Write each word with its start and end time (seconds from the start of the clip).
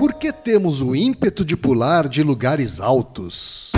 Por 0.00 0.14
que 0.14 0.32
temos 0.32 0.80
o 0.80 0.96
ímpeto 0.96 1.44
de 1.44 1.54
pular 1.58 2.08
de 2.08 2.22
lugares 2.22 2.80
altos? 2.80 3.70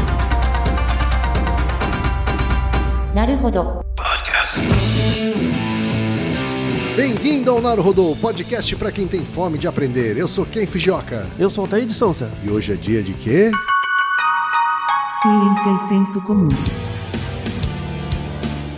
Naruhodo. 3.13 3.84
Podcast. 3.97 4.69
Bem-vindo 6.95 7.50
ao 7.50 7.61
Naruhodo, 7.61 8.16
podcast 8.21 8.77
para 8.77 8.93
quem 8.93 9.09
tem 9.09 9.25
fome 9.25 9.59
de 9.59 9.66
aprender. 9.66 10.16
Eu 10.16 10.29
sou 10.29 10.46
Ken 10.46 10.64
Fujioka. 10.64 11.27
Eu 11.40 11.50
sou 11.50 11.64
Altair 11.64 11.86
de 11.86 11.93
Souza. 11.93 12.30
E 12.45 12.50
hoje 12.50 12.73
é 12.73 12.77
dia 12.77 13.02
de 13.02 13.14
quê? 13.14 13.50
Ciência 15.23 15.70
e 15.75 15.89
senso 15.89 16.20
comum. 16.25 16.50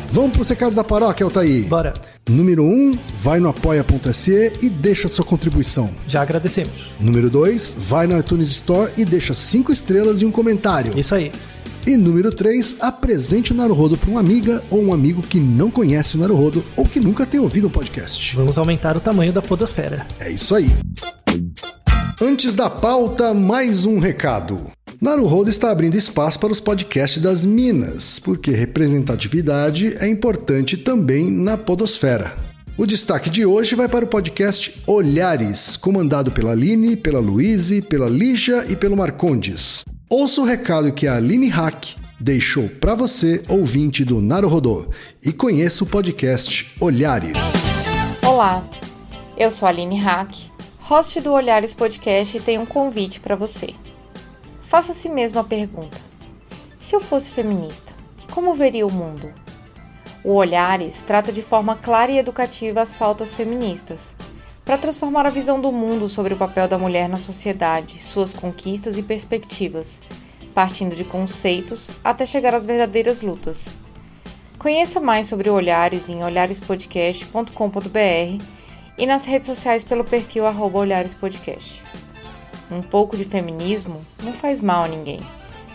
Vamos 0.09 0.33
para 0.33 0.41
os 0.41 0.49
recados 0.49 0.77
da 0.77 0.83
paróquia, 0.83 1.25
Altair. 1.25 1.69
Bora. 1.69 1.93
Número 2.29 2.65
1, 2.65 2.67
um, 2.67 2.93
vai 3.23 3.39
no 3.39 3.49
apoia.se 3.49 4.53
e 4.63 4.71
deixa 4.71 5.09
sua 5.09 5.25
contribuição. 5.25 5.91
Já 6.09 6.23
agradecemos. 6.23 6.91
Número 6.99 7.29
2, 7.29 7.77
vai 7.79 8.07
no 8.07 8.19
iTunes 8.19 8.49
Store 8.49 8.91
e 8.97 9.05
deixa 9.05 9.35
5 9.35 9.71
estrelas 9.71 10.23
e 10.23 10.25
um 10.25 10.31
comentário. 10.31 10.99
Isso 10.99 11.15
aí. 11.15 11.31
E 11.87 11.99
número 11.99 12.33
3, 12.33 12.79
apresente 12.81 13.53
o 13.53 13.55
Naruhodo 13.55 13.99
para 13.99 14.11
uma 14.11 14.21
amiga 14.21 14.63
ou 14.71 14.83
um 14.83 14.95
amigo 14.95 15.21
que 15.21 15.39
não 15.39 15.71
conhece 15.71 16.17
o 16.17 16.21
Naruhodo 16.21 16.65
ou 16.75 16.87
que 16.87 16.99
nunca 16.99 17.27
tem 17.27 17.39
ouvido 17.39 17.67
um 17.67 17.71
podcast. 17.71 18.35
Vamos 18.35 18.57
aumentar 18.57 18.97
o 18.97 19.01
tamanho 19.01 19.33
da 19.33 19.43
podosfera. 19.43 20.07
É 20.19 20.31
isso 20.31 20.55
aí. 20.55 20.69
Antes 22.23 22.55
da 22.55 22.71
pauta, 22.71 23.35
mais 23.35 23.85
um 23.85 23.99
recado. 23.99 24.74
Naruhodo 25.05 25.51
está 25.51 25.71
abrindo 25.71 25.99
espaço 25.99 26.41
para 26.41 26.51
os 26.51 26.61
podcasts 26.61 27.21
das 27.21 27.45
Minas, 27.45 28.19
porque 28.19 28.53
representatividade 28.53 29.95
é 30.03 30.09
importante 30.09 30.79
também 30.79 31.31
na 31.31 31.59
podosfera. 31.59 32.35
O 32.79 32.87
destaque 32.87 33.29
de 33.29 33.45
hoje 33.45 33.75
vai 33.75 33.87
para 33.87 34.07
o 34.07 34.09
podcast 34.09 34.83
Olhares, 34.87 35.77
comandado 35.77 36.33
pela 36.33 36.53
Aline, 36.53 36.97
pela 36.97 37.21
Luíse, 37.21 37.83
pela 37.83 38.09
Lígia 38.09 38.65
e 38.67 38.75
pelo 38.75 38.97
Marcondes. 38.97 39.85
Ouça 40.09 40.41
o 40.41 40.45
recado 40.47 40.91
que 40.91 41.07
a 41.07 41.17
Aline 41.17 41.49
Hack 41.49 41.97
deixou 42.19 42.67
para 42.67 42.95
você, 42.95 43.45
ouvinte 43.47 44.07
do 44.07 44.23
Naruhodô, 44.23 44.87
e 45.23 45.35
conheça 45.35 45.85
o 45.85 45.87
podcast 45.87 46.73
Olhares. 46.81 47.89
Olá, 48.27 48.67
eu 49.37 49.51
sou 49.51 49.67
a 49.67 49.69
Aline 49.69 49.99
Hack, 49.99 50.35
host 50.81 51.21
do 51.21 51.31
Olhares 51.31 51.75
Podcast 51.75 52.39
e 52.39 52.41
tenho 52.41 52.63
um 52.63 52.67
convite 52.67 53.21
para 53.21 53.37
você. 53.37 53.75
Faça 54.75 54.91
a 54.91 54.95
si 54.97 55.09
mesmo 55.09 55.39
a 55.39 55.45
pergunta: 55.45 55.97
se 56.81 56.97
eu 56.97 57.01
fosse 57.01 57.31
feminista, 57.31 57.93
como 58.33 58.55
veria 58.55 58.85
o 58.85 58.91
mundo? 58.91 59.33
O 60.25 60.33
Olhares 60.33 61.01
trata 61.03 61.31
de 61.31 61.43
forma 61.43 61.77
clara 61.77 62.11
e 62.11 62.19
educativa 62.19 62.83
as 62.83 62.93
pautas 62.93 63.33
feministas, 63.33 64.17
para 64.65 64.77
transformar 64.77 65.27
a 65.27 65.31
visão 65.31 65.61
do 65.61 65.71
mundo 65.71 66.09
sobre 66.09 66.35
o 66.35 66.37
papel 66.37 66.67
da 66.67 66.77
mulher 66.77 67.09
na 67.09 67.19
sociedade, 67.19 68.03
suas 68.03 68.35
conquistas 68.35 68.99
e 68.99 69.03
perspectivas, 69.05 70.03
partindo 70.53 70.97
de 70.97 71.05
conceitos 71.05 71.89
até 72.03 72.27
chegar 72.27 72.53
às 72.53 72.67
verdadeiras 72.67 73.21
lutas. 73.21 73.69
Conheça 74.59 74.99
mais 74.99 75.29
sobre 75.29 75.51
Olhares 75.51 76.11
em 76.11 76.25
olharespodcast.com.br 76.25 78.45
e 78.99 79.07
nas 79.07 79.25
redes 79.25 79.47
sociais 79.47 79.85
pelo 79.85 80.03
perfil 80.03 80.47
olharespodcast. 80.47 81.81
Um 82.71 82.81
pouco 82.81 83.17
de 83.17 83.25
feminismo 83.25 84.01
não 84.23 84.33
faz 84.33 84.61
mal 84.61 84.85
a 84.85 84.89
ninguém, 84.89 85.21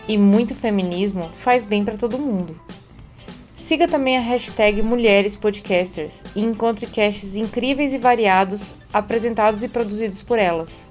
e 0.07 0.17
muito 0.17 0.55
feminismo 0.55 1.29
faz 1.35 1.63
bem 1.63 1.85
para 1.85 1.97
todo 1.97 2.17
mundo. 2.17 2.59
Siga 3.55 3.87
também 3.87 4.17
a 4.17 4.21
hashtag 4.21 4.81
Mulheres 4.81 5.35
Podcasters 5.35 6.23
e 6.35 6.41
encontre 6.41 6.87
casts 6.87 7.35
incríveis 7.35 7.93
e 7.93 7.99
variados 7.99 8.73
apresentados 8.91 9.61
e 9.61 9.67
produzidos 9.67 10.23
por 10.23 10.39
elas. 10.39 10.89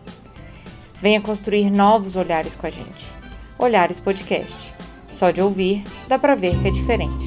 Venha 1.01 1.21
construir 1.21 1.71
novos 1.71 2.15
olhares 2.15 2.55
com 2.55 2.67
a 2.67 2.71
gente. 2.71 3.07
Olhares 3.59 3.99
Podcast. 3.99 4.73
Só 5.09 5.33
de 5.33 5.41
ouvir, 5.41 5.83
dá 6.07 6.19
pra 6.19 6.37
ver 6.37 6.57
que 6.61 6.69
é 6.69 6.71
diferente. 6.71 7.27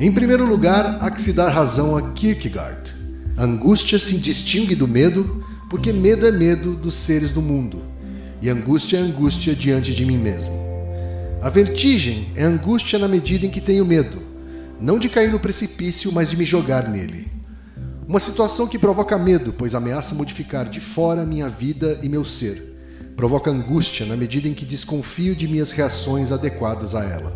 Em 0.00 0.10
primeiro 0.10 0.46
lugar, 0.46 0.98
há 1.02 1.10
que 1.10 1.20
se 1.20 1.34
dar 1.34 1.50
razão 1.50 1.96
a 1.96 2.12
Kierkegaard. 2.12 2.94
A 3.36 3.44
angústia 3.44 3.98
se 3.98 4.18
distingue 4.18 4.74
do 4.74 4.88
medo 4.88 5.44
porque 5.72 5.90
medo 5.90 6.26
é 6.26 6.30
medo 6.30 6.74
dos 6.74 6.94
seres 6.94 7.30
do 7.30 7.40
mundo 7.40 7.82
e 8.42 8.50
angústia 8.50 8.98
é 8.98 9.00
angústia 9.00 9.56
diante 9.56 9.94
de 9.94 10.04
mim 10.04 10.18
mesmo. 10.18 10.52
A 11.40 11.48
vertigem 11.48 12.30
é 12.36 12.44
angústia 12.44 12.98
na 12.98 13.08
medida 13.08 13.46
em 13.46 13.50
que 13.50 13.58
tenho 13.58 13.82
medo, 13.82 14.18
não 14.78 14.98
de 14.98 15.08
cair 15.08 15.32
no 15.32 15.40
precipício, 15.40 16.12
mas 16.12 16.28
de 16.28 16.36
me 16.36 16.44
jogar 16.44 16.90
nele. 16.90 17.26
Uma 18.06 18.20
situação 18.20 18.66
que 18.66 18.78
provoca 18.78 19.16
medo, 19.16 19.50
pois 19.50 19.74
ameaça 19.74 20.14
modificar 20.14 20.68
de 20.68 20.78
fora 20.78 21.24
minha 21.24 21.48
vida 21.48 21.98
e 22.02 22.08
meu 22.08 22.22
ser. 22.22 22.76
Provoca 23.16 23.50
angústia 23.50 24.04
na 24.04 24.14
medida 24.14 24.46
em 24.46 24.52
que 24.52 24.66
desconfio 24.66 25.34
de 25.34 25.48
minhas 25.48 25.70
reações 25.70 26.32
adequadas 26.32 26.94
a 26.94 27.02
ela. 27.02 27.34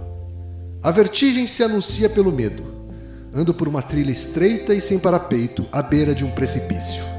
A 0.83 0.91
vertigem 0.91 1.47
se 1.47 1.63
anuncia 1.63 2.11
pelo 2.11 2.31
medo. 2.31 2.63
Ando 3.33 3.55
por 3.55 3.67
uma 3.67 3.81
trilha 3.81 4.11
estreita 4.11 4.75
e 4.75 4.81
sem 4.83 4.99
parapeito, 4.99 5.67
à 5.73 5.81
beira 5.81 6.15
de 6.15 6.23
um 6.23 6.31
precipício. 6.33 7.16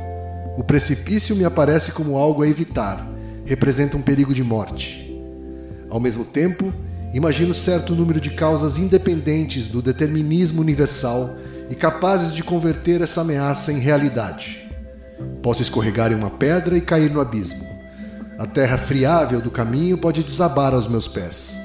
O 0.58 0.64
precipício 0.64 1.36
me 1.36 1.46
aparece 1.46 1.92
como 1.92 2.18
algo 2.18 2.42
a 2.42 2.48
evitar, 2.48 3.08
representa 3.46 3.96
um 3.96 4.02
perigo 4.02 4.34
de 4.34 4.44
morte. 4.44 5.16
Ao 5.88 6.00
mesmo 6.00 6.26
tempo, 6.26 6.74
imagino 7.14 7.54
certo 7.54 7.94
número 7.94 8.20
de 8.20 8.32
causas 8.32 8.80
independentes 8.80 9.70
do 9.70 9.84
determinismo 9.84 10.60
universal 10.60 11.36
e 11.70 11.76
capazes 11.76 12.34
de 12.34 12.44
converter 12.44 13.02
essa 13.02 13.22
ameaça 13.22 13.72
em 13.72 13.78
realidade. 13.78 14.68
Posso 15.44 15.62
escorregar 15.62 16.12
em 16.12 16.16
uma 16.16 16.32
pedra 16.32 16.76
e 16.76 16.82
cair 16.82 17.12
no 17.12 17.22
abismo. 17.22 17.64
A 18.40 18.48
terra 18.48 18.80
friável 18.80 19.40
do 19.40 19.52
caminho 19.52 20.00
pode 20.00 20.24
desabar 20.24 20.74
aos 20.74 20.88
meus 20.88 21.08
pés. 21.08 21.56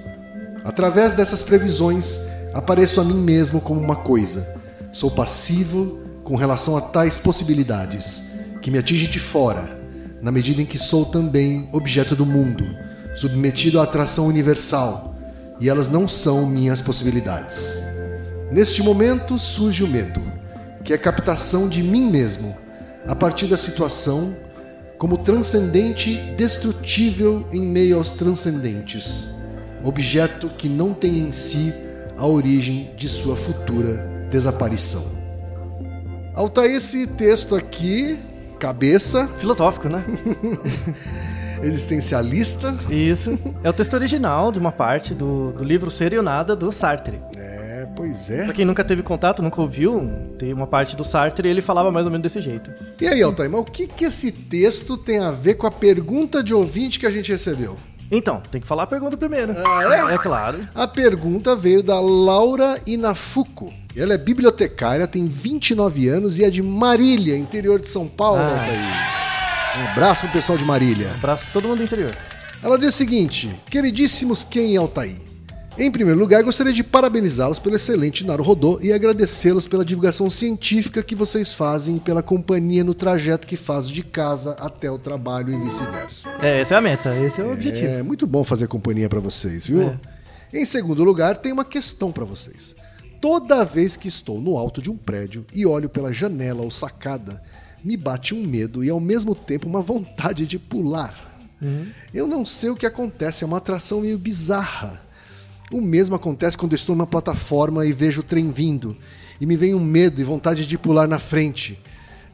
Através 0.64 1.14
dessas 1.14 1.42
previsões, 1.42 2.26
apareço 2.52 3.00
a 3.00 3.04
mim 3.04 3.16
mesmo 3.16 3.58
como 3.58 3.80
uma 3.80 3.96
coisa. 3.96 4.54
Sou 4.92 5.10
passivo 5.10 5.98
com 6.22 6.36
relação 6.36 6.76
a 6.76 6.82
tais 6.82 7.18
possibilidades, 7.18 8.31
que 8.62 8.70
me 8.70 8.78
atinge 8.78 9.08
de 9.08 9.18
fora, 9.18 9.78
na 10.22 10.30
medida 10.30 10.62
em 10.62 10.64
que 10.64 10.78
sou 10.78 11.04
também 11.04 11.68
objeto 11.72 12.14
do 12.14 12.24
mundo, 12.24 12.64
submetido 13.14 13.80
à 13.80 13.82
atração 13.82 14.26
universal, 14.26 15.16
e 15.60 15.68
elas 15.68 15.90
não 15.90 16.06
são 16.08 16.46
minhas 16.46 16.80
possibilidades. 16.80 17.82
Neste 18.50 18.82
momento 18.82 19.38
surge 19.38 19.82
o 19.82 19.88
medo, 19.88 20.22
que 20.84 20.92
é 20.92 20.96
a 20.96 20.98
captação 20.98 21.68
de 21.68 21.82
mim 21.82 22.08
mesmo, 22.08 22.56
a 23.06 23.14
partir 23.14 23.48
da 23.48 23.58
situação, 23.58 24.34
como 24.98 25.18
transcendente 25.18 26.16
destrutível 26.36 27.46
em 27.52 27.60
meio 27.60 27.96
aos 27.96 28.12
transcendentes, 28.12 29.34
objeto 29.82 30.48
que 30.48 30.68
não 30.68 30.94
tem 30.94 31.18
em 31.18 31.32
si 31.32 31.74
a 32.16 32.26
origem 32.26 32.90
de 32.96 33.08
sua 33.08 33.34
futura 33.34 34.08
desaparição. 34.30 35.04
Altair, 36.34 36.76
esse 36.76 37.06
texto 37.06 37.56
aqui, 37.56 38.18
cabeça, 38.62 39.28
Filosófico, 39.38 39.88
né? 39.88 40.04
existencialista. 41.60 42.72
Isso. 42.88 43.36
É 43.64 43.68
o 43.68 43.72
texto 43.72 43.94
original 43.94 44.52
de 44.52 44.58
uma 44.60 44.70
parte 44.70 45.14
do, 45.14 45.50
do 45.50 45.64
livro 45.64 45.90
Ser 45.90 46.12
e 46.12 46.18
o 46.18 46.22
Nada, 46.22 46.54
do 46.54 46.70
Sartre. 46.70 47.20
É, 47.36 47.88
pois 47.96 48.30
é. 48.30 48.44
Pra 48.44 48.54
quem 48.54 48.64
nunca 48.64 48.84
teve 48.84 49.02
contato, 49.02 49.42
nunca 49.42 49.60
ouviu, 49.60 50.08
tem 50.38 50.52
uma 50.52 50.66
parte 50.68 50.96
do 50.96 51.02
Sartre 51.02 51.48
e 51.48 51.50
ele 51.50 51.60
falava 51.60 51.90
mais 51.90 52.06
ou 52.06 52.12
menos 52.12 52.22
desse 52.22 52.40
jeito. 52.40 52.70
E 53.00 53.08
aí, 53.08 53.20
Altair, 53.20 53.50
mas 53.50 53.60
o 53.60 53.64
que, 53.64 53.88
que 53.88 54.04
esse 54.04 54.30
texto 54.30 54.96
tem 54.96 55.18
a 55.18 55.32
ver 55.32 55.54
com 55.54 55.66
a 55.66 55.70
pergunta 55.70 56.40
de 56.40 56.54
ouvinte 56.54 57.00
que 57.00 57.06
a 57.06 57.10
gente 57.10 57.32
recebeu? 57.32 57.76
Então, 58.12 58.40
tem 58.48 58.60
que 58.60 58.66
falar 58.66 58.84
a 58.84 58.86
pergunta 58.86 59.16
primeiro. 59.16 59.54
Ah, 59.56 60.10
é? 60.10 60.14
É 60.14 60.18
claro. 60.18 60.58
A 60.72 60.86
pergunta 60.86 61.56
veio 61.56 61.82
da 61.82 61.98
Laura 61.98 62.78
Inafuco. 62.86 63.72
Ela 63.96 64.14
é 64.14 64.18
bibliotecária, 64.18 65.06
tem 65.06 65.24
29 65.24 66.08
anos 66.08 66.38
e 66.38 66.44
é 66.44 66.50
de 66.50 66.62
Marília, 66.62 67.36
interior 67.36 67.80
de 67.80 67.88
São 67.88 68.08
Paulo, 68.08 68.40
Ah. 68.40 68.44
Altair. 68.44 69.80
Um 69.80 69.90
abraço 69.92 70.22
pro 70.22 70.32
pessoal 70.32 70.58
de 70.58 70.64
Marília. 70.64 71.12
Abraço 71.14 71.44
pra 71.44 71.52
todo 71.52 71.68
mundo 71.68 71.78
do 71.78 71.84
interior. 71.84 72.16
Ela 72.62 72.78
diz 72.78 72.94
o 72.94 72.96
seguinte: 72.96 73.50
Queridíssimos 73.70 74.44
Ken 74.44 74.72
e 74.72 74.76
Altair, 74.76 75.16
em 75.78 75.90
primeiro 75.90 76.20
lugar, 76.20 76.42
gostaria 76.42 76.72
de 76.72 76.82
parabenizá-los 76.84 77.58
pelo 77.58 77.76
excelente 77.76 78.26
Naruhodô 78.26 78.78
e 78.82 78.92
agradecê-los 78.92 79.66
pela 79.66 79.84
divulgação 79.84 80.30
científica 80.30 81.02
que 81.02 81.14
vocês 81.14 81.54
fazem 81.54 81.96
e 81.96 82.00
pela 82.00 82.22
companhia 82.22 82.84
no 82.84 82.92
trajeto 82.92 83.46
que 83.46 83.56
faço 83.56 83.90
de 83.92 84.02
casa 84.02 84.52
até 84.60 84.90
o 84.90 84.98
trabalho 84.98 85.52
e 85.54 85.58
vice-versa. 85.58 86.28
É, 86.42 86.60
essa 86.60 86.74
é 86.74 86.76
a 86.76 86.80
meta, 86.80 87.16
esse 87.16 87.40
é 87.40 87.44
o 87.44 87.52
objetivo. 87.52 87.86
É 87.88 88.02
muito 88.02 88.26
bom 88.26 88.44
fazer 88.44 88.68
companhia 88.68 89.08
pra 89.08 89.20
vocês, 89.20 89.66
viu? 89.66 89.82
É. 89.82 90.58
Em 90.60 90.66
segundo 90.66 91.02
lugar, 91.02 91.38
tem 91.38 91.50
uma 91.50 91.64
questão 91.64 92.12
pra 92.12 92.26
vocês. 92.26 92.74
Toda 93.22 93.64
vez 93.64 93.96
que 93.96 94.08
estou 94.08 94.40
no 94.40 94.58
alto 94.58 94.82
de 94.82 94.90
um 94.90 94.96
prédio 94.96 95.46
e 95.54 95.64
olho 95.64 95.88
pela 95.88 96.12
janela 96.12 96.62
ou 96.62 96.72
sacada, 96.72 97.40
me 97.84 97.96
bate 97.96 98.34
um 98.34 98.44
medo 98.44 98.82
e 98.82 98.90
ao 98.90 98.98
mesmo 98.98 99.32
tempo 99.32 99.68
uma 99.68 99.80
vontade 99.80 100.44
de 100.44 100.58
pular. 100.58 101.14
Eu 102.12 102.26
não 102.26 102.44
sei 102.44 102.70
o 102.70 102.74
que 102.74 102.84
acontece, 102.84 103.44
é 103.44 103.46
uma 103.46 103.58
atração 103.58 104.00
meio 104.00 104.18
bizarra. 104.18 105.00
O 105.70 105.80
mesmo 105.80 106.16
acontece 106.16 106.58
quando 106.58 106.74
estou 106.74 106.96
numa 106.96 107.06
plataforma 107.06 107.86
e 107.86 107.92
vejo 107.92 108.22
o 108.22 108.24
trem 108.24 108.50
vindo, 108.50 108.96
e 109.40 109.46
me 109.46 109.54
vem 109.54 109.72
um 109.72 109.84
medo 109.84 110.20
e 110.20 110.24
vontade 110.24 110.66
de 110.66 110.76
pular 110.76 111.06
na 111.06 111.20
frente. 111.20 111.78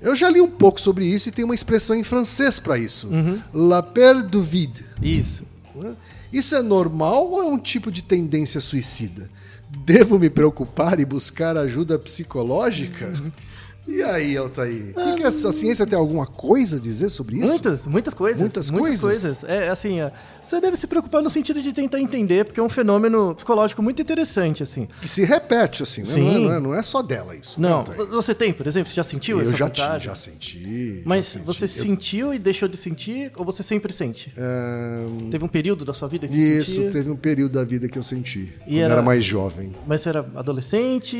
Eu 0.00 0.16
já 0.16 0.30
li 0.30 0.40
um 0.40 0.48
pouco 0.48 0.80
sobre 0.80 1.04
isso 1.04 1.28
e 1.28 1.32
tem 1.32 1.44
uma 1.44 1.54
expressão 1.54 1.94
em 1.94 2.02
francês 2.02 2.58
para 2.58 2.78
isso. 2.78 3.08
Uhum. 3.08 3.38
La 3.52 3.82
peur 3.82 4.22
du 4.22 4.40
vide. 4.40 4.86
Isso. 5.02 5.42
Isso 6.32 6.54
é 6.54 6.62
normal 6.62 7.30
ou 7.30 7.42
é 7.42 7.44
um 7.44 7.58
tipo 7.58 7.90
de 7.90 8.00
tendência 8.00 8.58
suicida? 8.58 9.28
Devo 9.88 10.18
me 10.18 10.28
preocupar 10.28 11.00
e 11.00 11.06
buscar 11.06 11.56
ajuda 11.56 11.98
psicológica? 11.98 13.10
E 13.90 14.02
aí, 14.02 14.36
Altair? 14.36 14.92
O 14.94 15.02
que, 15.02 15.14
que 15.14 15.24
essa 15.24 15.50
ciência 15.50 15.86
tem 15.86 15.98
alguma 15.98 16.26
coisa 16.26 16.76
a 16.76 16.80
dizer 16.80 17.08
sobre 17.08 17.36
isso? 17.38 17.46
Muitas, 17.46 17.86
muitas 17.86 18.12
coisas. 18.12 18.38
Muitas 18.40 18.70
muitas 18.70 19.00
coisas? 19.00 19.38
coisas. 19.38 19.44
É 19.50 19.70
assim, 19.70 19.96
você 20.44 20.60
deve 20.60 20.76
se 20.76 20.86
preocupar 20.86 21.22
no 21.22 21.30
sentido 21.30 21.62
de 21.62 21.72
tentar 21.72 21.98
entender, 21.98 22.44
porque 22.44 22.60
é 22.60 22.62
um 22.62 22.68
fenômeno 22.68 23.34
psicológico 23.34 23.82
muito 23.82 24.02
interessante, 24.02 24.62
assim. 24.62 24.86
Que 25.00 25.08
se 25.08 25.24
repete, 25.24 25.82
assim, 25.82 26.02
né? 26.02 26.06
Sim. 26.06 26.44
Não, 26.44 26.52
é, 26.52 26.60
não, 26.60 26.74
é, 26.74 26.80
é 26.80 26.82
só 26.82 27.00
dela 27.00 27.34
isso. 27.34 27.58
né, 27.60 27.68
Não, 27.70 27.78
Altair? 27.78 28.06
você 28.08 28.34
tem, 28.34 28.52
por 28.52 28.66
exemplo, 28.66 28.90
você 28.90 28.94
já 28.94 29.02
sentiu 29.04 29.38
Eu 29.38 29.44
essa 29.48 29.56
já, 29.56 29.64
vontade? 29.64 30.04
já 30.04 30.14
senti. 30.14 31.02
Mas 31.06 31.24
já 31.24 31.30
senti. 31.32 31.46
você 31.46 31.64
Eu- 31.64 31.68
sentiu 31.68 32.34
e 32.34 32.38
deixou 32.38 32.68
de 32.68 32.76
sentir, 32.76 33.32
ou 33.36 33.44
você 33.44 33.62
sempre 33.62 33.90
sente? 33.92 34.30
Ahn, 34.36 35.30
Teve 35.30 35.44
um 35.44 35.48
período 35.48 35.86
da 35.86 35.94
sua 35.94 36.08
vida 36.08 36.28
que 36.28 36.34
você 36.34 36.60
Isso, 36.60 36.90
teve 36.92 37.10
um 37.10 37.16
período 37.16 37.52
da 37.54 37.64
vida 37.64 37.88
que 37.88 37.98
eu 37.98 38.02
senti. 38.02 38.52
E 38.66 38.72
quando 38.72 38.78
era- 38.80 38.92
era 38.94 39.02
mais 39.02 39.24
jovem. 39.24 39.72
Mas 39.86 40.02
você 40.02 40.10
era 40.10 40.26
adolescente, 40.36 41.16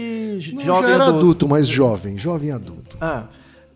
Não, 0.54 0.62
jovem 0.64 0.82
já 0.90 0.94
era 0.94 1.04
adulto? 1.04 1.18
adulto, 1.18 1.48
mas 1.48 1.66
jovem, 1.66 2.18
jovem 2.18 2.50
adulto. 2.50 2.57
Ah, 3.00 3.24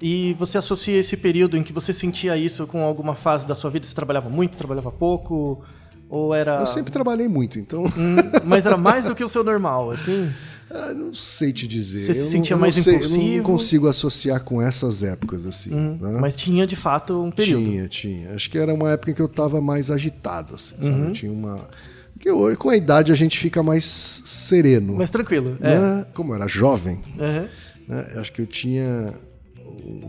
e 0.01 0.35
você 0.39 0.59
associa 0.59 0.99
esse 0.99 1.17
período 1.17 1.57
em 1.57 1.63
que 1.63 1.73
você 1.73 1.93
sentia 1.93 2.37
isso 2.37 2.67
com 2.67 2.83
alguma 2.83 3.15
fase 3.15 3.47
da 3.47 3.55
sua 3.55 3.71
vida? 3.71 3.87
Você 3.87 3.95
trabalhava 3.95 4.29
muito, 4.29 4.57
trabalhava 4.57 4.91
pouco? 4.91 5.63
Ou 6.09 6.35
era... 6.35 6.59
Eu 6.61 6.67
sempre 6.67 6.93
trabalhei 6.93 7.27
muito, 7.29 7.59
então 7.59 7.85
Hum, 7.85 8.17
mas 8.45 8.67
era 8.67 8.77
mais 8.77 9.05
do 9.05 9.15
que 9.15 9.25
o 9.25 9.29
seu 9.29 9.43
normal, 9.43 9.91
assim? 9.93 10.31
ah, 10.71 10.93
não 10.93 11.11
sei 11.13 11.53
te 11.53 11.67
dizer. 11.67 12.01
Você 12.01 12.13
se 12.15 12.21
Eu 12.21 12.25
não- 12.25 12.31
sentia 12.31 12.55
eu 12.55 12.57
não 12.57 12.61
mais 12.61 12.75
sei, 12.75 12.95
Eu 12.95 12.99
impulsivo? 12.99 13.37
não 13.39 13.45
consigo 13.45 13.89
associar 13.89 14.43
com 14.45 14.61
essas 14.61 15.03
épocas, 15.03 15.47
assim. 15.47 15.71
né? 15.75 16.19
Mas 16.21 16.37
tinha, 16.37 16.67
de 16.67 16.77
fato, 16.77 17.23
um 17.23 17.31
período. 17.31 17.65
Tinha, 17.65 17.89
tinha. 17.89 18.31
Acho 18.35 18.51
que 18.51 18.59
era 18.59 18.75
uma 18.75 18.91
época 18.91 19.11
em 19.13 19.15
que 19.15 19.23
eu 19.23 19.29
tava 19.29 19.61
mais 19.61 19.91
agitado, 19.91 20.55
assim, 20.57 20.75
sabe? 20.83 20.91
Uhum. 21.01 21.07
Eu 21.07 21.13
tinha 21.13 21.33
uma. 21.33 21.67
Porque 22.13 22.31
hoje, 22.31 22.57
com 22.57 22.69
a 22.69 22.77
idade 22.77 23.11
a 23.11 23.15
gente 23.17 23.39
fica 23.39 23.63
mais 23.63 23.85
sereno. 24.25 24.95
Mais 24.95 25.11
tranquilo, 25.11 25.57
é. 25.61 25.79
né? 25.79 26.07
Como 26.15 26.33
eu 26.33 26.37
era 26.37 26.47
jovem, 26.47 27.01
Aham. 27.19 27.47
Né? 27.89 28.11
Eu 28.15 28.21
acho 28.21 28.33
que 28.33 28.41
eu 28.43 28.47
tinha 28.47 29.15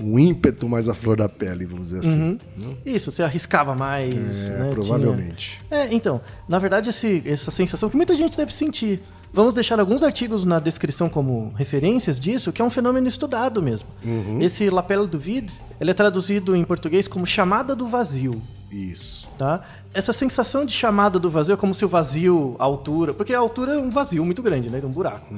um 0.04 0.18
ímpeto 0.20 0.68
mais 0.68 0.90
à 0.90 0.94
flor 0.94 1.18
da 1.18 1.30
pele, 1.30 1.66
vamos 1.66 1.88
dizer 1.90 2.00
assim. 2.00 2.40
Isso, 2.86 3.12
você 3.12 3.24
arriscava 3.24 3.74
mais. 3.76 4.14
É, 4.14 4.58
né? 4.60 4.70
provavelmente. 4.72 5.62
Tinha- 5.70 5.82
É, 5.82 5.94
então, 5.94 6.22
na 6.48 6.60
verdade, 6.60 6.90
esse- 6.90 7.22
essa 7.26 7.52
sensação 7.52 7.90
que 7.90 7.96
muita 7.96 8.16
gente 8.16 8.36
deve 8.36 8.54
sentir. 8.54 9.02
Vamos 9.32 9.56
deixar 9.56 9.80
alguns 9.80 10.04
artigos 10.04 10.46
na 10.46 10.60
descrição 10.60 11.10
como 11.10 11.50
referências 11.56 12.20
disso, 12.20 12.52
que 12.52 12.62
é 12.62 12.66
um 12.66 12.70
fenômeno 12.70 13.08
estudado 13.08 13.64
mesmo. 13.64 13.88
Uhum. 14.06 14.40
Esse 14.42 14.70
lapela 14.70 15.08
do 15.08 15.18
vide, 15.20 15.52
ele 15.82 15.90
é 15.90 15.94
traduzido 15.94 16.56
em 16.56 16.64
português 16.64 17.08
como 17.08 17.26
chamada 17.26 17.76
do 17.76 17.88
vazio. 17.88 18.40
Isso. 18.72 19.28
Tá? 19.38 19.62
Essa 19.94 20.14
sensação 20.14 20.66
de 20.66 20.74
chamada 20.74 21.18
do 21.20 21.30
vazio 21.32 21.54
é 21.54 21.58
como 21.58 21.74
se 21.74 21.84
o 21.86 21.88
vazio, 21.88 22.56
a 22.60 22.64
altura, 22.64 23.14
porque 23.14 23.34
a 23.34 23.40
altura 23.40 23.74
é 23.74 23.78
um 23.78 23.90
vazio 23.90 24.24
muito 24.24 24.42
grande, 24.44 24.70
né? 24.70 24.80
Um 24.84 24.90
buraco. 24.90 25.34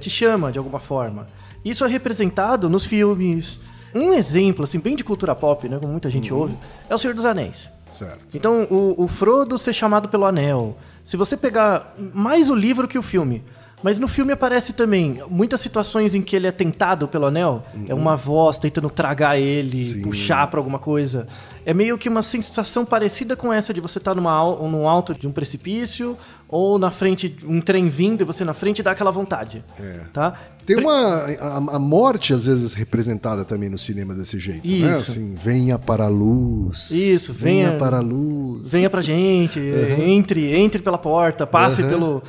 Te 0.00 0.08
chama 0.10 0.52
de 0.52 0.58
alguma 0.58 0.78
forma. 0.80 1.26
Isso 1.64 1.84
é 1.84 1.88
representado 1.88 2.68
nos 2.68 2.84
filmes. 2.84 3.60
Um 3.94 4.12
exemplo, 4.12 4.64
assim, 4.64 4.78
bem 4.78 4.96
de 4.96 5.04
cultura 5.04 5.34
pop, 5.34 5.68
né? 5.68 5.78
Como 5.78 5.92
muita 5.92 6.08
gente 6.08 6.32
ouve, 6.32 6.56
é 6.88 6.94
o 6.94 6.98
Senhor 6.98 7.14
dos 7.14 7.24
Anéis. 7.24 7.70
Certo. 7.90 8.34
Então, 8.34 8.66
o, 8.70 9.04
o 9.04 9.06
Frodo 9.06 9.58
ser 9.58 9.74
chamado 9.74 10.08
pelo 10.08 10.24
anel. 10.24 10.76
Se 11.04 11.16
você 11.16 11.36
pegar 11.36 11.94
mais 12.14 12.48
o 12.48 12.54
livro 12.54 12.88
que 12.88 12.98
o 12.98 13.02
filme, 13.02 13.44
mas 13.82 13.98
no 13.98 14.06
filme 14.08 14.32
aparece 14.32 14.72
também 14.72 15.20
muitas 15.28 15.60
situações 15.60 16.14
em 16.14 16.22
que 16.22 16.36
ele 16.36 16.46
é 16.46 16.52
tentado 16.52 17.08
pelo 17.08 17.26
anel. 17.26 17.64
É 17.88 17.94
uma 17.94 18.16
voz 18.16 18.58
tentando 18.58 18.88
tragar 18.90 19.38
ele, 19.38 19.76
Sim. 19.84 20.02
puxar 20.02 20.46
pra 20.48 20.60
alguma 20.60 20.78
coisa. 20.78 21.26
É 21.64 21.72
meio 21.72 21.96
que 21.96 22.08
uma 22.08 22.22
sensação 22.22 22.84
parecida 22.84 23.36
com 23.36 23.52
essa 23.52 23.72
de 23.72 23.80
você 23.80 23.98
estar 23.98 24.14
numa, 24.14 24.32
al- 24.32 24.68
no 24.68 24.88
alto 24.88 25.14
de 25.14 25.28
um 25.28 25.32
precipício 25.32 26.16
ou 26.48 26.76
na 26.78 26.90
frente 26.90 27.28
de 27.28 27.46
um 27.46 27.60
trem 27.60 27.88
vindo 27.88 28.22
e 28.22 28.24
você 28.24 28.44
na 28.44 28.52
frente 28.52 28.82
dá 28.82 28.90
aquela 28.90 29.10
vontade. 29.12 29.64
É. 29.78 30.00
Tá? 30.12 30.34
Tem 30.66 30.76
uma. 30.76 30.92
A, 31.40 31.56
a 31.56 31.78
morte, 31.78 32.32
às 32.34 32.46
vezes, 32.46 32.74
representada 32.74 33.44
também 33.44 33.68
no 33.68 33.78
cinema 33.78 34.14
desse 34.14 34.38
jeito, 34.38 34.66
né? 34.66 34.90
Isso. 34.92 35.10
Assim, 35.12 35.34
venha 35.36 35.76
para 35.78 36.04
a 36.04 36.08
luz. 36.08 36.90
Isso, 36.90 37.32
venha, 37.32 37.66
venha- 37.68 37.78
para 37.78 37.98
a 37.98 38.00
luz. 38.00 38.68
venha 38.68 38.88
pra 38.90 39.00
gente, 39.00 39.58
entre, 40.00 40.54
entre 40.54 40.80
pela 40.82 40.98
porta, 40.98 41.46
passe 41.46 41.82
Uhum. 41.82 41.88
pelo, 41.88 42.22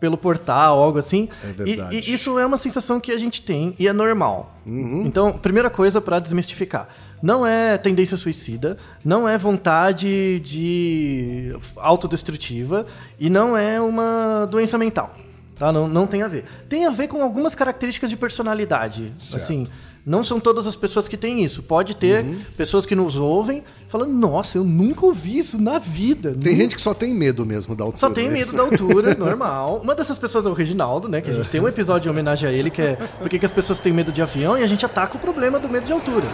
pelo 0.00 0.16
portal, 0.16 0.78
algo 0.80 0.98
assim. 0.98 1.28
É 1.44 1.50
E- 1.50 1.52
verdade. 1.52 1.96
E, 1.96 2.12
isso 2.14 2.38
é 2.38 2.46
uma 2.46 2.58
sensação 2.58 3.00
que 3.00 3.10
a 3.12 3.18
gente 3.18 3.42
tem 3.42 3.74
e 3.78 3.88
é 3.88 3.92
normal. 3.92 4.54
Uhum. 4.66 5.04
Então, 5.06 5.32
primeira 5.32 5.68
coisa 5.70 6.00
pra 6.00 6.18
desmistificar. 6.18 6.88
Não 7.20 7.44
é 7.44 7.76
tendência 7.76 8.16
suicida, 8.16 8.76
não 9.04 9.28
é 9.28 9.36
vontade 9.36 10.38
de 10.38 11.52
autodestrutiva 11.76 12.86
e 13.18 13.28
não 13.28 13.56
é 13.56 13.80
uma 13.80 14.46
doença 14.50 14.78
mental. 14.78 15.14
Tá? 15.58 15.72
Não, 15.72 15.88
não 15.88 16.06
tem 16.06 16.22
a 16.22 16.28
ver. 16.28 16.44
Tem 16.68 16.86
a 16.86 16.90
ver 16.90 17.08
com 17.08 17.20
algumas 17.20 17.54
características 17.56 18.08
de 18.10 18.16
personalidade. 18.16 19.12
Certo. 19.16 19.42
Assim, 19.42 19.66
não 20.06 20.22
são 20.22 20.38
todas 20.38 20.68
as 20.68 20.76
pessoas 20.76 21.08
que 21.08 21.16
têm 21.16 21.42
isso. 21.42 21.64
Pode 21.64 21.96
ter 21.96 22.24
Uhum. 22.24 22.38
pessoas 22.56 22.86
que 22.86 22.94
nos 22.94 23.16
ouvem 23.16 23.64
falando, 23.88 24.12
nossa, 24.12 24.58
eu 24.58 24.64
nunca 24.64 25.04
ouvi 25.06 25.38
isso 25.38 25.58
na 25.60 25.78
vida. 25.78 26.30
Tem 26.38 26.52
Nunca 26.52 26.62
gente 26.62 26.76
que 26.76 26.82
só 26.82 26.92
tem 26.94 27.14
medo 27.14 27.44
mesmo 27.46 27.74
da 27.74 27.84
altura. 27.84 27.98
só 27.98 28.10
tem 28.10 28.28
né? 28.28 28.34
medo 28.34 28.52
da 28.52 28.62
altura, 28.62 29.14
normal. 29.18 29.80
Uma 29.82 29.94
dessas 29.94 30.18
pessoas 30.18 30.44
é 30.46 30.48
o 30.48 30.52
Reginaldo, 30.52 31.08
né? 31.08 31.20
Que 31.20 31.30
a 31.30 31.34
gente 31.34 31.48
tem 31.48 31.60
um 31.60 31.66
episódio 31.68 32.08
em 32.08 32.12
homenagem 32.12 32.48
a 32.48 32.52
ele, 32.52 32.70
que 32.70 32.82
é 32.82 32.96
por 33.18 33.28
que 33.28 33.38
que 33.38 33.46
as 33.46 33.52
pessoas 33.52 33.80
têm 33.80 33.92
medo 33.92 34.12
de 34.12 34.20
avião, 34.20 34.58
e 34.58 34.62
a 34.62 34.66
gente 34.66 34.84
ataca 34.84 35.16
o 35.16 35.20
problema 35.20 35.58
do 35.58 35.68
medo 35.68 35.86
de 35.86 35.92
altura. 35.92 36.26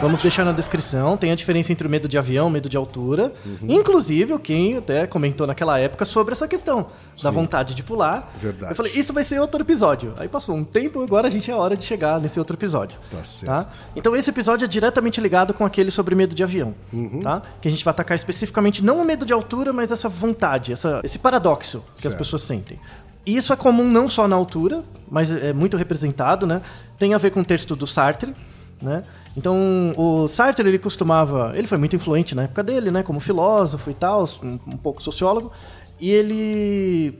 Vamos 0.00 0.20
deixar 0.20 0.44
na 0.44 0.52
descrição, 0.52 1.16
tem 1.16 1.30
a 1.32 1.34
diferença 1.34 1.72
entre 1.72 1.86
o 1.86 1.90
medo 1.90 2.08
de 2.08 2.16
avião 2.16 2.46
e 2.46 2.48
o 2.48 2.52
medo 2.52 2.68
de 2.68 2.76
altura. 2.76 3.32
Uhum. 3.44 3.70
Inclusive, 3.72 4.32
o 4.32 4.38
Ken 4.38 4.78
até 4.78 5.06
comentou 5.06 5.46
naquela 5.46 5.78
época 5.78 6.04
sobre 6.04 6.32
essa 6.32 6.46
questão 6.46 6.86
da 7.22 7.30
vontade 7.30 7.74
de 7.74 7.82
pular. 7.82 8.32
Verdade. 8.38 8.72
Eu 8.72 8.76
falei, 8.76 8.92
isso 8.94 9.12
vai 9.12 9.24
ser 9.24 9.40
outro 9.40 9.60
episódio. 9.60 10.14
Aí 10.16 10.28
passou 10.28 10.54
um 10.54 10.64
tempo, 10.64 11.02
agora 11.02 11.28
a 11.28 11.30
gente 11.30 11.50
é 11.50 11.54
hora 11.54 11.76
de 11.76 11.84
chegar 11.84 12.20
nesse 12.20 12.38
outro 12.38 12.56
episódio. 12.56 12.98
Tá 13.10 13.24
certo. 13.24 13.78
Então 13.96 14.14
esse 14.16 14.30
episódio 14.30 14.64
é 14.64 14.68
diretamente 14.68 15.20
ligado 15.20 15.52
com 15.52 15.64
aquele 15.64 15.90
sobre 15.90 16.14
medo 16.14 16.34
de 16.34 16.42
avião, 16.44 16.74
Uhum. 16.92 16.99
Tá? 17.22 17.42
Que 17.60 17.68
a 17.68 17.70
gente 17.70 17.84
vai 17.84 17.92
atacar 17.92 18.14
especificamente 18.14 18.84
não 18.84 19.00
o 19.00 19.04
medo 19.04 19.24
de 19.24 19.32
altura, 19.32 19.72
mas 19.72 19.90
essa 19.90 20.08
vontade, 20.08 20.72
essa, 20.72 21.00
esse 21.02 21.18
paradoxo 21.18 21.80
que 21.94 21.94
as 21.94 22.12
Certo. 22.12 22.18
pessoas 22.18 22.42
sentem. 22.42 22.78
E 23.24 23.36
isso 23.36 23.52
é 23.52 23.56
comum 23.56 23.84
não 23.84 24.08
só 24.08 24.26
na 24.26 24.36
altura, 24.36 24.82
mas 25.10 25.30
é 25.32 25.52
muito 25.52 25.76
representado, 25.76 26.46
né? 26.46 26.62
Tem 26.98 27.12
a 27.14 27.18
ver 27.18 27.30
com 27.30 27.40
o 27.40 27.44
texto 27.44 27.76
do 27.76 27.86
Sartre, 27.86 28.34
né? 28.82 29.04
Então, 29.36 29.94
o 29.96 30.26
Sartre, 30.26 30.66
ele 30.66 30.78
costumava... 30.78 31.52
Ele 31.54 31.66
foi 31.66 31.78
muito 31.78 31.94
influente 31.94 32.34
na 32.34 32.44
época 32.44 32.62
dele, 32.62 32.90
né? 32.90 33.02
Como 33.02 33.20
filósofo 33.20 33.90
e 33.90 33.94
tal, 33.94 34.24
um, 34.42 34.58
um 34.66 34.76
pouco 34.76 35.02
sociólogo. 35.02 35.52
E 36.00 36.10
ele 36.10 37.18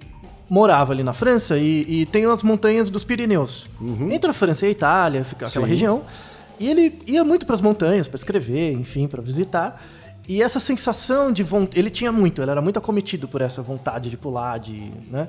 morava 0.49 0.93
ali 0.93 1.04
na 1.04 1.12
França 1.12 1.57
e, 1.59 1.87
e 1.88 2.07
tem 2.07 2.25
as 2.25 2.43
montanhas 2.43 2.90
dos 2.90 3.04
Pirineus. 3.04 3.69
Entre 4.11 4.28
a 4.28 4.33
França 4.35 4.66
e 4.66 4.69
a 4.69 4.73
Itália, 4.73 5.25
fica 5.25 5.47
aquela 5.47 5.66
Sim. 5.66 5.71
região. 5.71 6.02
E 6.61 6.69
ele 6.69 7.00
ia 7.07 7.25
muito 7.25 7.47
para 7.47 7.55
as 7.55 7.61
montanhas 7.62 8.07
para 8.07 8.17
escrever, 8.17 8.73
enfim, 8.75 9.09
para 9.09 9.23
visitar. 9.23 9.83
E 10.29 10.43
essa 10.43 10.61
sensação 10.61 11.33
de 11.33 11.43
vontade, 11.43 11.79
ele 11.81 11.90
tinha 11.90 12.12
muito, 12.12 12.40
ele 12.43 12.50
era 12.50 12.61
muito 12.61 12.79
acometido 12.79 13.26
por 13.26 13.40
essa 13.40 13.62
vontade 13.62 14.11
de 14.11 14.17
pular, 14.17 14.59
de, 14.59 14.93
né? 15.11 15.29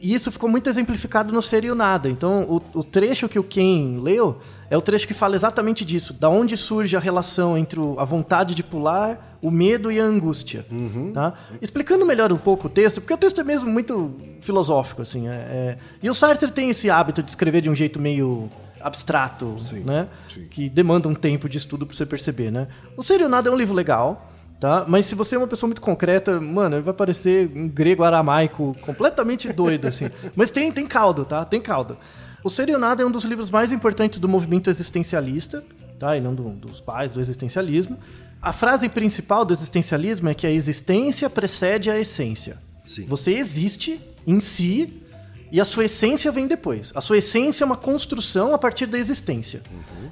E 0.00 0.14
isso 0.14 0.30
ficou 0.30 0.48
muito 0.48 0.70
exemplificado 0.70 1.32
no 1.32 1.42
Ser 1.42 1.64
e 1.64 1.70
o 1.72 1.74
Nada. 1.74 2.08
Então, 2.08 2.44
o, 2.48 2.78
o 2.78 2.84
trecho 2.84 3.28
que 3.28 3.36
o 3.36 3.42
Ken 3.42 3.98
leu 4.00 4.38
é 4.70 4.76
o 4.76 4.80
trecho 4.80 5.08
que 5.08 5.12
fala 5.12 5.34
exatamente 5.34 5.84
disso, 5.84 6.12
da 6.14 6.28
onde 6.30 6.56
surge 6.56 6.94
a 6.96 7.00
relação 7.00 7.58
entre 7.58 7.80
o- 7.80 7.98
a 7.98 8.04
vontade 8.04 8.54
de 8.54 8.62
pular, 8.62 9.36
o 9.42 9.50
medo 9.50 9.90
e 9.90 9.98
a 9.98 10.04
angústia, 10.04 10.64
tá? 11.12 11.34
Explicando 11.60 12.06
melhor 12.06 12.32
um 12.32 12.36
pouco 12.38 12.68
o 12.68 12.70
texto, 12.70 13.00
porque 13.00 13.12
o 13.12 13.16
texto 13.16 13.40
é 13.40 13.44
mesmo 13.44 13.68
muito 13.68 14.14
filosófico, 14.40 15.02
assim. 15.02 15.26
é- 15.26 15.32
é- 15.32 15.78
E 16.00 16.08
o 16.08 16.14
Sartre 16.14 16.48
tem 16.52 16.70
esse 16.70 16.88
hábito 16.88 17.20
de 17.20 17.30
escrever 17.30 17.60
de 17.60 17.68
um 17.68 17.74
jeito 17.74 18.00
meio 18.00 18.48
abstrato, 18.80 19.56
Sim, 19.60 19.80
né? 19.84 20.08
sim. 20.32 20.46
Que 20.48 20.68
demanda 20.68 21.08
um 21.08 21.14
tempo 21.14 21.48
de 21.48 21.58
estudo 21.58 21.86
pra 21.86 21.96
você 21.96 22.06
perceber, 22.06 22.50
né? 22.50 22.68
O 22.96 23.02
Ser 23.02 23.20
e 23.20 23.24
o 23.24 23.28
Nada 23.28 23.48
é 23.48 23.52
um 23.52 23.56
livro 23.56 23.74
legal, 23.74 24.32
tá? 24.60 24.84
Mas 24.88 25.06
se 25.06 25.14
você 25.14 25.34
é 25.36 25.38
uma 25.38 25.46
pessoa 25.46 25.68
muito 25.68 25.80
concreta, 25.80 26.40
mano, 26.40 26.76
ele 26.76 26.82
vai 26.82 26.94
parecer 26.94 27.50
um 27.54 27.68
grego 27.68 28.02
aramaico 28.04 28.76
completamente 28.80 29.50
doido, 29.52 29.86
assim. 29.88 30.10
Mas 30.36 30.50
tem, 30.50 30.70
tem 30.72 30.86
caldo, 30.86 31.24
tá? 31.24 31.44
Tem 31.44 31.60
caldo. 31.60 31.96
O 32.44 32.48
Ser 32.50 32.68
e 32.68 32.74
o 32.74 32.78
Nada 32.78 33.02
é 33.02 33.06
um 33.06 33.10
dos 33.10 33.24
livros 33.24 33.50
mais 33.50 33.72
importantes 33.72 34.18
do 34.18 34.28
movimento 34.28 34.70
existencialista, 34.70 35.64
tá? 35.98 36.16
Ele 36.16 36.26
é 36.26 36.30
um 36.30 36.34
do- 36.34 36.50
dos 36.50 36.80
pais 36.80 37.10
do 37.10 37.20
existencialismo. 37.20 37.98
A 38.40 38.52
frase 38.52 38.88
principal 38.88 39.44
do 39.44 39.52
existencialismo 39.52 40.28
é 40.28 40.34
que 40.34 40.46
a 40.46 40.50
existência 40.50 41.28
precede 41.28 41.90
a 41.90 41.98
essência. 41.98 42.56
Sim. 42.86 43.04
Você 43.06 43.32
existe 43.32 44.00
em 44.26 44.40
si 44.40 45.02
e 45.50 45.60
a 45.60 45.64
sua 45.64 45.84
essência 45.84 46.30
vem 46.30 46.46
depois. 46.46 46.92
A 46.94 47.00
sua 47.00 47.18
essência 47.18 47.64
é 47.64 47.66
uma 47.66 47.76
construção 47.76 48.54
a 48.54 48.58
partir 48.58 48.86
da 48.86 48.98
existência. 48.98 49.62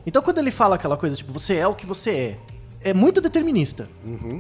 Então, 0.06 0.22
quando 0.22 0.38
ele 0.38 0.50
fala 0.50 0.76
aquela 0.76 0.96
coisa, 0.96 1.16
tipo, 1.16 1.32
você 1.32 1.56
é 1.56 1.66
o 1.66 1.74
que 1.74 1.86
você 1.86 2.10
é, 2.10 2.90
é 2.90 2.94
muito 2.94 3.20
determinista. 3.20 3.88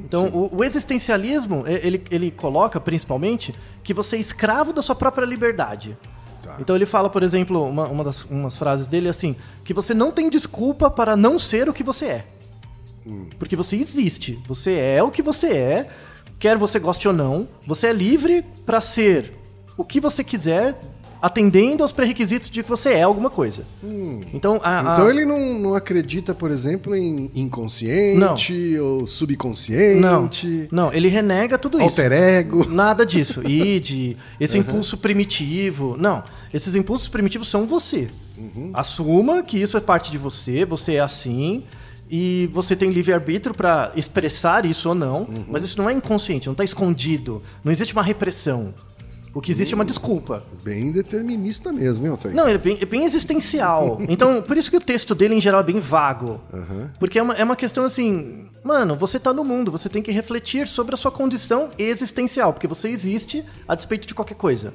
então, 0.04 0.26
o, 0.26 0.56
o 0.56 0.64
existencialismo, 0.64 1.64
ele, 1.66 2.02
ele 2.10 2.30
coloca, 2.30 2.80
principalmente, 2.80 3.54
que 3.82 3.92
você 3.92 4.16
é 4.16 4.20
escravo 4.20 4.72
da 4.72 4.82
sua 4.82 4.94
própria 4.94 5.26
liberdade. 5.26 5.96
Tá. 6.42 6.58
Então 6.60 6.76
ele 6.76 6.86
fala, 6.86 7.10
por 7.10 7.24
exemplo, 7.24 7.68
uma, 7.68 7.88
uma 7.88 8.04
das 8.04 8.24
umas 8.24 8.56
frases 8.56 8.86
dele 8.86 9.08
é 9.08 9.10
assim, 9.10 9.34
que 9.64 9.74
você 9.74 9.92
não 9.92 10.12
tem 10.12 10.30
desculpa 10.30 10.88
para 10.88 11.16
não 11.16 11.38
ser 11.38 11.68
o 11.68 11.74
que 11.74 11.82
você 11.82 12.06
é. 12.06 12.24
Porque 13.38 13.54
você 13.54 13.76
existe, 13.76 14.38
você 14.46 14.74
é 14.74 15.02
o 15.02 15.10
que 15.10 15.22
você 15.22 15.54
é, 15.54 15.90
quer 16.38 16.56
você 16.56 16.78
goste 16.78 17.06
ou 17.06 17.14
não, 17.14 17.48
você 17.66 17.88
é 17.88 17.92
livre 17.92 18.44
para 18.64 18.80
ser 18.80 19.32
o 19.76 19.84
que 19.84 20.00
você 20.00 20.22
quiser, 20.24 20.78
atendendo 21.20 21.82
aos 21.82 21.92
pré-requisitos 21.92 22.50
de 22.50 22.62
que 22.62 22.68
você 22.68 22.90
é 22.92 23.02
alguma 23.02 23.30
coisa. 23.30 23.62
Então, 24.32 24.60
a, 24.62 24.90
a- 24.90 24.92
Então 24.94 25.10
ele 25.10 25.24
não, 25.24 25.54
não 25.58 25.74
acredita, 25.74 26.34
por 26.34 26.50
exemplo, 26.50 26.94
em 26.94 27.30
inconsciente 27.34 28.78
ou 28.78 29.06
subconsciente, 29.06 30.00
não, 30.70 30.86
não, 30.86 30.92
ele 30.92 31.08
renega 31.08 31.56
tudo 31.58 31.76
isso. 31.78 31.84
alter 31.86 32.12
ego. 32.12 32.66
Nada 32.68 33.04
disso. 33.04 33.42
Id, 33.48 34.16
esse 34.38 34.58
impulso 34.58 34.96
primitivo. 34.98 35.96
Não. 35.98 36.22
Esses 36.52 36.74
impulsos 36.76 37.08
primitivos 37.08 37.48
são 37.48 37.66
você. 37.66 38.08
Assuma 38.74 39.42
que 39.42 39.58
isso 39.60 39.76
é 39.76 39.80
parte 39.80 40.10
de 40.10 40.18
você, 40.18 40.64
você 40.64 40.94
é 40.94 41.00
assim. 41.00 41.64
E 42.08 42.48
você 42.52 42.76
tem 42.76 42.90
livre-arbítrio 42.90 43.52
para 43.54 43.90
expressar 43.96 44.64
isso 44.64 44.88
ou 44.90 44.94
não, 44.94 45.26
mas 45.48 45.64
isso 45.64 45.76
não 45.76 45.90
é 45.90 45.92
inconsciente, 45.92 46.46
não 46.46 46.52
está 46.52 46.62
escondido. 46.62 47.42
Não 47.64 47.72
existe 47.72 47.92
uma 47.94 48.02
repressão. 48.02 48.72
O 49.36 49.40
que 49.42 49.52
existe 49.52 49.74
é 49.74 49.76
uma 49.76 49.84
desculpa. 49.84 50.42
Bem 50.64 50.90
determinista 50.90 51.70
mesmo, 51.70 52.06
hein, 52.06 52.12
Altair? 52.12 52.34
Não, 52.34 52.44
ele 52.44 52.54
é 52.54 52.58
bem, 52.58 52.78
é 52.80 52.86
bem 52.86 53.04
existencial. 53.04 54.00
Então, 54.08 54.40
por 54.40 54.56
isso 54.56 54.70
que 54.70 54.76
o 54.78 54.80
texto 54.80 55.14
dele, 55.14 55.34
em 55.34 55.40
geral, 55.42 55.60
é 55.60 55.64
bem 55.64 55.78
vago. 55.78 56.40
Aham. 56.54 56.90
Porque 56.98 57.18
é 57.18 57.22
uma, 57.22 57.34
é 57.34 57.44
uma 57.44 57.56
questão 57.56 57.84
assim, 57.84 58.46
mano, 58.64 58.96
você 58.96 59.20
tá 59.20 59.34
no 59.34 59.44
mundo, 59.44 59.70
você 59.70 59.90
tem 59.90 60.00
que 60.00 60.10
refletir 60.10 60.66
sobre 60.66 60.94
a 60.94 60.96
sua 60.96 61.10
condição 61.10 61.68
existencial, 61.76 62.54
porque 62.54 62.66
você 62.66 62.88
existe 62.88 63.44
a 63.68 63.74
despeito 63.74 64.06
de 64.06 64.14
qualquer 64.14 64.36
coisa. 64.36 64.72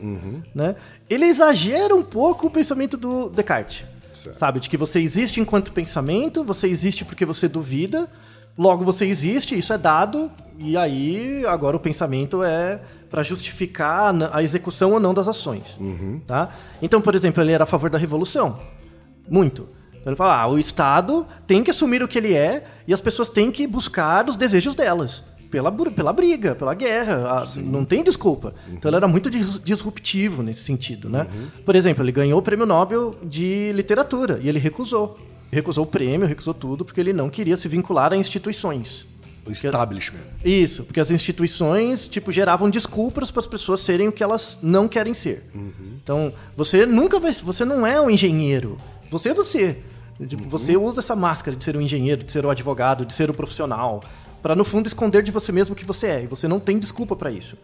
Né? 0.54 0.76
Ele 1.10 1.26
exagera 1.26 1.96
um 1.96 2.04
pouco 2.04 2.46
o 2.46 2.52
pensamento 2.52 2.98
do 2.98 3.30
Descartes. 3.30 3.84
Certo. 4.14 4.38
Sabe? 4.38 4.60
De 4.60 4.70
que 4.70 4.78
você 4.78 5.00
existe 5.00 5.40
enquanto 5.40 5.72
pensamento, 5.72 6.44
você 6.44 6.68
existe 6.68 7.04
porque 7.04 7.26
você 7.26 7.48
duvida, 7.48 8.08
logo 8.56 8.86
você 8.86 9.08
existe, 9.08 9.58
isso 9.58 9.74
é 9.74 9.78
dado, 9.78 10.32
e 10.60 10.78
aí 10.78 11.44
agora 11.48 11.76
o 11.76 11.80
pensamento 11.80 12.44
é 12.44 12.80
para 13.12 13.22
justificar 13.24 14.16
a 14.16 14.38
a 14.38 14.42
execução 14.44 14.94
ou 14.94 15.00
não 15.00 15.14
das 15.14 15.28
ações. 15.28 15.78
Tá? 16.26 16.50
Então, 16.82 17.02
por 17.02 17.14
exemplo, 17.14 17.44
ele 17.44 17.52
era 17.52 17.66
a 17.66 17.68
favor 17.68 17.90
da 17.90 17.98
revolução. 17.98 18.60
Muito. 19.30 19.68
Então 19.92 20.10
ele 20.12 20.16
fala, 20.16 20.42
ah, 20.42 20.48
o 20.48 20.58
Estado 20.58 21.28
tem 21.46 21.62
que 21.64 21.70
assumir 21.70 22.02
o 22.02 22.08
que 22.08 22.18
ele 22.18 22.34
é 22.34 22.64
e 22.88 22.94
as 22.94 23.02
pessoas 23.02 23.30
têm 23.30 23.52
que 23.52 23.68
buscar 23.68 24.28
os 24.28 24.36
desejos 24.36 24.74
delas. 24.74 25.24
Pela, 25.52 25.70
pela 25.70 26.14
briga, 26.14 26.56
pela 26.56 26.74
guerra. 26.74 27.24
Ah, 27.28 27.46
não 27.58 27.84
tem 27.84 28.02
desculpa. 28.04 28.54
Então 28.72 28.88
ele 28.90 28.96
era 28.96 29.08
muito 29.08 29.30
dis- 29.30 29.60
disruptivo 29.60 30.42
nesse 30.42 30.62
sentido, 30.62 31.10
né? 31.10 31.28
Por 31.66 31.76
exemplo, 31.76 32.02
ele 32.04 32.12
ganhou 32.14 32.40
o 32.40 32.42
prêmio 32.42 32.66
Nobel 32.66 33.18
de 33.22 33.72
literatura 33.74 34.40
e 34.42 34.48
ele 34.48 34.58
recusou. 34.60 35.20
Recusou 35.52 35.84
o 35.84 35.88
prêmio, 35.88 36.26
recusou 36.26 36.54
tudo, 36.54 36.86
porque 36.86 37.02
ele 37.02 37.12
não 37.12 37.30
queria 37.30 37.58
se 37.58 37.68
vincular 37.68 38.14
a 38.14 38.16
instituições. 38.16 39.06
O 39.46 39.52
establishment. 39.52 40.20
Isso, 40.46 40.84
porque 40.84 41.00
as 41.00 41.10
instituições, 41.12 42.06
tipo, 42.06 42.32
geravam 42.32 42.70
desculpas 42.70 43.32
para 43.32 43.40
as 43.40 43.48
pessoas 43.48 43.80
serem 43.82 44.08
o 44.08 44.12
que 44.12 44.24
elas 44.24 44.60
não 44.62 44.88
querem 44.88 45.14
ser. 45.14 45.44
Então, 46.04 46.32
você 46.56 46.86
nunca 46.86 47.20
vai, 47.20 47.34
você 47.34 47.66
não 47.66 47.86
é 47.86 48.00
um 48.00 48.10
engenheiro. 48.10 48.78
Você 49.10 49.30
é 49.30 49.34
você. 49.34 49.78
Tipo, 50.28 50.48
Você 50.50 50.78
usa 50.78 51.00
essa 51.00 51.16
máscara 51.16 51.58
de 51.58 51.64
ser 51.64 51.76
um 51.76 51.82
engenheiro, 51.82 52.24
de 52.24 52.32
ser 52.32 52.46
um 52.46 52.50
advogado, 52.50 53.06
de 53.06 53.14
ser 53.14 53.30
um 53.32 53.34
profissional, 53.34 54.04
para 54.42 54.56
no 54.56 54.64
fundo 54.64 54.86
esconder 54.88 55.24
de 55.24 55.32
você 55.32 55.52
mesmo 55.52 55.74
o 55.74 55.76
que 55.76 55.86
você 55.86 56.08
é. 56.08 56.24
E 56.24 56.28
você 56.28 56.48
não 56.48 56.60
tem 56.60 56.78
desculpa 56.78 57.16
para 57.16 57.32
isso. 57.32 57.58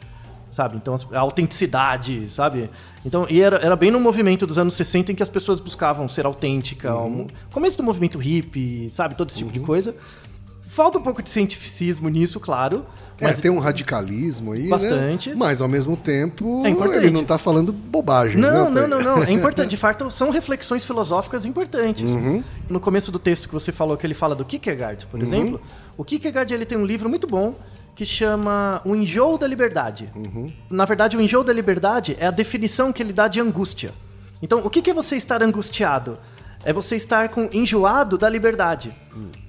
Sabe? 0.49 0.75
Então, 0.77 0.95
a 1.11 1.19
autenticidade, 1.19 2.27
sabe? 2.31 2.69
Então, 3.05 3.27
e 3.29 3.41
era, 3.41 3.57
era 3.57 3.75
bem 3.75 3.91
no 3.91 3.99
movimento 3.99 4.47
dos 4.47 4.57
anos 4.57 4.73
60 4.73 5.11
em 5.11 5.15
que 5.15 5.21
as 5.21 5.29
pessoas 5.29 5.59
buscavam 5.59 6.07
ser 6.07 6.25
autêntica. 6.25 6.95
um- 6.95 7.27
começo 7.51 7.77
do 7.77 7.83
movimento 7.83 8.17
hippie, 8.17 8.89
sabe? 8.93 9.15
Todo 9.15 9.29
esse 9.29 9.37
tipo 9.37 9.51
de 9.51 9.59
coisa. 9.59 9.95
Falta 10.77 10.99
um 10.99 11.01
pouco 11.01 11.23
de 11.23 11.29
cientificismo 11.31 12.07
nisso, 12.07 12.39
claro. 12.39 12.85
Mas 13.19 13.39
é, 13.39 13.41
tem 13.41 13.49
um 13.49 13.57
radicalismo 13.57 14.51
aí, 14.51 14.69
Bastante. 14.69 15.29
né? 15.31 15.35
Mas 15.35 15.59
ao 15.59 15.67
mesmo 15.67 15.97
tempo, 15.97 16.61
É 16.63 16.69
importante. 16.69 16.97
ele 16.99 17.09
não 17.09 17.23
tá 17.23 17.35
falando 17.39 17.73
bobagem, 17.73 18.37
Não, 18.39 18.69
né? 18.69 18.81
não, 18.81 18.87
não, 18.87 19.01
não. 19.17 19.23
É 19.23 19.31
importante. 19.33 19.71
De 19.71 19.77
fato, 19.77 20.11
são 20.11 20.29
reflexões 20.29 20.85
filosóficas 20.85 21.47
importantes. 21.47 22.03
No 22.69 22.79
começo 22.79 23.11
do 23.11 23.17
texto 23.17 23.47
que 23.47 23.53
você 23.55 23.71
falou, 23.71 23.97
que 23.97 24.05
ele 24.05 24.13
fala 24.13 24.35
do 24.35 24.45
Kierkegaard, 24.45 25.07
por 25.07 25.19
exemplo, 25.19 25.59
o 25.97 26.03
Kierkegaard 26.05 26.53
ele 26.53 26.63
tem 26.63 26.77
um 26.77 26.85
livro 26.85 27.09
muito 27.09 27.25
bom 27.25 27.55
que 27.95 28.05
chama 28.05 28.79
O 28.85 28.95
Enjoo 28.95 29.35
da 29.35 29.47
Liberdade. 29.47 30.11
Na 30.69 30.85
verdade, 30.85 31.17
o 31.17 31.21
enjoo 31.21 31.43
da 31.43 31.51
liberdade 31.51 32.15
é 32.19 32.27
a 32.27 32.31
definição 32.31 32.93
que 32.93 33.01
ele 33.01 33.11
dá 33.13 33.27
de 33.27 33.41
angústia. 33.41 33.91
Então, 34.43 34.59
o 34.63 34.69
que 34.69 34.83
que 34.83 34.91
é 34.91 34.93
você 34.93 35.15
estar 35.15 35.41
angustiado? 35.41 36.19
É 36.63 36.73
você 36.73 36.95
estar 36.95 37.29
com 37.29 37.49
enjoado 37.53 38.17
da 38.17 38.27
liberdade. 38.29 38.95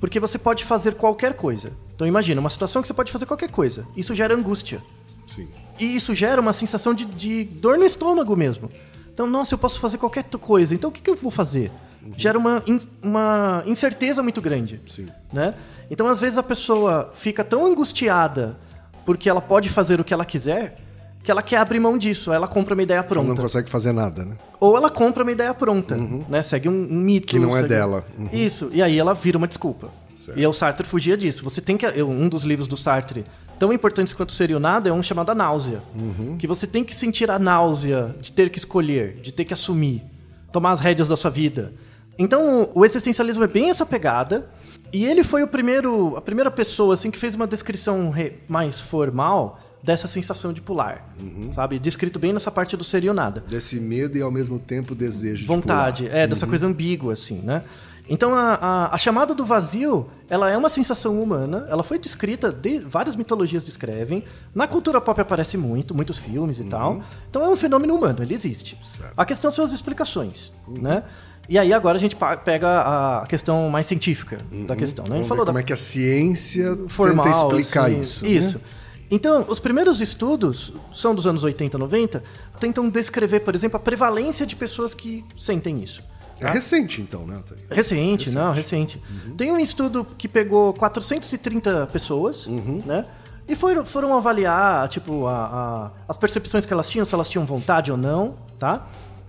Porque 0.00 0.20
você 0.20 0.38
pode 0.38 0.64
fazer 0.64 0.94
qualquer 0.94 1.34
coisa. 1.34 1.72
Então, 1.94 2.06
imagina, 2.06 2.40
uma 2.40 2.50
situação 2.50 2.80
que 2.80 2.88
você 2.88 2.94
pode 2.94 3.10
fazer 3.10 3.26
qualquer 3.26 3.50
coisa. 3.50 3.84
Isso 3.96 4.14
gera 4.14 4.34
angústia. 4.34 4.80
Sim. 5.26 5.48
E 5.78 5.96
isso 5.96 6.14
gera 6.14 6.40
uma 6.40 6.52
sensação 6.52 6.94
de, 6.94 7.04
de 7.04 7.44
dor 7.44 7.76
no 7.76 7.84
estômago 7.84 8.36
mesmo. 8.36 8.70
Então, 9.12 9.26
nossa, 9.26 9.54
eu 9.54 9.58
posso 9.58 9.80
fazer 9.80 9.98
qualquer 9.98 10.24
coisa. 10.24 10.74
Então, 10.74 10.90
o 10.90 10.92
que, 10.92 11.00
que 11.02 11.10
eu 11.10 11.16
vou 11.16 11.30
fazer? 11.30 11.70
Gera 12.16 12.38
uma, 12.38 12.62
in- 12.66 12.80
uma 13.02 13.62
incerteza 13.66 14.22
muito 14.22 14.40
grande. 14.40 14.80
Sim. 14.88 15.08
Né? 15.32 15.54
Então, 15.90 16.06
às 16.06 16.20
vezes, 16.20 16.38
a 16.38 16.42
pessoa 16.42 17.12
fica 17.14 17.42
tão 17.42 17.66
angustiada 17.66 18.56
porque 19.04 19.28
ela 19.28 19.40
pode 19.40 19.68
fazer 19.68 20.00
o 20.00 20.04
que 20.04 20.14
ela 20.14 20.24
quiser 20.24 20.78
que 21.22 21.30
ela 21.30 21.42
quer 21.42 21.56
abrir 21.58 21.80
mão 21.80 21.98
disso. 21.98 22.32
Ela 22.32 22.46
compra 22.48 22.74
uma 22.74 22.82
ideia 22.82 22.98
Ela 22.98 23.06
não 23.16 23.24
pronta. 23.24 23.42
consegue 23.42 23.68
fazer 23.68 23.92
nada, 23.92 24.24
né? 24.24 24.36
Ou 24.60 24.76
ela 24.76 24.88
compra 24.90 25.22
uma 25.22 25.32
ideia 25.32 25.52
pronta, 25.54 25.96
né? 26.28 26.42
Segue 26.42 26.68
um, 26.68 26.72
um 26.90 26.94
mito. 27.00 27.26
Que 27.28 27.38
não 27.38 27.50
é 27.50 27.60
segue- 27.60 27.68
dela. 27.68 28.04
Uhum. 28.18 28.28
Isso. 28.32 28.70
E 28.72 28.82
aí 28.82 28.98
ela 28.98 29.14
vira 29.14 29.36
uma 29.38 29.46
desculpa. 29.48 29.88
Certo. 30.16 30.38
E 30.40 30.46
o 30.46 30.52
Sartre 30.52 30.86
fugia 30.86 31.16
disso. 31.16 31.44
Você 31.44 31.60
tem 31.60 31.76
que. 31.76 31.86
Um 32.02 32.28
dos 32.28 32.42
livros 32.44 32.66
do 32.66 32.76
Sartre, 32.76 33.24
tão 33.58 33.72
importantes 33.72 34.12
quanto 34.14 34.32
seria 34.32 34.56
o 34.56 34.60
nada, 34.60 34.88
é 34.88 34.92
um 34.92 35.02
chamado 35.02 35.30
A 35.30 35.34
Náusea. 35.34 35.80
Uhum. 35.94 36.36
Que 36.38 36.46
você 36.46 36.66
tem 36.66 36.82
que 36.84 36.94
sentir 36.94 37.30
a 37.30 37.38
náusea 37.38 38.14
de 38.20 38.32
ter 38.32 38.48
que 38.50 38.58
escolher, 38.58 39.20
de 39.22 39.32
ter 39.32 39.44
que 39.44 39.52
assumir, 39.54 40.02
tomar 40.50 40.72
as 40.72 40.80
rédeas 40.80 41.08
da 41.08 41.16
sua 41.16 41.30
vida. 41.30 41.72
Então, 42.18 42.68
o 42.74 42.84
existencialismo 42.84 43.44
é 43.44 43.46
bem 43.46 43.70
essa 43.70 43.86
pegada. 43.86 44.48
E 44.92 45.04
ele 45.04 45.22
foi 45.22 45.42
o 45.42 45.46
primeiro, 45.46 46.16
a 46.16 46.20
primeira 46.20 46.50
pessoa 46.50 46.94
assim 46.94 47.10
que 47.10 47.18
fez 47.18 47.34
uma 47.34 47.46
descrição 47.46 48.12
mais 48.48 48.80
formal 48.80 49.60
dessa 49.82 50.06
sensação 50.08 50.52
de 50.52 50.60
pular, 50.60 51.14
Uhum. 51.20 51.52
sabe? 51.52 51.78
Descrito 51.78 52.18
bem 52.18 52.32
nessa 52.32 52.50
parte 52.50 52.76
do 52.76 52.82
seria 52.84 53.10
o 53.10 53.14
nada 53.14 53.44
Desse 53.48 53.78
medo 53.80 54.16
e 54.18 54.22
ao 54.22 54.30
mesmo 54.30 54.58
tempo 54.58 54.94
desejo 54.94 55.46
vontade, 55.46 56.02
de 56.04 56.08
pular. 56.08 56.18
é, 56.22 56.26
dessa 56.26 56.46
coisa 56.46 56.66
ambígua, 56.66 57.12
assim, 57.12 57.40
né? 57.42 57.62
Então, 58.10 58.34
a, 58.34 58.54
a, 58.54 58.94
a 58.94 58.96
chamada 58.96 59.34
do 59.34 59.44
vazio, 59.44 60.08
ela 60.30 60.50
é 60.50 60.56
uma 60.56 60.70
sensação 60.70 61.22
humana, 61.22 61.66
ela 61.68 61.82
foi 61.82 61.98
descrita, 61.98 62.50
de, 62.50 62.78
várias 62.78 63.14
mitologias 63.14 63.62
descrevem, 63.62 64.24
na 64.54 64.66
cultura 64.66 64.98
pop 64.98 65.20
aparece 65.20 65.58
muito, 65.58 65.94
muitos 65.94 66.16
filmes 66.16 66.58
e 66.58 66.64
tal. 66.64 67.02
Então, 67.28 67.42
é 67.44 67.48
um 67.50 67.56
fenômeno 67.56 67.94
humano, 67.94 68.22
ele 68.22 68.32
existe. 68.32 68.78
Certo. 68.82 69.12
A 69.14 69.26
questão 69.26 69.50
são 69.50 69.62
as 69.62 69.72
explicações, 69.72 70.52
né? 70.66 71.02
E 71.50 71.58
aí, 71.58 71.70
agora 71.70 71.98
a 71.98 72.00
gente 72.00 72.16
pega 72.44 73.20
a 73.20 73.26
questão 73.26 73.68
mais 73.68 73.84
científica 73.86 74.38
da 74.66 74.74
questão, 74.74 75.04
né? 75.04 75.10
A 75.10 75.18
gente 75.18 75.24
Vamos 75.24 75.28
falou 75.28 75.44
da 75.44 75.50
como 75.52 75.58
é 75.58 75.62
que 75.62 75.72
a 75.74 75.76
ciência 75.76 76.78
formal. 76.88 77.26
tenta 77.26 77.36
explicar 77.60 77.90
assim. 77.90 78.26
isso. 78.26 78.56
né? 78.56 78.64
Então, 79.10 79.46
os 79.48 79.58
primeiros 79.58 80.00
estudos, 80.00 80.72
são 80.94 81.14
dos 81.14 81.26
anos 81.26 81.42
80, 81.44 81.78
90, 81.78 82.22
tentam 82.60 82.88
descrever, 82.90 83.40
por 83.40 83.54
exemplo, 83.54 83.76
a 83.76 83.80
prevalência 83.80 84.44
de 84.46 84.54
pessoas 84.54 84.92
que 84.94 85.24
sentem 85.36 85.82
isso. 85.82 86.02
É 86.40 86.48
recente, 86.50 87.00
então, 87.00 87.26
né? 87.26 87.36
Altair? 87.36 87.58
Recente, 87.70 88.30
não, 88.30 88.52
recente. 88.52 89.02
Tem 89.36 89.50
um 89.50 89.58
estudo 89.58 90.06
que 90.16 90.28
pegou 90.28 90.72
430 90.74 91.88
pessoas, 91.92 92.46
né? 92.46 93.04
E 93.48 93.56
foram, 93.56 93.84
foram 93.84 94.16
avaliar, 94.16 94.86
tipo, 94.88 95.26
a- 95.26 95.32
a- 95.46 95.90
as 96.06 96.16
percepções 96.16 96.66
que 96.66 96.72
elas 96.72 96.88
tinham, 96.88 97.04
se 97.04 97.14
elas 97.14 97.28
tinham 97.28 97.46
vontade 97.46 97.90
ou 97.90 97.96
não, 97.96 98.36
tá? 98.58 98.86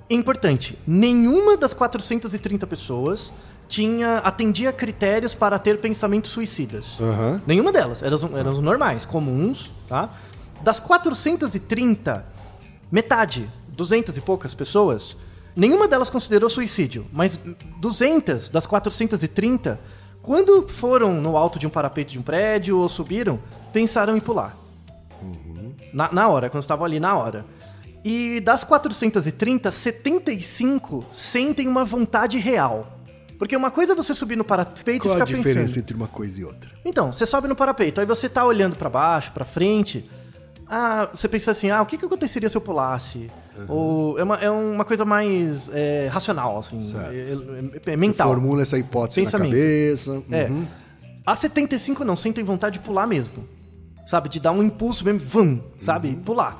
Importante, 0.09 0.77
nenhuma 0.86 1.55
das 1.55 1.74
430 1.74 2.67
pessoas 2.67 3.31
tinha 3.70 4.18
atendia 4.18 4.74
critérios 4.74 5.36
para 5.36 5.60
ter 5.60 5.80
pensamentos 5.80 6.32
suicidas. 6.32 7.00
Aham. 7.00 7.40
Nenhuma 7.46 7.72
delas, 7.72 8.02
eram, 8.02 8.38
eram 8.38 8.62
normais, 8.62 9.06
comuns, 9.06 9.72
tá? 9.88 10.10
Das 10.62 10.80
430, 10.80 12.26
metade, 12.92 13.48
200 13.70 14.18
e 14.18 14.22
poucas 14.22 14.56
pessoas, 14.56 15.16
nenhuma 15.56 15.88
delas 15.88 16.10
considerou 16.10 16.50
suicídio, 16.50 17.06
mas 17.14 17.40
200 17.78 18.50
das 18.50 18.66
430, 18.66 19.80
quando 20.22 20.68
foram 20.68 21.14
no 21.22 21.38
alto 21.38 21.60
de 21.60 21.68
um 21.68 21.70
parapeito 21.70 22.12
de 22.12 22.20
um 22.20 22.24
prédio 22.24 22.80
ou 22.80 22.90
subiram, 22.90 23.40
pensaram 23.72 24.18
em 24.18 24.20
pular. 24.20 24.58
Na, 25.94 26.12
na 26.12 26.28
hora, 26.28 26.50
quando 26.50 26.64
estavam 26.64 26.86
ali 26.86 27.00
na 27.00 27.16
hora. 27.16 27.46
E 28.04 28.40
das 28.42 28.64
430, 28.64 29.72
75 29.72 31.06
sentem 31.12 31.68
uma 31.68 31.84
vontade 31.86 32.38
real. 32.38 32.99
Porque 33.39 33.55
uma 33.55 33.72
coisa 33.72 33.93
é 33.93 33.96
você 33.96 34.13
subir 34.13 34.36
no 34.36 34.43
parapeito 34.43 35.08
Qual 35.08 35.17
e 35.17 35.22
a 35.22 35.25
ficar 35.25 35.38
diferença 35.38 35.60
pensando. 35.67 35.79
entre 35.79 35.96
uma 35.96 36.08
coisa 36.08 36.41
e 36.41 36.43
outra? 36.43 36.69
Então, 36.84 37.12
você 37.12 37.25
sobe 37.25 37.48
no 37.48 37.55
parapeito, 37.55 38.01
aí 38.01 38.05
você 38.05 38.27
tá 38.27 38.46
olhando 38.46 38.75
pra 38.75 38.89
baixo, 38.89 39.31
pra 39.31 39.46
frente. 39.46 40.08
Ah, 40.67 41.10
você 41.13 41.27
pensa 41.29 41.51
assim: 41.51 41.72
ah, 41.72 41.81
o 41.81 41.86
que, 41.86 41.98
que 41.98 42.05
aconteceria 42.05 42.50
se 42.50 42.58
eu 42.58 42.62
pulasse? 42.62 43.31
Ou 43.67 44.19
é 44.19 44.24
uma, 44.24 44.36
é 44.36 44.50
uma 44.50 44.86
coisa 44.86 45.05
mais 45.05 45.69
é, 45.74 46.08
racional, 46.12 46.60
assim. 46.60 46.77
É, 47.12 47.89
é- 47.89 47.93
é 47.93 47.98
mental. 47.98 48.27
Você 48.27 48.34
formula 48.36 48.62
essa 48.62 48.77
hipótese 48.77 49.22
Pensamento. 49.22 49.51
na 49.51 49.55
cabeça. 49.58 50.24
É. 50.31 50.43
uhum. 50.46 50.67
A 51.25 51.36
75 51.36 52.03
não, 52.03 52.15
sentem 52.15 52.43
vontade 52.43 52.79
de 52.79 52.86
pular 52.86 53.08
mesmo. 53.08 53.48
Sabe? 54.05 54.27
De 54.29 54.39
dar 54.39 54.51
um 54.51 54.63
impulso 54.63 55.05
mesmo, 55.05 55.19
vum, 55.19 55.62
sabe? 55.79 56.15
Pular. 56.25 56.60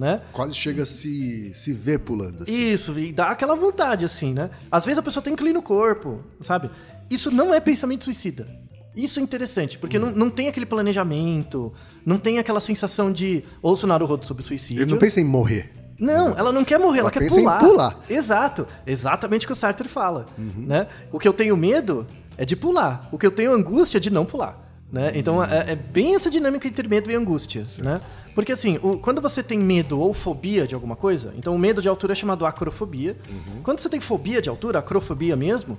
Né? 0.00 0.22
Quase 0.32 0.54
chega 0.54 0.84
a 0.84 0.86
se, 0.86 1.52
se 1.52 1.74
ver 1.74 1.98
pulando. 1.98 2.44
assim. 2.44 2.72
Isso, 2.72 2.98
e 2.98 3.12
dá 3.12 3.26
aquela 3.26 3.54
vontade, 3.54 4.02
assim, 4.06 4.32
né? 4.32 4.48
Às 4.72 4.86
vezes 4.86 4.98
a 4.98 5.02
pessoa 5.02 5.22
tem 5.22 5.34
inclina 5.34 5.58
o 5.58 5.62
corpo, 5.62 6.20
sabe? 6.40 6.70
Isso 7.10 7.30
não 7.30 7.52
é 7.52 7.60
pensamento 7.60 8.04
suicida. 8.04 8.48
Isso 8.96 9.20
é 9.20 9.22
interessante, 9.22 9.78
porque 9.78 9.98
não, 9.98 10.10
não 10.10 10.30
tem 10.30 10.48
aquele 10.48 10.64
planejamento, 10.64 11.70
não 12.04 12.16
tem 12.16 12.38
aquela 12.38 12.60
sensação 12.60 13.12
de 13.12 13.44
ouço 13.60 13.86
Naruhodo 13.86 14.26
sobre 14.26 14.42
suicídio. 14.42 14.82
Ele 14.82 14.90
não 14.90 14.98
pensa 14.98 15.20
em 15.20 15.24
morrer. 15.24 15.70
Não, 15.98 16.30
ela 16.30 16.50
não 16.50 16.64
quer 16.64 16.78
morrer, 16.78 17.00
ela, 17.00 17.10
Ela 17.10 17.20
quer 17.20 17.28
pular. 17.28 17.60
pular. 17.60 18.00
Exato. 18.08 18.66
Exatamente 18.86 19.44
o 19.44 19.48
que 19.48 19.52
o 19.52 19.56
Sartre 19.56 19.86
fala. 19.86 20.24
Né? 20.38 20.86
O 21.12 21.18
que 21.18 21.28
eu 21.28 21.34
tenho 21.34 21.54
medo 21.58 22.06
é 22.38 22.46
de 22.46 22.56
pular. 22.56 23.06
O 23.12 23.18
que 23.18 23.26
eu 23.26 23.30
tenho 23.30 23.52
angústia 23.52 23.98
é 23.98 24.00
de 24.00 24.08
não 24.08 24.24
pular. 24.24 24.69
Né? 24.92 25.12
Então 25.14 25.42
é, 25.42 25.72
é 25.72 25.76
bem 25.76 26.14
essa 26.16 26.28
dinâmica 26.30 26.66
entre 26.66 26.88
medo 26.88 27.10
e 27.10 27.14
angústia. 27.14 27.64
Né? 27.78 28.00
Porque 28.34 28.52
assim, 28.52 28.78
o- 28.82 28.98
quando 28.98 29.20
você 29.20 29.42
tem 29.42 29.58
medo 29.58 30.00
ou 30.00 30.12
fobia 30.12 30.66
de 30.66 30.74
alguma 30.74 30.96
coisa, 30.96 31.32
então 31.36 31.54
o 31.54 31.58
medo 31.58 31.80
de 31.80 31.88
altura 31.88 32.12
é 32.12 32.16
chamado 32.16 32.44
acrofobia. 32.44 33.16
Quando 33.62 33.78
você 33.80 33.88
tem 33.88 34.00
fobia 34.00 34.42
de 34.42 34.48
altura, 34.48 34.78
acrofobia 34.80 35.36
mesmo, 35.36 35.78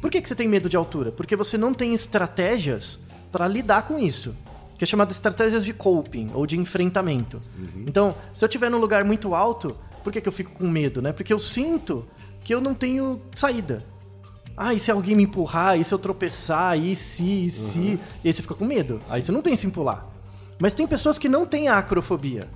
por 0.00 0.10
que, 0.10 0.20
que 0.20 0.28
você 0.28 0.34
tem 0.34 0.48
medo 0.48 0.68
de 0.68 0.76
altura? 0.76 1.10
Porque 1.12 1.34
você 1.36 1.56
não 1.58 1.74
tem 1.74 1.92
estratégias 1.94 2.98
para 3.30 3.48
lidar 3.48 3.82
com 3.82 3.98
isso. 3.98 4.34
Que 4.78 4.84
é 4.84 4.86
chamado 4.86 5.10
estratégias 5.12 5.64
de 5.64 5.72
coping 5.72 6.30
ou 6.34 6.44
de 6.46 6.58
enfrentamento. 6.58 7.40
Então, 7.86 8.14
se 8.32 8.44
eu 8.44 8.48
estiver 8.48 8.68
num 8.70 8.78
lugar 8.78 9.04
muito 9.04 9.32
alto, 9.34 9.76
por 10.02 10.12
que, 10.12 10.20
que 10.20 10.28
eu 10.28 10.32
fico 10.32 10.52
com 10.54 10.66
medo? 10.68 11.00
Né? 11.00 11.12
Porque 11.12 11.32
eu 11.32 11.38
sinto 11.38 12.04
que 12.44 12.52
eu 12.52 12.60
não 12.60 12.74
tenho 12.74 13.20
saída. 13.34 13.84
Ah, 14.56 14.74
e 14.74 14.80
se 14.80 14.90
alguém 14.90 15.14
me 15.14 15.24
empurrar? 15.24 15.78
E 15.78 15.84
se 15.84 15.92
eu 15.92 15.98
tropeçar? 15.98 16.78
E 16.78 16.94
se, 16.94 17.46
e 17.46 17.50
se? 17.50 18.00
E 18.22 18.28
aí 18.28 18.32
você 18.32 18.42
fica 18.42 18.54
com 18.54 18.64
medo. 18.64 19.00
Aí 19.08 19.22
você 19.22 19.32
não 19.32 19.42
pensa 19.42 19.66
em 19.66 19.70
pular. 19.70 20.06
Mas 20.58 20.74
tem 20.74 20.86
pessoas 20.86 21.18
que 21.18 21.28
não 21.28 21.46
têm 21.46 21.68
acrofobia. 21.68 22.48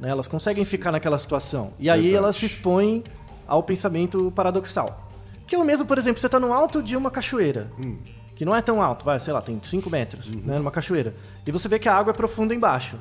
Né? 0.00 0.10
Elas 0.10 0.26
conseguem 0.26 0.64
ficar 0.64 0.90
naquela 0.90 1.18
situação. 1.18 1.72
E 1.78 1.88
aí 1.88 2.02
Verdade. 2.02 2.16
elas 2.16 2.36
se 2.36 2.46
expõem 2.46 3.04
ao 3.46 3.62
pensamento 3.62 4.32
paradoxal. 4.34 5.08
Que 5.46 5.54
é 5.54 5.58
o 5.58 5.64
mesmo, 5.64 5.86
por 5.86 5.98
exemplo, 5.98 6.20
você 6.20 6.26
está 6.26 6.40
no 6.40 6.52
alto 6.52 6.82
de 6.82 6.96
uma 6.96 7.10
cachoeira. 7.10 7.70
Que 8.34 8.44
não 8.44 8.56
é 8.56 8.62
tão 8.62 8.80
alto, 8.82 9.04
vai, 9.04 9.20
sei 9.20 9.32
lá, 9.32 9.42
tem 9.42 9.60
5 9.62 9.90
metros, 9.90 10.26
né? 10.28 10.58
Numa 10.58 10.70
cachoeira. 10.70 11.14
E 11.46 11.52
você 11.52 11.68
vê 11.68 11.78
que 11.78 11.88
a 11.88 11.94
água 11.94 12.12
é 12.12 12.14
profunda 12.14 12.54
embaixo. 12.54 12.96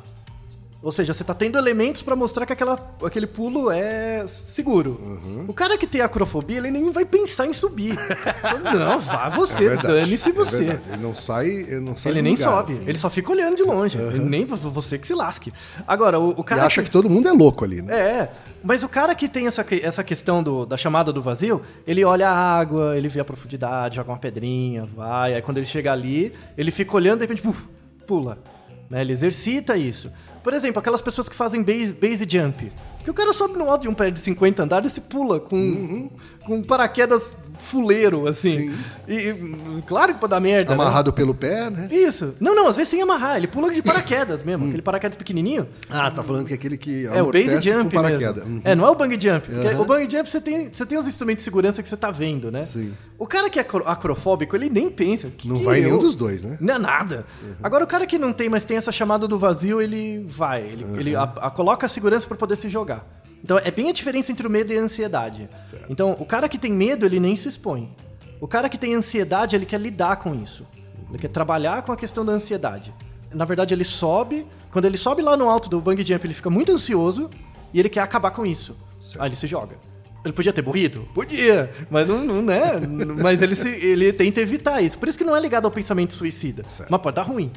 Ou 0.84 0.92
seja, 0.92 1.14
você 1.14 1.24
tá 1.24 1.36
tendo 1.36 1.60
elementos 1.60 2.02
pra 2.02 2.16
mostrar 2.16 2.44
que 2.44 2.54
aquela, 2.54 2.96
aquele 3.06 3.28
pulo 3.28 3.70
é 3.70 4.26
seguro. 4.26 5.00
Uhum. 5.04 5.46
O 5.48 5.54
cara 5.54 5.78
que 5.78 5.86
tem 5.86 6.02
acrofobia, 6.02 6.58
ele 6.58 6.72
nem 6.72 6.92
vai 6.92 7.06
pensar 7.06 7.46
em 7.46 7.54
subir. 7.54 7.96
não, 8.78 8.98
vá 8.98 9.30
você, 9.30 9.68
É 9.68 9.78
dane-se 9.78 10.30
é 10.30 10.34
você. 10.34 10.64
verdade. 10.64 10.82
Ele 10.94 11.04
não 11.04 11.14
sai, 11.16 11.48
ele 11.50 11.80
não 11.82 11.96
sai 11.96 12.12
ele 12.14 12.22
nem 12.24 12.34
lugar, 12.34 12.50
sobe, 12.50 12.74
assim. 12.74 12.84
ele 12.88 12.98
só 12.98 13.12
fica 13.12 13.32
olhando 13.32 13.58
de 13.58 13.64
longe. 13.64 13.96
Ele 13.96 14.20
nem 14.20 14.44
você 14.46 14.98
que 14.98 15.06
se 15.06 15.14
lasque. 15.14 15.54
Agora, 15.88 16.20
o, 16.20 16.30
o 16.36 16.42
E 16.42 16.44
cara 16.44 16.66
acha 16.66 16.82
que 16.82 16.90
todo 16.90 17.08
mundo 17.08 17.30
é 17.30 17.32
louco 17.32 17.64
ali, 17.64 17.82
né? 17.84 17.94
é, 17.96 18.30
mas 18.64 18.82
o 18.84 18.90
cara 18.90 19.14
que 19.14 19.28
tem 19.28 19.46
essa, 19.46 19.64
que- 19.64 19.82
essa 19.84 20.04
questão 20.04 20.42
do- 20.42 20.66
da 20.66 20.78
chamada 20.78 21.14
do 21.14 21.22
vazio, 21.22 21.62
ele 21.86 22.04
olha 22.04 22.28
a 22.28 22.34
água, 22.60 22.98
ele 22.98 23.08
vê 23.08 23.20
a 23.20 23.26
profundidade, 23.26 23.98
joga 23.98 24.12
uma 24.12 24.18
pedrinha, 24.18 24.86
vai. 24.96 25.36
Aí 25.36 25.42
quando 25.44 25.58
ele 25.58 25.68
chega 25.68 25.92
ali, 25.92 26.34
ele 26.58 26.72
fica 26.72 26.96
olhando 26.96 27.18
e 27.24 27.28
de 27.28 27.32
repente, 27.34 27.44
puf, 27.44 27.68
pula. 28.08 28.40
Né? 28.90 29.02
Ele 29.02 29.14
exercita 29.14 29.78
isso. 29.78 30.12
Por 30.43 30.53
exemplo, 30.53 30.79
aquelas 30.79 31.01
pessoas 31.01 31.29
que 31.29 31.36
fazem 31.36 31.62
base, 31.63 31.93
base 31.93 32.27
jump. 32.29 32.71
Que 33.03 33.10
o 33.10 33.13
cara 33.13 33.34
sobe 33.34 33.58
no 33.58 33.70
alto 33.70 33.81
de 33.84 33.89
um 33.89 33.93
prédio 33.93 34.13
de 34.15 34.20
50 34.22 34.63
andares 34.63 34.91
e 34.91 34.96
se 34.96 35.01
pula 35.01 35.39
com, 35.39 36.10
com 36.46 36.55
um 36.58 36.63
paraquedas 36.63 37.36
fuleiro, 37.58 38.27
assim. 38.27 38.74
E, 39.08 39.13
e, 39.13 39.81
claro 39.88 40.13
que 40.13 40.20
pode 40.20 40.31
dar 40.31 40.39
merda. 40.39 40.70
né? 40.75 40.81
Amarrado 40.81 41.12
pelo 41.13 41.34
pé, 41.34 41.70
né? 41.70 41.88
Isso. 41.91 42.34
Não, 42.39 42.55
não, 42.55 42.67
às 42.67 42.75
vezes 42.75 42.89
sem 42.89 43.01
amarrar. 43.01 43.38
Ele 43.38 43.48
pula 43.48 43.72
de 43.72 43.81
paraquedas 43.81 44.43
mesmo. 44.43 44.67
aquele 44.67 44.81
paraquedas 44.81 45.17
pequenininho. 45.17 45.67
Ah, 45.89 46.10
tá 46.12 46.24
falando 46.24 46.46
que 46.46 46.53
é 46.53 46.55
aquele 46.55 46.77
que 46.77 47.05
É 47.08 47.21
o 47.21 47.32
base 47.32 47.62
jump 47.62 47.84
com 47.95 48.02
paraquedas. 48.02 48.36
mesmo. 48.45 48.52
Uhum. 48.56 48.62
É, 48.63 48.76
não 48.76 48.86
é 48.86 48.89
o 48.91 48.95
bang 48.95 49.13
jump. 49.19 49.47
porque 49.47 49.67
Aham. 49.67 49.82
O 49.82 49.86
bang 49.86 50.10
jump 50.10 50.30
você 50.30 50.41
tem, 50.41 50.69
você 50.71 50.86
tem 50.86 50.97
os 50.97 51.08
instrumentos 51.08 51.41
de 51.41 51.45
segurança 51.45 51.82
que 51.84 51.89
você 51.89 51.97
tá 51.97 52.12
vendo, 52.12 52.52
né? 52.52 52.63
Sim. 52.63 52.93
O 53.17 53.28
cara 53.28 53.49
que 53.49 53.60
é 53.60 53.62
acro- 53.62 53.84
acrofóbico, 53.88 54.56
ele 54.56 54.69
nem 54.69 54.89
pensa. 54.89 55.30
que 55.30 55.47
Não 55.47 55.58
que 55.58 55.63
vai 55.63 55.80
eu- 55.80 55.84
nenhum 55.86 55.97
dos 55.99 56.15
dois, 56.15 56.43
né? 56.43 56.58
Não 56.60 56.76
é 56.76 56.80
nada. 56.80 57.26
Agora, 57.62 57.84
o 57.84 57.88
cara 57.88 58.06
que 58.08 58.17
não 58.17 58.34
tem, 58.34 58.49
mas 58.49 58.65
tem 58.65 58.78
essa 58.78 58.91
chamada 58.91 59.28
do 59.28 59.38
vazio, 59.38 59.82
ele 59.82 60.26
vai. 60.28 60.62
Ele, 60.63 60.86
ele 60.99 61.15
a- 61.15 61.23
a- 61.23 61.49
coloca 61.52 61.86
a 61.86 61.89
segurança 61.89 62.28
para 62.28 62.38
poder 62.38 62.56
se 62.56 62.67
jogar. 62.69 62.90
Então, 63.43 63.58
é 63.58 63.71
bem 63.71 63.89
a 63.89 63.93
diferença 63.93 64.32
entre 64.32 64.45
o 64.45 64.49
medo 64.49 64.71
e 64.71 64.77
a 64.77 64.82
ansiedade. 64.82 65.49
Então, 65.89 66.15
o 66.19 66.25
cara 66.25 66.47
que 66.47 66.58
tem 66.60 66.71
medo, 66.71 67.06
ele 67.06 67.19
nem 67.19 67.36
se 67.36 67.47
expõe. 67.47 67.89
O 68.39 68.47
cara 68.47 68.69
que 68.69 68.77
tem 68.77 68.93
ansiedade, 68.95 69.56
ele 69.56 69.65
quer 69.65 69.80
lidar 69.82 70.17
com 70.17 70.36
isso. 70.36 70.65
Ele 71.10 71.17
quer 71.17 71.27
trabalhar 71.30 71.82
com 71.82 71.91
a 71.91 71.97
questão 71.97 72.23
da 72.25 72.32
ansiedade. 72.34 72.93
Na 73.34 73.45
verdade, 73.45 73.73
ele 73.73 73.84
sobe. 73.86 74.45
Quando 74.71 74.86
ele 74.86 74.97
sobe 74.97 75.21
lá 75.21 75.36
no 75.36 75.49
alto 75.49 75.69
do 75.69 75.82
bang 75.82 76.06
jump, 76.06 76.25
ele 76.25 76.34
fica 76.34 76.49
muito 76.49 76.71
ansioso 76.71 77.30
e 77.73 77.80
ele 77.80 77.89
quer 77.89 78.01
acabar 78.01 78.32
com 78.32 78.45
isso. 78.45 78.75
Certo. 79.01 79.21
Aí 79.21 79.30
ele 79.30 79.36
se 79.36 79.47
joga. 79.47 79.75
Ele 80.23 80.34
podia 80.34 80.54
ter 80.54 80.63
morrido? 80.63 81.08
Podia, 81.15 81.71
mas 81.89 82.08
não, 82.08 82.23
não 82.23 82.41
né? 82.43 82.60
mas 83.19 83.41
ele, 83.41 83.56
se- 83.56 83.67
ele 83.69 84.13
tenta 84.13 84.39
evitar 84.39 84.80
isso. 84.82 84.97
Por 84.97 85.08
isso 85.10 85.17
que 85.17 85.23
não 85.23 85.36
é 85.36 85.39
ligado 85.39 85.65
ao 85.65 85.71
pensamento 85.71 86.13
suicida. 86.13 86.63
Certo. 86.67 86.89
Mas 86.91 87.01
pode 87.01 87.15
dar 87.15 87.23
ruim. 87.23 87.51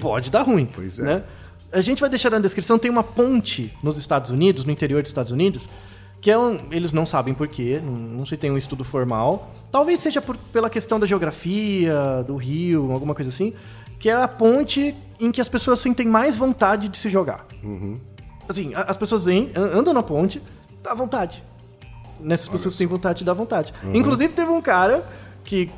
Pode 0.00 0.30
dar 0.30 0.42
ruim. 0.42 0.66
Pois 0.72 0.98
é. 1.00 1.02
Né? 1.02 1.24
A 1.72 1.80
gente 1.80 2.00
vai 2.00 2.08
deixar 2.08 2.30
na 2.30 2.38
descrição, 2.38 2.78
tem 2.78 2.90
uma 2.90 3.02
ponte 3.02 3.72
nos 3.82 3.98
Estados 3.98 4.30
Unidos, 4.30 4.64
no 4.64 4.72
interior 4.72 5.02
dos 5.02 5.10
Estados 5.10 5.32
Unidos, 5.32 5.68
que 6.20 6.30
é 6.30 6.38
um, 6.38 6.58
eles 6.70 6.92
não 6.92 7.04
sabem 7.04 7.34
porquê, 7.34 7.80
não, 7.84 7.92
não 7.92 8.26
se 8.26 8.36
tem 8.36 8.50
um 8.50 8.56
estudo 8.58 8.84
formal. 8.84 9.50
Talvez 9.70 10.00
seja 10.00 10.20
por- 10.22 10.36
pela 10.52 10.70
questão 10.70 10.98
da 10.98 11.06
geografia, 11.06 12.24
do 12.26 12.36
rio, 12.36 12.90
alguma 12.90 13.14
coisa 13.14 13.28
assim, 13.28 13.52
que 13.98 14.08
é 14.08 14.14
a 14.14 14.26
ponte 14.26 14.94
em 15.20 15.30
que 15.30 15.40
as 15.40 15.48
pessoas 15.48 15.78
sentem 15.80 16.06
mais 16.06 16.36
vontade 16.36 16.88
de 16.88 16.96
se 16.98 17.10
jogar. 17.10 17.44
Assim, 18.48 18.74
a- 18.74 18.82
as 18.82 18.96
pessoas 18.96 19.26
en- 19.28 19.50
andam 19.54 19.92
na 19.92 20.02
ponte, 20.02 20.42
dá 20.82 20.94
vontade. 20.94 21.42
Nessas 22.18 22.48
pessoas 22.48 22.76
têm 22.76 22.86
vontade, 22.86 23.24
dá 23.24 23.32
vontade. 23.34 23.72
Inclusive, 23.94 24.32
teve 24.32 24.50
um 24.50 24.60
cara 24.62 25.04
que 25.44 25.70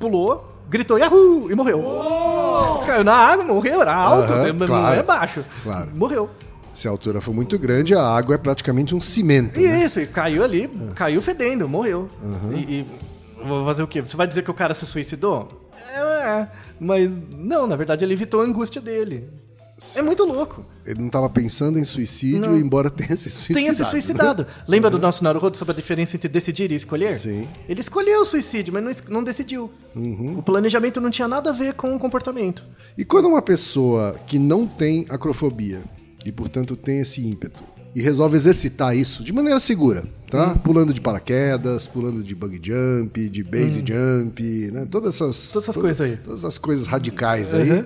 pulou, 0.00 0.48
gritou 0.68 0.98
Yahoo! 0.98 1.50
e 1.50 1.54
morreu. 1.54 1.80
Caiu 2.86 3.04
na 3.04 3.14
água, 3.14 3.44
morreu, 3.44 3.82
era 3.82 3.94
alto, 3.94 4.32
Aham, 4.32 4.52
não 4.52 4.66
claro. 4.66 5.00
é 5.00 5.02
baixo. 5.02 5.44
Claro. 5.62 5.90
Morreu. 5.94 6.30
Se 6.72 6.86
a 6.86 6.90
altura 6.90 7.20
for 7.20 7.34
muito 7.34 7.58
grande, 7.58 7.94
a 7.94 8.02
água 8.02 8.34
é 8.34 8.38
praticamente 8.38 8.94
um 8.94 9.00
cimento. 9.00 9.58
E 9.58 9.66
né? 9.66 9.84
isso, 9.84 9.98
e 9.98 10.06
caiu 10.06 10.44
ali, 10.44 10.68
caiu 10.94 11.22
fedendo, 11.22 11.66
morreu. 11.68 12.08
E, 12.54 12.58
e 12.58 12.86
vou 13.42 13.64
fazer 13.64 13.82
o 13.82 13.86
quê? 13.86 14.02
Você 14.02 14.16
vai 14.16 14.26
dizer 14.26 14.42
que 14.42 14.50
o 14.50 14.54
cara 14.54 14.74
se 14.74 14.84
suicidou? 14.84 15.48
É, 15.94 16.46
mas 16.78 17.18
não, 17.30 17.66
na 17.66 17.76
verdade 17.76 18.04
ele 18.04 18.12
evitou 18.12 18.42
a 18.42 18.44
angústia 18.44 18.80
dele. 18.80 19.26
É 19.94 20.00
muito 20.00 20.24
louco. 20.24 20.64
Ele 20.86 21.00
não 21.00 21.08
estava 21.08 21.28
pensando 21.28 21.78
em 21.78 21.84
suicídio, 21.84 22.40
Não. 22.40 22.56
embora 22.56 22.88
tenha 22.88 23.14
se 23.16 23.28
suicidado. 23.28 23.60
Tenha 23.60 23.74
se 23.74 23.84
suicidado. 23.84 24.46
Lembra 24.66 24.88
do 24.88 24.98
nosso 24.98 25.22
Naruhodo 25.22 25.56
sobre 25.56 25.72
a 25.72 25.76
diferença 25.76 26.16
entre 26.16 26.28
decidir 26.28 26.72
e 26.72 26.74
escolher? 26.74 27.10
Sim. 27.10 27.46
Ele 27.68 27.80
escolheu 27.80 28.22
o 28.22 28.24
suicídio, 28.24 28.72
mas 28.72 28.82
não, 28.82 29.18
não 29.18 29.24
decidiu. 29.24 29.70
O 29.94 30.42
planejamento 30.42 31.00
não 31.00 31.10
tinha 31.10 31.28
nada 31.28 31.50
a 31.50 31.52
ver 31.52 31.74
com 31.74 31.94
o 31.94 31.98
comportamento. 31.98 32.64
E 32.96 33.04
quando 33.04 33.28
uma 33.28 33.42
pessoa 33.42 34.16
que 34.26 34.38
não 34.38 34.66
tem 34.66 35.04
acrofobia 35.10 35.82
e, 36.24 36.32
portanto, 36.32 36.74
tem 36.74 37.00
esse 37.00 37.20
ímpeto 37.26 37.62
e 37.94 38.00
resolve 38.00 38.36
exercitar 38.36 38.96
isso 38.96 39.22
de 39.22 39.32
maneira 39.32 39.60
segura, 39.60 40.04
tá? 40.30 40.52
Hum. 40.52 40.58
Pulando 40.58 40.94
de 40.94 41.00
paraquedas, 41.00 41.86
pulando 41.86 42.22
de 42.22 42.34
bug 42.34 42.60
jump, 42.62 43.28
de 43.28 43.42
base 43.42 43.84
jump, 43.86 44.42
né? 44.70 44.86
Todas 44.90 45.14
essas. 45.14 45.50
Todas 45.52 45.68
essas 45.68 45.76
coisas 45.82 46.00
aí. 46.00 46.16
Todas 46.16 46.40
essas 46.40 46.58
coisas 46.58 46.86
radicais 46.86 47.52
aí. 47.52 47.84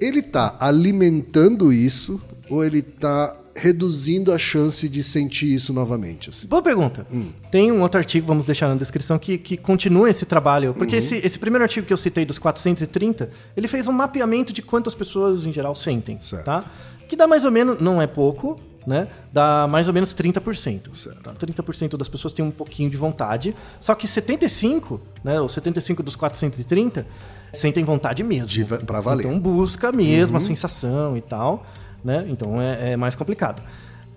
Uhum. 0.00 0.08
Ele 0.08 0.22
tá 0.22 0.56
alimentando 0.60 1.72
isso 1.72 2.20
ou 2.48 2.64
ele 2.64 2.82
tá 2.82 3.36
reduzindo 3.56 4.32
a 4.32 4.38
chance 4.38 4.88
de 4.88 5.02
sentir 5.02 5.54
isso 5.54 5.72
novamente? 5.72 6.30
assim? 6.30 6.46
Boa 6.48 6.62
pergunta. 6.62 7.06
Hum. 7.12 7.30
Tem 7.50 7.70
um 7.70 7.80
outro 7.82 7.98
artigo, 7.98 8.26
vamos 8.26 8.44
deixar 8.44 8.68
na 8.68 8.74
descrição, 8.74 9.18
que, 9.18 9.38
que 9.38 9.56
continua 9.56 10.10
esse 10.10 10.26
trabalho. 10.26 10.70
Uhum. 10.70 10.74
Porque 10.74 10.96
esse, 10.96 11.16
esse 11.16 11.38
primeiro 11.38 11.62
artigo 11.62 11.86
que 11.86 11.92
eu 11.92 11.96
citei 11.96 12.24
dos 12.24 12.38
430, 12.38 13.30
ele 13.56 13.68
fez 13.68 13.86
um 13.86 13.92
mapeamento 13.92 14.52
de 14.52 14.62
quantas 14.62 14.94
pessoas 14.94 15.46
em 15.46 15.52
geral 15.52 15.74
sentem. 15.74 16.18
Certo. 16.20 16.44
Tá? 16.44 16.64
Que 17.08 17.16
dá 17.16 17.26
mais 17.26 17.44
ou 17.44 17.52
menos, 17.52 17.80
não 17.80 18.02
é 18.02 18.06
pouco, 18.06 18.58
né? 18.86 19.08
Dá 19.32 19.66
mais 19.68 19.88
ou 19.88 19.94
menos 19.94 20.12
30%. 20.14 20.94
Certo. 20.94 21.22
Tá? 21.22 21.32
30% 21.32 21.96
das 21.96 22.08
pessoas 22.08 22.32
têm 22.32 22.44
um 22.44 22.50
pouquinho 22.50 22.90
de 22.90 22.96
vontade. 22.96 23.54
Só 23.80 23.94
que 23.94 24.06
75, 24.06 25.00
né? 25.22 25.40
Os 25.40 25.52
75 25.52 26.02
dos 26.02 26.16
430 26.16 27.06
sentem 27.54 27.84
vontade 27.84 28.22
mesmo. 28.22 28.46
De 28.46 28.64
pra 28.64 29.00
valer. 29.00 29.26
Então 29.26 29.38
busca 29.38 29.92
mesmo 29.92 30.36
a 30.36 30.40
sensação 30.40 31.16
e 31.16 31.20
tal, 31.20 31.66
né? 32.04 32.24
Então 32.28 32.60
é, 32.60 32.92
é 32.92 32.96
mais 32.96 33.14
complicado. 33.14 33.62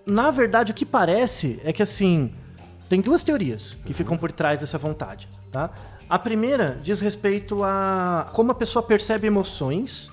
Na 0.05 0.31
verdade, 0.31 0.71
o 0.71 0.75
que 0.75 0.85
parece 0.85 1.59
é 1.63 1.73
que 1.73 1.83
assim 1.83 2.31
tem 2.89 3.01
duas 3.01 3.23
teorias 3.23 3.77
que 3.85 3.93
ficam 3.93 4.17
por 4.17 4.31
trás 4.31 4.61
dessa 4.61 4.77
vontade, 4.77 5.27
tá? 5.51 5.69
A 6.09 6.17
primeira 6.17 6.79
diz 6.81 6.99
respeito 6.99 7.63
a 7.63 8.29
como 8.33 8.51
a 8.51 8.55
pessoa 8.55 8.81
percebe 8.81 9.27
emoções. 9.27 10.09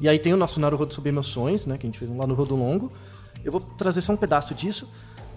E 0.00 0.08
aí 0.08 0.18
tem 0.18 0.32
o 0.32 0.36
nosso 0.36 0.60
Naruhodo 0.60 0.92
sobre 0.94 1.10
emoções, 1.10 1.66
né? 1.66 1.76
Que 1.78 1.86
a 1.86 1.88
gente 1.88 1.98
fez 1.98 2.10
lá 2.14 2.26
no 2.26 2.34
Rodo 2.34 2.54
Longo. 2.54 2.90
Eu 3.44 3.52
vou 3.52 3.60
trazer 3.60 4.00
só 4.02 4.12
um 4.12 4.16
pedaço 4.16 4.54
disso. 4.54 4.88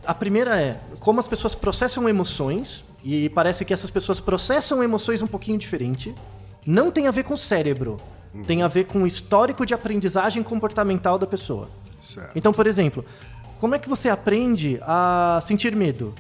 A 0.06 0.14
primeira 0.14 0.60
é 0.60 0.80
como 1.00 1.20
as 1.20 1.28
pessoas 1.28 1.54
processam 1.54 2.10
emoções, 2.10 2.84
e 3.04 3.30
parece 3.30 3.66
que 3.66 3.74
essas 3.74 3.90
pessoas 3.90 4.20
processam 4.20 4.84
emoções 4.84 5.22
um 5.22 5.28
pouquinho 5.28 5.58
diferente. 5.58 6.14
Não 6.66 6.92
tem 6.92 7.08
a 7.08 7.12
ver 7.12 7.24
com 7.24 7.34
o 7.34 7.38
cérebro, 7.38 7.98
tem 8.46 8.62
a 8.62 8.68
ver 8.68 8.86
com 8.86 9.04
o 9.04 9.08
histórico 9.08 9.66
de 9.66 9.74
aprendizagem 9.74 10.44
comportamental 10.44 11.18
da 11.18 11.28
pessoa. 11.28 11.70
Certo. 12.02 12.32
Então, 12.36 12.54
por 12.54 12.68
exemplo, 12.68 13.06
como 13.60 13.76
é 13.76 13.80
que 13.80 13.90
você 13.90 14.10
aprende 14.10 14.80
a 14.82 15.40
sentir 15.44 15.76
medo? 15.76 16.14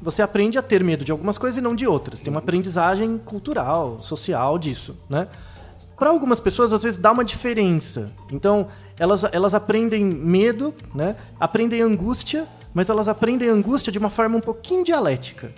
Você 0.00 0.22
aprende 0.22 0.58
a 0.58 0.62
ter 0.62 0.84
medo 0.84 1.04
de 1.04 1.12
algumas 1.12 1.38
coisas 1.38 1.58
e 1.58 1.60
não 1.60 1.74
de 1.74 1.86
outras. 1.86 2.20
Tem 2.20 2.30
uma 2.30 2.40
aprendizagem 2.40 3.18
cultural, 3.18 3.98
social 4.02 4.58
disso, 4.58 4.96
né? 5.08 5.28
Para 5.96 6.10
algumas 6.10 6.40
pessoas, 6.40 6.72
às 6.72 6.82
vezes, 6.82 6.98
dá 6.98 7.12
uma 7.12 7.24
diferença. 7.24 8.12
Então, 8.30 8.68
elas, 8.98 9.24
elas 9.32 9.54
aprendem 9.54 10.04
medo, 10.04 10.74
né? 10.94 11.16
Aprendem 11.38 11.80
angústia, 11.80 12.46
mas 12.74 12.90
elas 12.90 13.06
aprendem 13.06 13.48
angústia 13.48 13.92
de 13.92 13.98
uma 13.98 14.10
forma 14.10 14.36
um 14.36 14.40
pouquinho 14.40 14.84
dialética. 14.84 15.52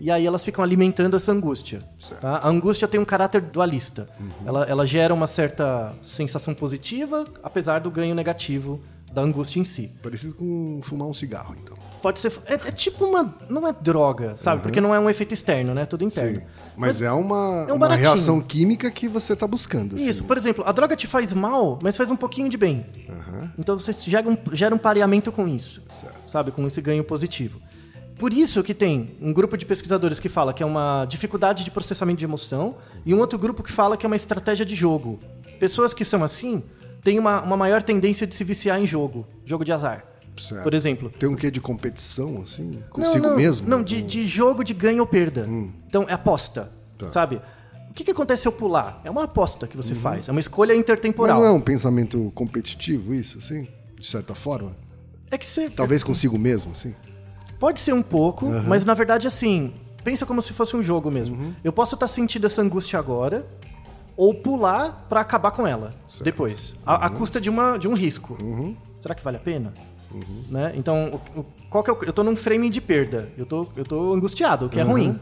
E 0.00 0.10
aí 0.10 0.26
elas 0.26 0.44
ficam 0.44 0.64
alimentando 0.64 1.16
essa 1.16 1.30
angústia. 1.30 1.82
Tá? 2.20 2.38
A 2.38 2.48
angústia 2.48 2.88
tem 2.88 2.98
um 2.98 3.04
caráter 3.04 3.42
dualista. 3.42 4.08
Ela, 4.46 4.64
ela 4.64 4.86
gera 4.86 5.12
uma 5.12 5.26
certa 5.26 5.94
sensação 6.00 6.54
positiva, 6.54 7.26
apesar 7.42 7.80
do 7.80 7.90
ganho 7.90 8.14
negativo 8.14 8.80
da 9.18 9.24
angústia 9.24 9.58
em 9.60 9.64
si. 9.64 9.90
Parecido 10.02 10.34
com 10.34 10.80
fumar 10.82 11.08
um 11.08 11.14
cigarro, 11.14 11.54
então. 11.60 11.76
Pode 12.00 12.20
ser. 12.20 12.32
É, 12.46 12.54
é 12.54 12.70
tipo 12.70 13.04
uma. 13.04 13.34
Não 13.50 13.66
é 13.66 13.72
droga, 13.72 14.34
sabe? 14.36 14.62
Porque 14.62 14.80
não 14.80 14.94
é 14.94 15.00
um 15.00 15.10
efeito 15.10 15.34
externo, 15.34 15.74
né? 15.74 15.82
É 15.82 15.86
tudo 15.86 16.04
interno. 16.04 16.38
Sim. 16.40 16.46
Mas, 16.76 17.02
é 17.02 17.10
uma, 17.10 17.66
é 17.68 17.72
um 17.72 17.76
uma 17.76 17.94
reação 17.94 18.40
química 18.40 18.88
que 18.90 19.08
você 19.08 19.34
tá 19.34 19.48
buscando. 19.48 19.96
assim. 19.96 20.08
Isso, 20.08 20.22
por 20.22 20.36
exemplo, 20.36 20.62
a 20.64 20.70
droga 20.70 20.94
te 20.94 21.08
faz 21.08 21.32
mal, 21.32 21.78
mas 21.82 21.96
faz 21.96 22.08
um 22.10 22.16
pouquinho 22.16 22.48
de 22.48 22.56
bem. 22.56 22.86
Então 23.58 23.76
você 23.76 23.92
gera 23.92 24.28
um, 24.28 24.36
gera 24.52 24.72
um 24.74 24.78
pareamento 24.78 25.32
com 25.32 25.48
isso, 25.48 25.82
Certo. 25.88 26.30
sabe? 26.30 26.52
Com 26.52 26.66
esse 26.66 26.80
ganho 26.80 27.02
positivo. 27.02 27.60
Por 28.16 28.32
isso 28.32 28.62
que 28.62 28.74
tem 28.74 29.16
um 29.20 29.32
grupo 29.32 29.56
de 29.56 29.64
pesquisadores 29.66 30.20
que 30.20 30.28
fala 30.28 30.52
que 30.52 30.62
é 30.62 30.66
uma 30.66 31.04
dificuldade 31.04 31.64
de 31.64 31.70
processamento 31.70 32.18
de 32.18 32.24
emoção 32.24 32.76
e 33.04 33.14
um 33.14 33.18
outro 33.18 33.38
grupo 33.38 33.62
que 33.62 33.72
fala 33.72 33.96
que 33.96 34.04
é 34.04 34.08
uma 34.08 34.16
estratégia 34.16 34.64
de 34.64 34.74
jogo. 34.74 35.18
Pessoas 35.58 35.92
que 35.94 36.04
são 36.04 36.22
assim 36.22 36.62
têm 37.08 37.18
uma, 37.18 37.40
uma 37.40 37.56
maior 37.56 37.82
tendência 37.82 38.26
de 38.26 38.34
se 38.34 38.44
viciar 38.44 38.78
em 38.78 38.86
jogo, 38.86 39.26
jogo 39.46 39.64
de 39.64 39.72
azar. 39.72 40.04
Certo. 40.36 40.62
Por 40.62 40.74
exemplo, 40.74 41.10
Tem 41.18 41.28
um 41.28 41.34
quê 41.34 41.50
de 41.50 41.60
competição, 41.60 42.42
assim? 42.42 42.80
Consigo 42.90 43.22
não, 43.24 43.30
não, 43.30 43.36
mesmo? 43.36 43.68
Não, 43.68 43.82
de, 43.82 44.02
de 44.02 44.26
jogo 44.26 44.62
de 44.62 44.74
ganho 44.74 45.00
ou 45.00 45.06
perda. 45.06 45.48
Então, 45.88 46.04
é 46.06 46.12
aposta, 46.12 46.70
Tá. 46.98 47.08
sabe? 47.08 47.40
O 47.90 47.94
que, 47.94 48.04
que 48.04 48.10
acontece 48.10 48.42
se 48.42 48.48
eu 48.48 48.52
pular? 48.52 49.00
É 49.04 49.10
uma 49.10 49.24
aposta 49.24 49.66
que 49.66 49.76
você 49.76 49.94
faz, 49.94 50.28
é 50.28 50.30
uma 50.30 50.38
escolha 50.38 50.74
intertemporal. 50.76 51.36
Mas 51.36 51.44
não 51.44 51.50
é 51.50 51.56
um 51.56 51.60
pensamento 51.60 52.30
competitivo 52.34 53.14
isso, 53.14 53.38
assim? 53.38 53.66
De 53.98 54.06
certa 54.06 54.34
forma? 54.34 54.76
É 55.30 55.38
que 55.38 55.46
você... 55.46 55.70
Talvez 55.70 56.02
consigo 56.04 56.38
mesmo, 56.38 56.72
assim? 56.72 56.94
Pode 57.58 57.80
ser 57.80 57.94
um 57.94 58.02
pouco, 58.02 58.46
mas 58.66 58.84
na 58.84 58.94
verdade, 58.94 59.26
assim, 59.26 59.72
pensa 60.04 60.24
como 60.26 60.40
se 60.42 60.52
fosse 60.52 60.76
um 60.76 60.82
jogo 60.82 61.10
mesmo. 61.10 61.54
Eu 61.64 61.72
posso 61.72 61.94
estar 61.96 62.06
sentindo 62.06 62.46
essa 62.46 62.62
angústia 62.62 62.98
agora, 62.98 63.44
ou 64.18 64.34
pular 64.34 65.06
pra 65.08 65.20
acabar 65.20 65.52
com 65.52 65.64
ela 65.64 65.94
depois. 66.22 66.74
A, 66.84 67.06
a 67.06 67.08
custa 67.08 67.40
de, 67.40 67.48
uma, 67.48 67.78
de 67.78 67.86
um 67.86 67.94
risco. 67.94 68.36
Será 69.00 69.14
que 69.14 69.22
vale 69.22 69.36
a 69.36 69.40
pena? 69.40 69.72
Né? 70.48 70.72
Então, 70.74 71.20
o- 71.36 71.40
o- 71.40 71.46
qual 71.70 71.84
que 71.84 71.90
é 71.90 71.92
o- 71.92 72.04
eu 72.04 72.12
tô 72.12 72.24
num 72.24 72.34
frame 72.34 72.68
de 72.68 72.80
perda. 72.80 73.28
Eu 73.38 73.46
tô, 73.46 73.66
eu 73.76 73.84
tô 73.84 74.12
angustiado, 74.12 74.66
o 74.66 74.68
que 74.68 74.80
é 74.80 74.82
ruim. 74.82 75.20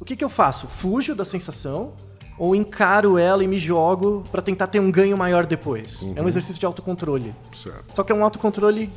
O 0.00 0.04
que, 0.04 0.14
que 0.14 0.22
eu 0.24 0.28
faço? 0.30 0.68
Fujo 0.68 1.14
da 1.16 1.24
sensação 1.24 1.94
ou 2.38 2.54
encaro 2.54 3.18
ela 3.18 3.42
e 3.42 3.48
me 3.48 3.58
jogo 3.58 4.22
pra 4.30 4.40
tentar 4.40 4.68
ter 4.68 4.78
um 4.80 4.90
ganho 4.90 5.16
maior 5.18 5.44
depois? 5.44 6.00
É 6.14 6.22
um 6.22 6.28
exercício 6.28 6.60
de 6.60 6.66
autocontrole. 6.66 7.34
Certo. 7.60 7.92
Só 7.94 8.04
que 8.04 8.12
é 8.12 8.14
um 8.14 8.22
autocontrole 8.22 8.88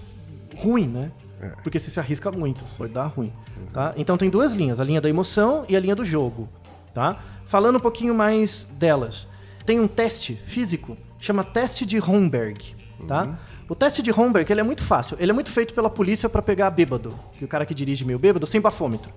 ruim, 0.57 0.87
né? 0.87 1.11
É. 1.41 1.49
Porque 1.63 1.79
você 1.79 1.89
se 1.89 1.99
arrisca 1.99 2.31
muito, 2.31 2.63
pode 2.77 2.93
dar 2.93 3.07
ruim. 3.07 3.31
Tá? 3.73 3.93
Então 3.97 4.17
tem 4.17 4.29
duas 4.29 4.53
linhas, 4.53 4.79
a 4.79 4.83
linha 4.83 5.01
da 5.01 5.09
emoção 5.09 5.65
e 5.67 5.75
a 5.75 5.79
linha 5.79 5.95
do 5.95 6.05
jogo. 6.05 6.47
Tá? 6.93 7.17
Falando 7.45 7.77
um 7.77 7.79
pouquinho 7.79 8.13
mais 8.13 8.67
delas, 8.77 9.27
tem 9.65 9.79
um 9.79 9.87
teste 9.87 10.35
físico, 10.45 10.97
chama 11.19 11.43
teste 11.43 11.85
de 11.85 11.99
Homberg. 11.99 12.75
Tá? 13.07 13.37
O 13.67 13.75
teste 13.75 14.01
de 14.01 14.11
Homberg 14.11 14.51
ele 14.51 14.61
é 14.61 14.63
muito 14.63 14.83
fácil. 14.83 15.17
Ele 15.19 15.31
é 15.31 15.33
muito 15.33 15.51
feito 15.51 15.73
pela 15.73 15.89
polícia 15.89 16.29
para 16.29 16.41
pegar 16.41 16.69
bêbado, 16.71 17.13
que 17.33 17.43
o 17.43 17.47
cara 17.47 17.65
que 17.65 17.73
dirige 17.73 18.05
meio 18.05 18.17
bêbado, 18.19 18.47
sem 18.47 18.61
bafômetro. 18.61 19.11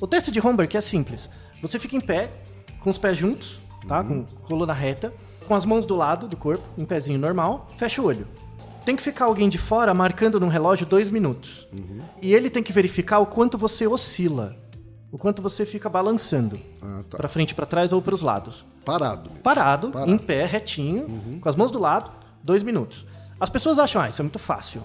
O 0.00 0.06
teste 0.06 0.30
de 0.30 0.44
Homberg 0.44 0.76
é 0.76 0.80
simples. 0.80 1.28
Você 1.60 1.78
fica 1.78 1.96
em 1.96 2.00
pé, 2.00 2.30
com 2.80 2.90
os 2.90 2.98
pés 2.98 3.16
juntos, 3.16 3.60
tá? 3.86 4.02
com 4.02 4.24
coluna 4.46 4.72
reta, 4.72 5.12
com 5.46 5.54
as 5.54 5.64
mãos 5.64 5.84
do 5.84 5.94
lado 5.94 6.26
do 6.26 6.36
corpo, 6.36 6.64
em 6.78 6.84
pezinho 6.84 7.18
normal, 7.18 7.68
fecha 7.76 8.00
o 8.00 8.04
olho. 8.06 8.26
Tem 8.84 8.96
que 8.96 9.02
ficar 9.02 9.26
alguém 9.26 9.48
de 9.48 9.58
fora 9.58 9.92
marcando 9.92 10.40
no 10.40 10.48
relógio 10.48 10.86
dois 10.86 11.10
minutos. 11.10 11.68
E 12.22 12.34
ele 12.34 12.48
tem 12.48 12.62
que 12.62 12.72
verificar 12.72 13.18
o 13.18 13.26
quanto 13.26 13.58
você 13.58 13.86
oscila. 13.86 14.56
O 15.12 15.18
quanto 15.18 15.42
você 15.42 15.66
fica 15.66 15.88
balançando. 15.88 16.58
Ah, 16.80 17.00
tá. 17.08 17.16
Pra 17.16 17.28
frente, 17.28 17.54
pra 17.54 17.66
trás 17.66 17.92
ou 17.92 18.00
pros 18.00 18.22
lados. 18.22 18.64
Parado 18.84 19.28
mesmo. 19.28 19.42
Parado, 19.42 19.90
Parado. 19.90 20.10
em 20.10 20.16
pé, 20.16 20.46
retinho, 20.46 21.40
com 21.40 21.48
as 21.48 21.56
mãos 21.56 21.70
do 21.70 21.78
lado, 21.80 22.10
dois 22.42 22.62
minutos. 22.62 23.04
As 23.38 23.50
pessoas 23.50 23.78
acham, 23.78 24.02
ah, 24.02 24.08
isso 24.08 24.20
é 24.20 24.24
muito 24.24 24.38
fácil. 24.38 24.82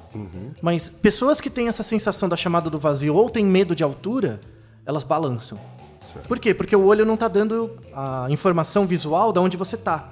Mas 0.61 0.89
pessoas 0.89 1.39
que 1.39 1.49
têm 1.49 1.67
essa 1.67 1.83
sensação 1.83 2.27
da 2.27 2.35
chamada 2.37 2.69
do 2.69 2.79
vazio 2.79 3.13
ou 3.13 3.29
têm 3.29 3.45
medo 3.45 3.75
de 3.75 3.83
altura, 3.83 4.39
elas 4.85 5.03
balançam. 5.03 5.59
Certo. 6.01 6.27
Por 6.27 6.39
quê? 6.39 6.53
Porque 6.53 6.75
o 6.75 6.85
olho 6.85 7.05
não 7.05 7.17
tá 7.17 7.27
dando 7.27 7.77
a 7.93 8.27
informação 8.29 8.85
visual 8.85 9.31
de 9.33 9.39
onde 9.39 9.57
você 9.57 9.75
tá. 9.77 10.11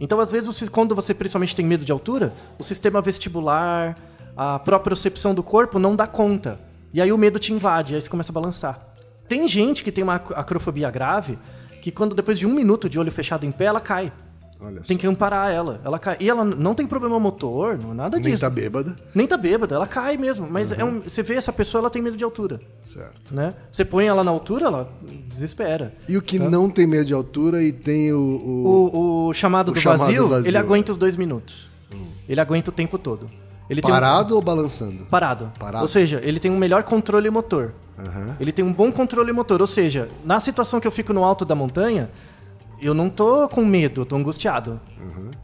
Então, 0.00 0.20
às 0.20 0.30
vezes, 0.30 0.68
quando 0.68 0.94
você 0.94 1.14
principalmente 1.14 1.56
tem 1.56 1.64
medo 1.64 1.84
de 1.84 1.92
altura, 1.92 2.34
o 2.58 2.62
sistema 2.62 3.00
vestibular, 3.00 3.96
a 4.36 4.58
própria 4.58 4.90
percepção 4.90 5.34
do 5.34 5.42
corpo 5.42 5.78
não 5.78 5.96
dá 5.96 6.06
conta. 6.06 6.60
E 6.92 7.00
aí 7.00 7.10
o 7.10 7.18
medo 7.18 7.38
te 7.38 7.52
invade, 7.52 7.94
aí 7.94 8.02
você 8.02 8.08
começa 8.08 8.32
a 8.32 8.34
balançar. 8.34 8.85
Tem 9.28 9.46
gente 9.48 9.82
que 9.84 9.90
tem 9.92 10.02
uma 10.04 10.14
ac- 10.16 10.32
acrofobia 10.34 10.90
grave 10.90 11.38
que 11.82 11.90
quando 11.90 12.14
depois 12.14 12.38
de 12.38 12.46
um 12.46 12.52
minuto 12.54 12.88
de 12.88 12.98
olho 12.98 13.10
fechado 13.12 13.44
em 13.46 13.50
pé, 13.52 13.64
ela 13.66 13.80
cai. 13.80 14.12
Olha 14.58 14.80
Tem 14.80 14.96
só. 14.96 15.00
que 15.02 15.06
amparar 15.06 15.52
ela. 15.52 15.80
Ela 15.84 15.98
cai. 15.98 16.16
E 16.18 16.30
ela 16.30 16.42
não 16.42 16.74
tem 16.74 16.86
problema 16.86 17.20
motor, 17.20 17.76
não 17.78 17.92
nada 17.92 18.16
Nem 18.16 18.24
disso. 18.30 18.40
tá 18.40 18.48
bêbada. 18.48 18.96
Nem 19.14 19.26
tá 19.26 19.36
bêbada, 19.36 19.74
ela 19.74 19.86
cai 19.86 20.16
mesmo. 20.16 20.48
Mas 20.50 20.72
é 20.72 20.82
um- 20.82 21.00
você 21.02 21.22
vê 21.22 21.34
essa 21.34 21.52
pessoa, 21.52 21.82
ela 21.82 21.90
tem 21.90 22.00
medo 22.00 22.16
de 22.16 22.24
altura. 22.24 22.58
Certo. 22.82 23.34
Né? 23.34 23.52
Você 23.70 23.84
põe 23.84 24.06
ela 24.06 24.24
na 24.24 24.30
altura, 24.30 24.64
ela 24.66 24.90
desespera. 25.28 25.92
E 26.08 26.16
o 26.16 26.22
que 26.22 26.38
não 26.38 26.70
tem 26.70 26.86
medo 26.86 27.04
de 27.04 27.12
altura 27.12 27.62
e 27.62 27.70
tem 27.70 28.12
o. 28.14 28.18
o- 28.18 28.96
O, 28.96 29.26
o 29.28 29.34
chamado, 29.34 29.68
O 29.70 29.74
do, 29.74 29.80
chamado 29.80 29.98
vazio, 30.00 30.22
do 30.22 30.28
vazio. 30.30 30.48
ele 30.48 30.56
aguenta 30.56 30.90
os 30.92 30.96
dois 30.98 31.16
minutos. 31.18 31.68
Ele 32.26 32.40
aguenta 32.40 32.70
o 32.70 32.72
tempo 32.72 32.96
todo. 32.98 33.26
Ele 33.68 33.82
tem 33.82 33.90
um- 33.90 33.94
parado 33.94 34.34
ou 34.36 34.42
balançando? 34.42 35.04
parado. 35.06 35.50
Parado. 35.58 35.82
Ou 35.82 35.88
seja, 35.88 36.20
ele 36.22 36.38
tem 36.38 36.50
um 36.50 36.56
melhor 36.58 36.82
controle 36.84 37.28
motor. 37.30 37.72
Aham. 37.98 38.36
Ele 38.38 38.52
tem 38.52 38.64
um 38.64 38.72
bom 38.72 38.92
controle 38.92 39.32
motor. 39.32 39.60
Ou 39.60 39.66
seja, 39.66 40.08
na 40.24 40.38
situação 40.40 40.78
que 40.80 40.86
eu 40.86 40.92
fico 40.92 41.12
no 41.12 41.24
alto 41.24 41.44
da 41.44 41.54
montanha, 41.54 42.08
eu 42.80 42.94
não 42.94 43.08
tô 43.08 43.48
com 43.48 43.64
medo, 43.64 44.02
eu 44.02 44.06
tô 44.06 44.16
angustiado. 44.16 44.80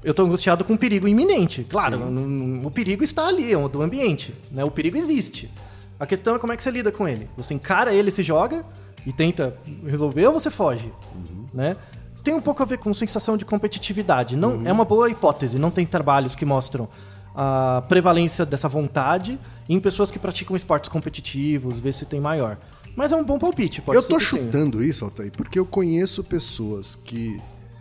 Eu 0.04 0.12
tô 0.14 0.24
angustiado 0.24 0.64
com 0.64 0.74
um 0.74 0.76
perigo 0.76 1.08
iminente. 1.08 1.64
Claro, 1.68 1.96
n- 2.10 2.64
o 2.64 2.70
perigo 2.70 3.02
está 3.04 3.26
ali, 3.26 3.52
é 3.52 3.56
o 3.56 3.68
do 3.68 3.80
ambiente. 3.82 4.34
Né? 4.50 4.64
O 4.64 4.70
perigo 4.70 4.96
existe. 4.96 5.50
A 5.98 6.06
questão 6.06 6.34
é 6.34 6.38
como 6.38 6.52
é 6.52 6.56
que 6.56 6.62
você 6.62 6.70
lida 6.70 6.90
com 6.92 7.06
ele. 7.08 7.28
Você 7.36 7.54
encara 7.54 7.92
ele, 7.94 8.10
se 8.10 8.22
joga 8.22 8.64
e 9.06 9.12
tenta 9.12 9.56
resolver 9.86 10.26
ou 10.26 10.32
você 10.34 10.50
foge. 10.50 10.92
Né? 11.54 11.76
Tem 12.24 12.34
um 12.34 12.40
pouco 12.40 12.62
a 12.62 12.66
ver 12.66 12.78
com 12.78 12.92
sensação 12.94 13.36
de 13.36 13.44
competitividade. 13.44 14.36
Não, 14.36 14.62
É 14.64 14.72
uma 14.72 14.84
boa 14.84 15.08
hipótese. 15.10 15.58
Não 15.58 15.70
tem 15.70 15.86
trabalhos 15.86 16.34
que 16.34 16.44
mostram 16.44 16.88
a 17.34 17.82
prevalência 17.88 18.44
dessa 18.44 18.68
vontade 18.68 19.38
em 19.68 19.78
pessoas 19.80 20.10
que 20.10 20.18
praticam 20.18 20.54
esportes 20.56 20.88
competitivos, 20.90 21.78
ver 21.78 21.92
se 21.94 22.04
tem 22.04 22.20
maior. 22.20 22.58
Mas 22.94 23.10
é 23.12 23.16
um 23.16 23.24
bom 23.24 23.38
palpite, 23.38 23.80
pode 23.80 23.96
eu 23.96 24.02
ser 24.02 24.08
tô 24.08 24.18
que 24.18 24.30
tenha. 24.30 24.44
chutando 24.44 24.82
isso, 24.84 25.04
Altair, 25.04 25.32
porque 25.34 25.58
eu 25.58 25.64
conheço 25.64 26.22
pessoas 26.22 26.94
que. 27.04 27.40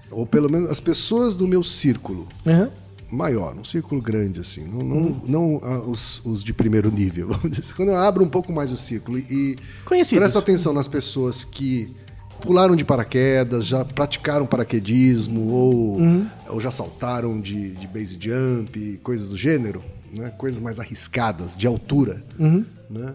Ou 0.10 0.26
pelo 0.26 0.50
menos 0.50 0.70
as 0.70 0.80
pessoas 0.80 1.36
do 1.36 1.48
meu 1.48 1.64
círculo 1.64 2.28
Uhum. 2.46 2.70
maior, 3.12 3.56
um 3.58 3.64
círculo 3.64 4.02
grande, 4.02 4.40
assim. 4.40 4.64
Não, 4.66 4.80
não, 4.80 5.22
não, 5.28 5.62
ah, 5.64 5.80
os, 5.80 6.22
os 6.26 6.44
de 6.44 6.54
primeiro 6.54 6.90
nível, 6.92 7.28
vamos 7.32 7.50
dizer 7.50 7.62
assim. 7.64 7.74
Quando 7.74 7.90
eu 7.90 7.98
abro 7.98 8.24
um 8.24 8.30
pouco 8.30 8.54
mais 8.54 8.72
o 8.72 8.78
círculo 8.78 9.18
e- 9.18 9.58
Conhecidos. 9.86 10.20
presta 10.20 10.40
atenção 10.40 10.72
nas 10.74 10.88
pessoas 10.88 11.44
que 11.44 11.94
pularam 12.42 12.76
de 12.76 12.84
paraquedas, 12.84 13.66
já 13.66 13.86
praticaram 13.86 14.46
paraquedismo 14.46 15.48
ou, 15.50 15.98
Uhum. 16.00 16.28
ou 16.50 16.60
já 16.60 16.72
saltaram 16.72 17.40
de, 17.40 17.70
de 17.72 17.88
base 17.88 18.18
jump, 18.20 18.98
coisas 19.04 19.30
do 19.30 19.38
gênero, 19.38 19.84
né? 20.14 20.32
coisas 20.38 20.60
mais 20.60 20.80
arriscadas, 20.80 21.56
de 21.56 21.68
altura, 21.68 22.24
Uhum. 22.40 22.66
né? 22.90 23.14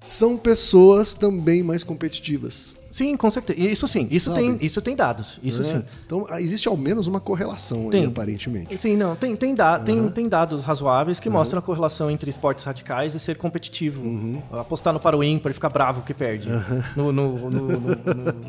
são 0.00 0.36
pessoas 0.36 1.14
também 1.14 1.62
mais 1.62 1.82
competitivas. 1.82 2.76
Sim, 2.96 3.14
com 3.14 3.30
certeza. 3.30 3.60
Isso 3.60 3.86
sim, 3.86 4.08
isso 4.10 4.30
Sabe? 4.30 4.40
tem, 4.42 4.58
isso 4.62 4.80
tem 4.80 4.96
dados. 4.96 5.38
Isso 5.42 5.62
né? 5.62 5.68
sim. 5.68 5.84
Então 6.06 6.26
existe 6.38 6.66
ao 6.66 6.76
menos 6.78 7.06
uma 7.06 7.20
correlação 7.20 7.84
aí, 7.84 7.90
Tem. 7.90 8.06
aparentemente. 8.06 8.78
Sim, 8.78 8.96
não, 8.96 9.14
tem, 9.14 9.36
tem, 9.36 9.54
da, 9.54 9.78
tem, 9.78 10.08
tem 10.08 10.26
dados 10.28 10.62
razoáveis 10.62 11.20
que 11.20 11.28
mostram 11.28 11.58
a 11.58 11.62
correlação 11.62 12.10
entre 12.10 12.30
esportes 12.30 12.64
radicais 12.64 13.14
e 13.14 13.20
ser 13.20 13.36
competitivo. 13.36 14.42
Apostar 14.50 14.94
no 14.94 14.98
para 15.00 15.14
o 15.14 15.22
ímpar 15.22 15.50
e 15.50 15.52
ficar 15.52 15.68
bravo 15.68 16.00
que 16.00 16.14
perde. 16.14 16.48
No, 16.96 17.12
no- 17.12 17.50
no- 17.50 17.60
no- 17.80 17.96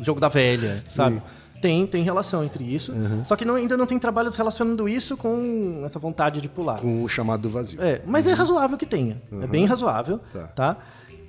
jogo 0.02 0.18
da 0.18 0.30
velha, 0.30 0.82
sabe? 0.86 1.22
Tem, 1.60 1.86
tem 1.86 2.02
relação 2.04 2.42
entre 2.44 2.64
isso. 2.64 2.92
Só 3.24 3.36
que 3.36 3.44
não- 3.44 3.56
ainda 3.56 3.76
não 3.76 3.84
tem 3.84 3.98
trabalhos 3.98 4.34
relacionando 4.34 4.88
isso 4.88 5.14
com 5.16 5.82
essa 5.84 5.98
vontade 5.98 6.40
de 6.40 6.48
pular. 6.48 6.78
Com 6.80 7.02
o 7.02 7.08
chamado 7.08 7.42
do 7.42 7.50
vazio. 7.50 7.82
É, 7.82 8.00
mas 8.06 8.26
é 8.26 8.32
razoável 8.32 8.78
que 8.78 8.86
tenha. 8.86 9.20
É 9.42 9.46
bem 9.46 9.66
razoável, 9.66 10.20
Tá. 10.32 10.46
tá? 10.46 10.76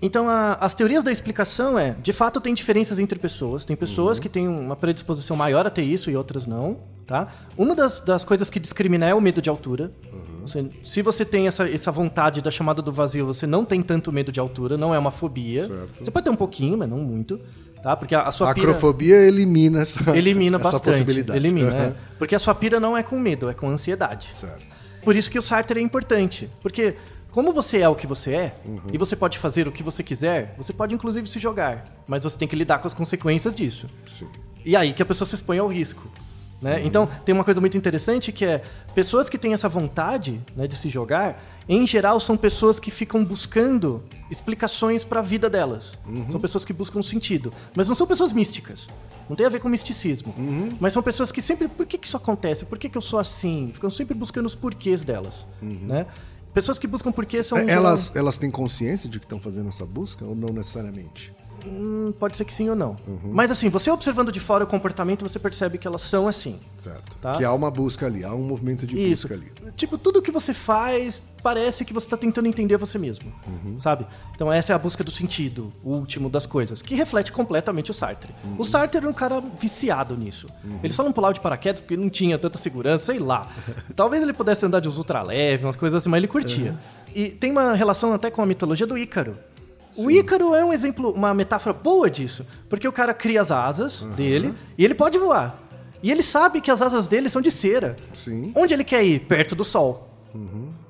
Então, 0.02 0.30
a- 0.30 0.54
as 0.62 0.74
teorias 0.74 1.04
da 1.04 1.12
explicação 1.12 1.78
é, 1.78 1.96
de 2.02 2.14
fato, 2.14 2.40
tem 2.40 2.54
diferenças 2.54 3.00
entre 3.00 3.20
pessoas. 3.20 3.66
Tem 3.66 3.76
pessoas 3.76 4.18
Uhum. 4.18 4.22
que 4.22 4.30
têm 4.30 4.48
uma 4.48 4.76
predisposição 4.76 5.36
maior 5.36 5.68
a 5.68 5.70
ter 5.70 5.82
isso 5.84 6.10
e 6.10 6.16
outras 6.16 6.46
não, 6.46 6.78
tá? 7.06 7.28
Uma 7.58 7.76
das, 7.76 8.00
das 8.00 8.24
coisas 8.24 8.50
que 8.50 8.60
discrimina 8.60 9.06
é 9.08 9.14
o 9.14 9.20
medo 9.20 9.42
de 9.42 9.50
altura. 9.50 9.92
Uhum. 10.14 10.42
Você- 10.48 10.70
se 10.86 11.02
você 11.02 11.26
tem 11.26 11.48
essa, 11.48 11.70
essa 11.70 11.92
vontade 11.92 12.42
da 12.42 12.50
chamada 12.50 12.82
do 12.82 12.94
vazio, 12.94 13.26
você 13.26 13.46
não 13.46 13.66
tem 13.66 13.82
tanto 13.82 14.10
medo 14.12 14.32
de 14.32 14.40
altura, 14.40 14.78
não 14.78 14.96
é 14.96 15.00
uma 15.00 15.12
fobia. 15.12 15.68
Certo. 15.68 15.90
Você 16.04 16.10
pode 16.12 16.24
ter 16.24 16.30
um 16.30 16.36
pouquinho, 16.36 16.78
mas 16.78 16.90
não 16.90 17.00
muito, 17.00 17.38
tá? 17.84 17.94
Porque 17.98 18.16
a, 18.16 18.22
a 18.22 18.32
sua 18.32 18.52
A 18.52 18.54
pira 18.54 18.68
acrofobia 18.70 19.18
elimina 19.18 19.82
essa, 19.82 20.16
elimina 20.16 20.56
essa 20.56 20.64
bastante. 20.72 20.84
possibilidade. 20.94 21.38
Elimina, 21.38 21.72
Aham. 21.72 21.84
é. 21.88 21.94
Porque 22.18 22.36
a 22.36 22.40
sua 22.40 22.56
pira 22.56 22.80
não 22.80 22.96
é 22.98 23.04
com 23.04 23.20
medo, 23.20 23.50
é 23.50 23.54
com 23.54 23.68
ansiedade. 23.68 24.30
Certo. 24.34 24.66
Por 25.04 25.14
isso 25.16 25.30
que 25.30 25.38
o 25.38 25.42
Sartre 25.42 25.80
é 25.80 25.84
importante. 25.84 26.50
Porque 26.62 26.96
como 27.32 27.54
você 27.54 27.80
é 27.80 27.90
o 27.90 27.96
que 27.96 28.08
você 28.08 28.34
é, 28.34 28.56
Uhum. 28.66 28.78
e 28.92 28.98
você 28.98 29.16
pode 29.16 29.38
fazer 29.38 29.68
o 29.68 29.72
que 29.72 29.84
você 29.84 30.04
quiser, 30.04 30.56
você 30.58 30.74
pode 30.74 30.94
inclusive 30.96 31.28
se 31.28 31.40
jogar. 31.40 31.86
Mas 32.08 32.24
você 32.24 32.38
tem 32.38 32.48
que 32.48 32.56
lidar 32.56 32.80
com 32.80 32.88
as 32.88 32.94
consequências 32.94 33.56
disso. 33.56 33.88
Sim. 34.06 34.28
E 34.66 34.76
aí 34.76 34.94
que 34.94 35.02
a 35.02 35.06
pessoa 35.06 35.28
se 35.28 35.36
expõe 35.36 35.58
ao 35.60 35.68
risco. 35.68 36.02
Uhum. 36.62 36.70
Né? 36.70 36.82
Então, 36.84 37.08
tem 37.24 37.34
uma 37.34 37.44
coisa 37.44 37.62
muito 37.62 37.78
interessante 37.78 38.32
que 38.32 38.44
é 38.44 38.62
pessoas 38.94 39.30
que 39.30 39.38
têm 39.38 39.54
essa 39.54 39.70
vontade 39.70 40.42
né, 40.56 40.68
de 40.68 40.76
se 40.76 40.90
jogar, 40.90 41.42
em 41.70 41.88
geral, 41.88 42.20
são 42.20 42.36
pessoas 42.36 42.80
que 42.80 42.92
ficam 42.92 43.24
buscando 43.24 44.04
explicações 44.30 45.04
para 45.06 45.20
a 45.20 45.24
vida 45.24 45.50
delas. 45.50 45.94
Uhum. 46.06 46.30
São 46.30 46.40
pessoas 46.40 46.66
que 46.66 46.74
buscam 46.74 47.02
sentido. 47.02 47.54
Mas 47.76 47.88
não 47.88 47.96
são 47.96 48.06
pessoas 48.06 48.34
místicas. 48.34 48.88
Não 49.30 49.36
tem 49.36 49.46
a 49.46 49.50
ver 49.50 49.60
com 49.60 49.70
misticismo. 49.70 50.34
Uhum. 50.38 50.70
Mas 50.80 50.92
são 50.92 51.04
pessoas 51.04 51.32
que 51.32 51.42
sempre. 51.42 51.68
Por 51.68 51.86
que, 51.86 51.98
que 51.98 52.08
isso 52.08 52.18
acontece? 52.18 52.66
Por 52.66 52.80
que, 52.80 52.90
que 52.90 52.98
eu 52.98 53.02
sou 53.02 53.20
assim? 53.20 53.70
Ficam 53.74 53.90
sempre 53.90 54.16
buscando 54.16 54.48
os 54.48 54.56
porquês 54.56 55.04
delas. 55.04 55.46
Né? 55.62 56.08
Pessoas 56.54 56.80
que 56.80 56.88
buscam 56.88 57.12
porquês 57.12 57.46
são. 57.46 57.58
É, 57.58 57.70
Elas, 57.70 58.16
elas 58.16 58.38
têm 58.38 58.50
consciência 58.50 59.08
de 59.08 59.20
que 59.20 59.26
estão 59.26 59.40
fazendo 59.40 59.70
essa 59.70 59.86
busca 59.86 60.26
ou 60.26 60.36
não 60.36 60.50
necessariamente? 60.50 61.32
Hum, 61.66 62.14
pode 62.20 62.38
ser 62.38 62.46
que 62.46 62.54
sim 62.54 62.70
ou 62.70 62.76
não. 62.76 62.96
Uhum. 63.08 63.32
Mas 63.32 63.52
assim, 63.52 63.70
você 63.70 63.90
observando 63.92 64.32
de 64.32 64.40
fora 64.40 64.64
o 64.64 64.68
comportamento, 64.68 65.28
você 65.28 65.40
percebe 65.40 65.78
que 65.78 65.88
elas 65.88 66.02
são 66.02 66.28
assim. 66.28 66.60
Certo. 66.84 67.18
Tá. 67.22 67.36
Que 67.38 67.44
há 67.44 67.54
uma 67.54 67.70
busca 67.70 68.06
ali, 68.06 68.24
há 68.24 68.34
um 68.34 68.44
movimento 68.44 68.86
de 68.88 68.96
Isso. 68.98 69.28
busca 69.28 69.34
ali. 69.34 69.52
Tipo, 69.76 69.98
tudo 69.98 70.22
que 70.22 70.32
você 70.32 70.54
faz 70.54 71.22
parece 71.44 71.86
que 71.86 71.94
você 71.94 72.06
está 72.06 72.18
tentando 72.18 72.48
entender 72.48 72.76
você 72.78 72.98
mesmo, 72.98 73.32
Uhum. 73.48 73.80
sabe? 73.80 74.06
Então 74.36 74.52
essa 74.52 74.74
é 74.74 74.76
a 74.76 74.80
busca 74.80 75.04
do 75.04 75.12
sentido, 75.12 75.70
o 75.84 75.92
último 75.92 76.30
das 76.30 76.46
coisas, 76.46 76.82
que 76.82 76.96
reflete 76.96 77.32
completamente 77.32 77.92
o 77.92 77.94
Sartre. 77.94 78.34
Uhum. 78.44 78.56
O 78.58 78.64
Sartre 78.66 78.98
era 78.98 79.08
um 79.10 79.14
cara 79.14 79.42
viciado 79.60 80.16
nisso. 80.18 80.48
Ele 80.84 80.94
só 80.94 81.04
não 81.04 81.12
pulava 81.12 81.34
de 81.34 81.40
paraquedas 81.40 81.80
porque 81.82 81.96
não 81.96 82.10
tinha 82.10 82.38
tanta 82.38 82.58
segurança, 82.58 83.06
sei 83.06 83.20
lá. 83.20 83.48
Talvez 83.96 84.22
ele 84.22 84.34
pudesse 84.34 84.66
andar 84.66 84.80
de 84.80 84.88
uns 84.88 84.98
ultraleve, 84.98 85.64
umas 85.66 85.76
coisas 85.78 85.98
assim, 86.02 86.10
mas 86.10 86.18
ele 86.18 86.28
curtia. 86.28 86.72
Uhum. 86.72 86.78
E 87.16 87.30
tem 87.30 87.52
uma 87.52 87.74
relação 87.74 88.14
até 88.14 88.30
com 88.30 88.42
a 88.42 88.46
mitologia 88.46 88.86
do 88.86 88.98
Ícaro. 88.98 89.36
O 89.98 90.12
Ícaro 90.12 90.54
é 90.54 90.64
um 90.64 90.72
exemplo, 90.72 91.12
uma 91.12 91.34
metáfora 91.34 91.74
boa 91.74 92.10
disso, 92.10 92.46
porque 92.70 92.88
o 92.88 92.92
cara 92.92 93.14
cria 93.14 93.42
as 93.42 93.52
asas 93.52 94.02
Uhum. 94.02 94.12
dele 94.12 94.54
e 94.78 94.86
ele 94.86 94.94
pode 94.94 95.18
voar. 95.18 95.62
E 96.02 96.12
ele 96.12 96.24
sabe 96.24 96.62
que 96.62 96.72
as 96.72 96.82
asas 96.82 97.08
dele 97.08 97.28
são 97.30 97.42
de 97.42 97.52
cera. 97.52 97.98
Sim. 98.14 98.52
Onde 98.56 98.74
ele 98.74 98.84
quer 98.84 99.04
ir? 99.04 99.20
Perto 99.22 99.56
do 99.56 99.64
sol. 99.64 100.08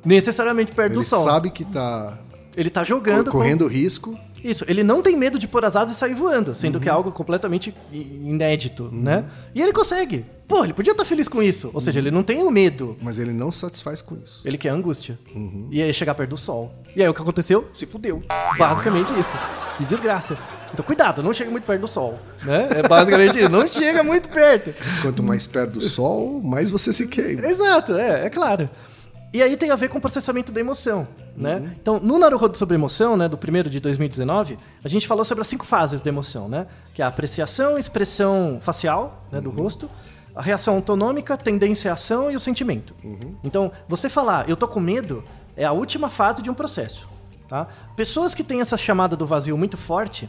Necessariamente 0.04 0.72
perto 0.72 0.92
Ele 0.94 1.00
do 1.00 1.04
sol. 1.04 1.24
sabe 1.24 1.50
que 1.50 1.64
está 1.64 2.18
Ele 2.56 2.70
tá 2.70 2.84
jogando. 2.84 3.32
correndo 3.32 3.68
risco. 3.68 4.18
Isso, 4.44 4.64
ele 4.68 4.84
não 4.84 5.02
tem 5.02 5.16
medo 5.18 5.38
de 5.40 5.48
pôr 5.48 5.64
as 5.66 5.76
asas 5.76 5.96
e 5.96 6.00
sair 6.00 6.14
voando, 6.14 6.54
sendo 6.56 6.76
Uhum. 6.76 6.82
que 6.82 6.90
é 6.90 6.92
algo 6.92 7.12
completamente 7.12 7.74
inédito, 7.92 8.90
né? 8.92 9.26
E 9.54 9.62
ele 9.62 9.72
consegue. 9.74 10.26
Pô, 10.48 10.64
ele 10.64 10.74
podia 10.74 10.92
estar 10.94 11.06
feliz 11.06 11.28
com 11.28 11.44
isso. 11.44 11.70
Ou 11.74 11.80
seja, 11.80 12.00
ele 12.00 12.10
não 12.10 12.24
tem 12.24 12.42
o 12.42 12.50
medo. 12.50 12.98
Mas 13.02 13.20
ele 13.20 13.32
não 13.32 13.52
se 13.52 13.60
satisfaz 13.60 14.02
com 14.02 14.16
isso. 14.16 14.42
Ele 14.48 14.58
quer 14.58 14.70
angústia. 14.70 15.20
Uhum. 15.36 15.68
E 15.70 15.82
aí 15.82 15.94
chegar 15.94 16.16
perto 16.16 16.32
do 16.32 16.38
sol. 16.38 16.74
E 16.96 17.04
aí 17.04 17.08
o 17.08 17.14
que 17.14 17.22
aconteceu? 17.22 17.68
Se 17.72 17.86
fudeu. 17.86 18.24
Basicamente 18.58 19.12
isso. 19.20 19.30
Que 19.78 19.86
desgraça. 19.86 20.36
Então 20.74 20.84
cuidado, 20.84 21.22
não 21.22 21.34
chega 21.34 21.52
muito 21.52 21.66
perto 21.66 21.82
do 21.82 21.88
sol. 21.88 22.18
Né? 22.44 22.68
É 22.84 22.88
basicamente 22.88 23.38
isso. 23.38 23.50
Não 23.50 23.68
chega 23.68 24.02
muito 24.04 24.28
perto. 24.30 24.74
Quanto 25.04 25.22
mais 25.22 25.46
perto 25.46 25.74
do 25.74 25.82
sol, 25.82 26.42
mais 26.44 26.70
você 26.72 26.92
se 26.92 27.08
queima. 27.08 27.46
Exato, 27.46 27.96
é, 27.96 28.26
é 28.26 28.30
claro. 28.30 28.68
E 29.32 29.44
aí 29.44 29.56
tem 29.56 29.70
a 29.70 29.76
ver 29.76 29.90
com 29.90 30.00
o 30.00 30.02
processamento 30.02 30.52
da 30.52 30.60
emoção, 30.60 31.08
né? 31.38 31.76
Então, 31.80 32.00
no 32.00 32.18
Naruhodo 32.18 32.58
sobre 32.58 32.74
emoção, 32.74 33.16
né, 33.16 33.28
do 33.28 33.38
primeiro 33.38 33.70
de 33.70 33.80
2019, 33.80 34.58
a 34.84 34.88
gente 34.88 35.08
falou 35.08 35.24
sobre 35.24 35.44
as 35.44 35.48
cinco 35.48 35.66
fases 35.66 36.02
da 36.02 36.10
emoção, 36.10 36.50
né? 36.50 36.66
Que 36.96 37.02
é 37.04 37.06
a 37.06 37.10
apreciação, 37.10 37.78
expressão 37.78 38.58
facial, 38.60 39.24
né, 39.32 39.40
do 39.40 39.52
rosto, 39.52 39.88
a 40.36 40.42
reação 40.42 40.76
autonômica, 40.76 41.38
tendência 41.38 41.92
à 41.92 41.94
ação 41.94 42.32
e 42.32 42.36
o 42.36 42.40
sentimento. 42.40 42.96
Então, 43.44 43.72
você 43.88 44.10
falar, 44.10 44.50
eu 44.50 44.56
tô 44.56 44.68
com 44.68 44.80
medo, 44.80 45.24
é 45.56 45.64
a 45.64 45.72
última 45.72 46.10
fase 46.10 46.42
de 46.42 46.50
um 46.50 46.54
processo, 46.56 47.08
tá? 47.48 47.68
Pessoas 47.96 48.34
que 48.34 48.44
têm 48.44 48.62
essa 48.62 48.78
chamada 48.78 49.16
do 49.16 49.28
vazio 49.28 49.56
muito 49.56 49.78
forte, 49.78 50.28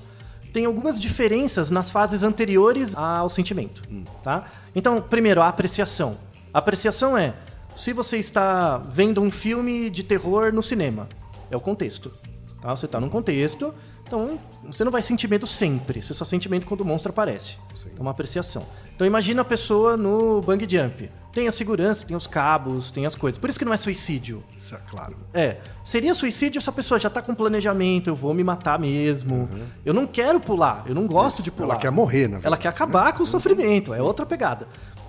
tem 0.53 0.67
algumas 0.67 0.99
diferenças 1.01 1.71
nas 1.71 1.91
fases 1.91 2.23
anteriores 2.23 2.95
ao 2.95 3.31
sentimento, 3.31 3.83
tá? 4.23 4.45
Então, 4.75 5.01
primeiro, 5.01 5.41
a 5.41 5.49
apreciação. 5.49 6.19
A 6.53 6.59
apreciação 6.59 7.17
é 7.17 7.33
se 7.75 7.93
você 7.93 8.19
está 8.19 8.79
vendo 8.79 9.21
um 9.21 9.31
filme 9.31 9.91
de 9.91 10.03
terror 10.03 10.53
no 10.53 10.63
cinema, 10.63 11.09
é 11.51 11.57
o 11.57 11.61
contexto. 11.61 12.13
Tá? 12.61 12.75
Você 12.75 12.87
está 12.87 13.01
num 13.01 13.09
contexto, 13.09 13.75
então 14.07 14.39
você 14.65 14.85
não 14.85 14.93
vai 14.93 15.03
sentir 15.03 15.29
medo 15.29 15.47
sempre. 15.47 16.03
Você 16.03 16.13
só 16.13 16.25
sente 16.25 16.49
medo 16.49 16.67
quando 16.67 16.83
o 16.83 16.85
monstro 16.85 17.11
aparece. 17.11 17.57
Então, 17.87 18.03
uma 18.03 18.11
apreciação. 18.11 18.67
Então, 18.95 19.07
imagina 19.07 19.41
a 19.41 19.45
pessoa 19.45 19.97
no 19.97 20.43
bang 20.43 20.67
jump. 20.69 21.11
Tem 21.33 21.47
a 21.49 21.53
segurança, 21.53 22.05
tem 22.05 22.17
os 22.17 22.27
cabos, 22.27 22.91
tem 22.91 23.07
as 23.07 23.15
coisas. 23.15 23.39
Por 23.39 23.49
isso 23.49 23.59
que 23.59 23.65
não 23.65 23.73
é 23.73 23.77
suicídio. 23.77 24.43
Isso 24.57 24.75
é 24.75 24.81
claro. 24.91 25.17
É, 25.33 25.59
seria 25.85 26.13
suicídio 26.13 26.61
se 26.61 26.69
a 26.69 26.73
pessoa 26.73 26.99
já 26.99 27.09
tá 27.09 27.23
com 27.23 27.35
planejamento, 27.35 28.09
eu 28.11 28.17
vou 28.17 28.35
me 28.35 28.43
matar 28.45 28.79
mesmo. 28.79 29.49
Eu 29.87 29.95
não 29.95 30.07
quero 30.07 30.41
pular, 30.41 30.83
eu 30.87 30.95
não 30.95 31.07
gosto 31.07 31.43
de 31.43 31.51
pular. 31.51 31.75
Ela 31.75 31.81
quer 31.81 31.91
morrer, 31.91 32.23
na 32.23 32.39
verdade. 32.39 32.47
Ela 32.47 32.57
quer 32.59 32.69
acabar 32.69 33.13
com 33.13 33.23
o 33.23 33.27
sofrimento, 33.27 33.95
é 33.95 34.03
outra 34.03 34.27
pegada. 34.27 34.67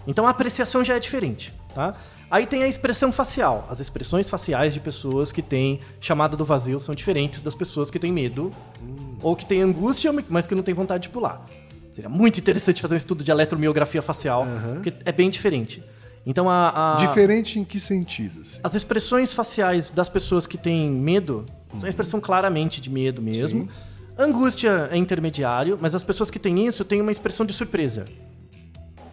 Então 0.08 0.28
a 0.28 0.30
apreciação 0.30 0.86
já 0.86 0.95
é 0.95 1.00
diferente, 1.00 1.54
tá? 1.74 1.95
Aí 2.32 2.46
tem 2.48 2.63
a 2.63 2.67
expressão 2.67 3.12
facial. 3.12 3.67
As 3.70 3.82
expressões 3.82 4.30
faciais 4.30 4.74
de 4.74 4.80
pessoas 4.80 5.32
que 5.34 5.41
têm 5.41 5.80
chamada 6.00 6.38
do 6.38 6.46
vazio 6.46 6.80
são 6.80 6.96
diferentes 6.96 7.41
das 7.41 7.54
pessoas 7.54 7.91
que 7.91 8.00
têm 8.00 8.12
medo 8.12 8.50
ou 9.22 9.36
que 9.36 9.46
têm 9.46 9.62
angústia, 9.62 10.12
mas 10.30 10.48
que 10.48 10.56
não 10.56 10.63
têm 10.63 10.74
vontade 10.74 11.04
de 11.04 11.10
pular. 11.10 11.46
Seria 11.91 12.10
muito 12.10 12.39
interessante 12.39 12.82
fazer 12.82 12.94
um 12.94 12.98
estudo 12.98 13.22
de 13.22 13.32
eletromiografia 13.32 14.02
facial, 14.02 14.48
porque 14.76 14.94
é 15.04 15.12
bem 15.12 15.30
diferente. 15.30 15.84
Então 16.26 16.50
a, 16.50 16.94
a- 16.94 16.96
Diferente 16.98 17.60
em 17.60 17.65
que 17.65 17.80
sentido? 17.80 18.41
assim? 18.44 18.62
as 18.63 18.76
expressões 18.76 19.34
faciais 19.34 19.89
das 19.89 20.08
pessoas 20.08 20.48
que 20.48 20.58
têm 20.58 20.89
medo 20.89 21.46
são 21.72 21.86
a 21.86 21.89
expressão 21.89 22.22
claramente 22.22 22.80
de 22.80 22.89
medo 22.89 23.22
mesmo. 23.22 23.67
Angústia 24.17 24.88
é 24.91 24.98
intermediário, 24.98 25.78
mas 25.82 25.96
as 25.96 26.04
pessoas 26.04 26.30
que 26.32 26.38
têm 26.39 26.65
isso 26.67 26.86
têm 26.86 27.02
uma 27.02 27.12
expressão 27.12 27.46
de 27.46 27.54
surpresa, 27.54 28.06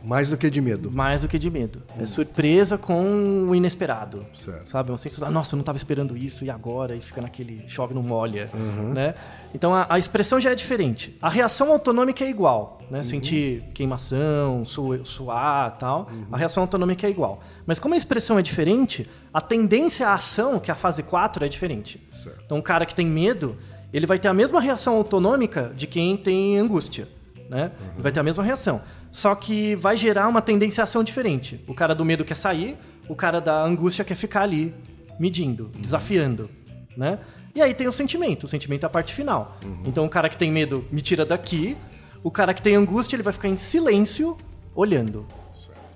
Mais 0.02 0.30
do 0.30 0.36
que 0.36 0.48
de 0.48 0.60
medo. 0.60 0.90
mais 0.90 1.22
do 1.22 1.28
que 1.28 1.38
de 1.38 1.50
medo. 1.50 1.82
É 1.98 2.06
surpresa 2.06 2.78
com 2.78 3.46
o 3.48 3.54
inesperado. 3.54 4.24
Certo. 4.34 4.70
Sabe? 4.70 4.90
Uma 4.90 4.98
sensação, 4.98 5.30
nossa, 5.30 5.54
eu 5.54 5.56
não 5.56 5.62
estava 5.62 5.76
esperando 5.76 6.16
isso 6.16 6.44
e 6.44 6.50
agora? 6.50 6.94
E 6.96 7.00
fica 7.00 7.20
naquele 7.20 7.64
chove 7.68 7.94
não 7.94 8.02
molha, 8.02 8.48
né? 8.94 9.14
Então 9.54 9.74
a, 9.74 9.86
a 9.90 9.98
expressão 9.98 10.38
já 10.40 10.50
é 10.50 10.54
diferente. 10.54 11.16
A 11.20 11.28
reação 11.28 11.70
autonômica 11.72 12.22
é 12.24 12.28
igual, 12.30 12.80
né? 12.90 13.02
Sentir 13.02 13.64
queimação, 13.74 14.64
su- 14.64 15.04
suar, 15.04 15.76
tal. 15.78 16.08
A 16.30 16.36
reação 16.36 16.62
autonômica 16.62 17.06
é 17.06 17.10
igual. 17.10 17.40
Mas 17.66 17.78
como 17.78 17.94
a 17.94 17.96
expressão 17.96 18.38
é 18.38 18.42
diferente, 18.42 19.08
a 19.32 19.40
tendência 19.40 20.08
à 20.08 20.14
ação, 20.14 20.58
que 20.60 20.70
é 20.70 20.72
a 20.72 20.76
fase 20.76 21.02
4, 21.02 21.44
é 21.44 21.48
diferente. 21.48 22.00
Certo. 22.12 22.40
Então, 22.44 22.58
um 22.58 22.62
cara 22.62 22.86
que 22.86 22.94
tem 22.94 23.06
medo, 23.06 23.56
ele 23.92 24.06
vai 24.06 24.18
ter 24.18 24.28
a 24.28 24.34
mesma 24.34 24.60
reação 24.60 24.94
autonômica 24.94 25.72
de 25.74 25.86
quem 25.86 26.16
tem 26.16 26.58
angústia, 26.58 27.08
né? 27.48 27.72
Ele 27.94 28.02
Vai 28.02 28.12
ter 28.12 28.20
a 28.20 28.22
mesma 28.22 28.42
reação. 28.44 28.80
Só 29.10 29.34
que 29.34 29.74
vai 29.76 29.96
gerar 29.96 30.28
uma 30.28 30.42
tendência 30.42 30.84
ação 30.84 31.02
diferente. 31.02 31.62
O 31.66 31.74
cara 31.74 31.94
do 31.94 32.04
medo 32.04 32.24
quer 32.24 32.36
sair, 32.36 32.76
o 33.08 33.14
cara 33.14 33.40
da 33.40 33.62
angústia 33.62 34.04
quer 34.04 34.14
ficar 34.14 34.42
ali, 34.42 34.74
medindo, 35.18 35.70
desafiando, 35.78 36.50
né? 36.96 37.18
E 37.54 37.62
aí 37.62 37.74
tem 37.74 37.88
o 37.88 37.92
sentimento. 37.92 38.44
O 38.44 38.48
sentimento 38.48 38.84
é 38.84 38.86
a 38.86 38.90
parte 38.90 39.12
final. 39.14 39.58
Então, 39.84 40.04
o 40.04 40.08
cara 40.08 40.28
que 40.28 40.36
tem 40.36 40.50
medo 40.50 40.84
me 40.92 41.00
tira 41.00 41.24
daqui, 41.24 41.76
o 42.22 42.30
cara 42.30 42.54
que 42.54 42.62
tem 42.62 42.76
angústia, 42.76 43.16
ele 43.16 43.22
vai 43.22 43.32
ficar 43.32 43.48
em 43.48 43.56
silêncio, 43.56 44.36
olhando. 44.74 45.26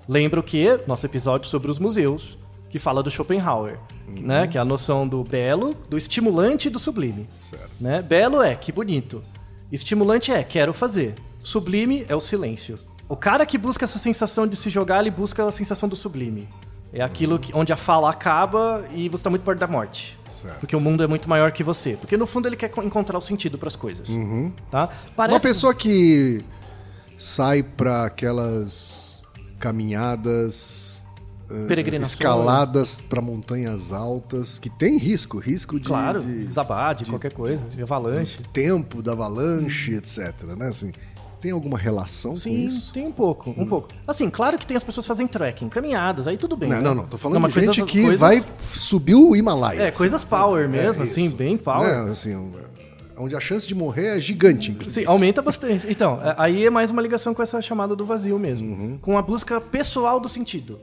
Lembra 0.07 0.39
o 0.39 0.43
que? 0.43 0.79
Nosso 0.85 1.05
episódio 1.05 1.47
sobre 1.47 1.71
os 1.71 1.79
museus, 1.79 2.37
que 2.69 2.79
fala 2.79 3.01
do 3.01 3.09
Schopenhauer, 3.09 3.79
né? 4.07 4.47
Que 4.47 4.57
é 4.57 4.61
a 4.61 4.65
noção 4.65 5.07
do 5.07 5.23
belo, 5.23 5.73
do 5.89 5.97
estimulante 5.97 6.67
e 6.67 6.71
do 6.71 6.79
sublime. 6.79 7.29
Certo. 7.37 7.69
Né? 7.79 8.01
Belo 8.01 8.41
é 8.41 8.55
que 8.55 8.71
bonito. 8.71 9.21
Estimulante 9.71 10.31
é 10.31 10.43
quero 10.43 10.73
fazer. 10.73 11.13
Sublime 11.41 12.05
é 12.09 12.15
o 12.15 12.19
silêncio. 12.19 12.77
O 13.09 13.15
cara 13.15 13.45
que 13.45 13.57
busca 13.57 13.85
essa 13.85 13.99
sensação 13.99 14.47
de 14.47 14.55
se 14.55 14.69
jogar, 14.69 15.01
ele 15.01 15.11
busca 15.11 15.45
a 15.47 15.51
sensação 15.51 15.87
do 15.89 15.95
sublime. 15.95 16.47
É 16.91 17.01
aquilo 17.01 17.39
que, 17.39 17.51
onde 17.55 17.73
a 17.73 17.77
fala 17.77 18.09
acaba 18.11 18.85
e 18.93 19.09
você 19.09 19.15
está 19.21 19.29
muito 19.29 19.43
perto 19.43 19.59
da 19.59 19.67
morte. 19.67 20.17
Certo. 20.29 20.59
Porque 20.59 20.75
o 20.75 20.79
mundo 20.79 21.03
é 21.03 21.07
muito 21.07 21.27
maior 21.27 21.51
que 21.51 21.63
você. 21.63 21.95
Porque 21.97 22.15
no 22.15 22.27
fundo 22.27 22.47
ele 22.47 22.55
quer 22.55 22.69
co- 22.69 22.83
encontrar 22.83 23.17
o 23.17 23.21
sentido 23.21 23.57
para 23.57 23.67
as 23.67 23.75
coisas. 23.75 24.07
Tá? 24.69 24.89
Parece 25.15 25.33
Uma 25.35 25.39
pessoa 25.41 25.73
que 25.73 26.43
sai 27.17 27.63
para 27.63 28.05
aquelas 28.05 29.23
caminhadas 29.59 31.03
eh, 31.49 31.97
escaladas 32.01 33.01
para 33.01 33.21
montanhas 33.21 33.91
altas, 33.91 34.59
que 34.59 34.69
tem 34.69 34.97
risco, 34.97 35.39
risco 35.39 35.79
de, 35.79 35.85
Claro, 35.87 36.21
de- 36.21 36.43
desabar, 36.45 36.95
de, 36.95 37.05
qualquer 37.05 37.33
coisa, 37.33 37.61
de 37.69 37.81
avalanche. 37.81 38.39
tempo 38.51 39.01
da 39.01 39.11
avalanche, 39.13 39.93
etc. 39.95 40.43
Né? 40.57 40.67
Assim, 40.67 40.91
tem 41.43 41.51
alguma 41.51 41.77
relação 41.77 42.31
com 42.31 42.37
Sim, 42.37 42.63
isso? 42.65 42.89
Hum. 42.89 42.93
tem 42.93 43.05
um 43.05 43.11
pouco, 43.11 43.49
um 43.57 43.65
pouco. 43.65 43.89
Assim, 44.07 44.29
claro 44.29 44.57
que 44.57 44.65
tem 44.65 44.77
as 44.77 44.83
pessoas 44.83 45.05
que 45.05 45.09
fazem 45.09 45.27
trekking, 45.27 45.67
caminhadas, 45.67 46.25
aí 46.25 46.37
tudo 46.37 46.55
bem. 46.55 46.69
Não, 46.69 46.77
né? 46.77 46.81
não, 46.83 46.95
não. 46.95 47.03
Tô 47.05 47.17
falando 47.17 47.41
mas 47.41 47.53
de 47.53 47.59
gente 47.59 47.81
coisas- 47.81 47.91
que 47.91 48.01
coisas- 48.01 48.19
vai 48.19 48.43
subir 48.61 49.15
o 49.15 49.35
Himalaia. 49.35 49.81
É, 49.81 49.91
coisas 49.91 50.23
power 50.23 50.69
mesmo, 50.69 51.01
É, 51.01 51.05
assim, 51.05 51.29
bem 51.31 51.57
power. 51.57 52.09
Assim, 52.09 52.33
um- 52.33 52.53
onde 53.17 53.35
a 53.35 53.41
chance 53.41 53.67
de 53.67 53.75
morrer 53.75 54.17
é 54.17 54.19
gigante, 54.21 54.71
inclusive. 54.71 55.01
Sim, 55.01 55.05
aumenta 55.05 55.41
bastante. 55.41 55.85
Então, 55.89 56.21
é- 56.23 56.33
aí 56.37 56.65
é 56.65 56.69
mais 56.69 56.89
uma 56.91 57.01
ligação 57.01 57.33
com 57.33 57.43
essa 57.43 57.61
chamada 57.61 57.93
do 57.93 58.05
vazio 58.05 58.39
mesmo. 58.39 58.69
Uhum. 58.73 58.97
Com 59.01 59.17
a 59.17 59.21
busca 59.21 59.59
pessoal 59.59 60.21
do 60.21 60.29
sentido. 60.29 60.79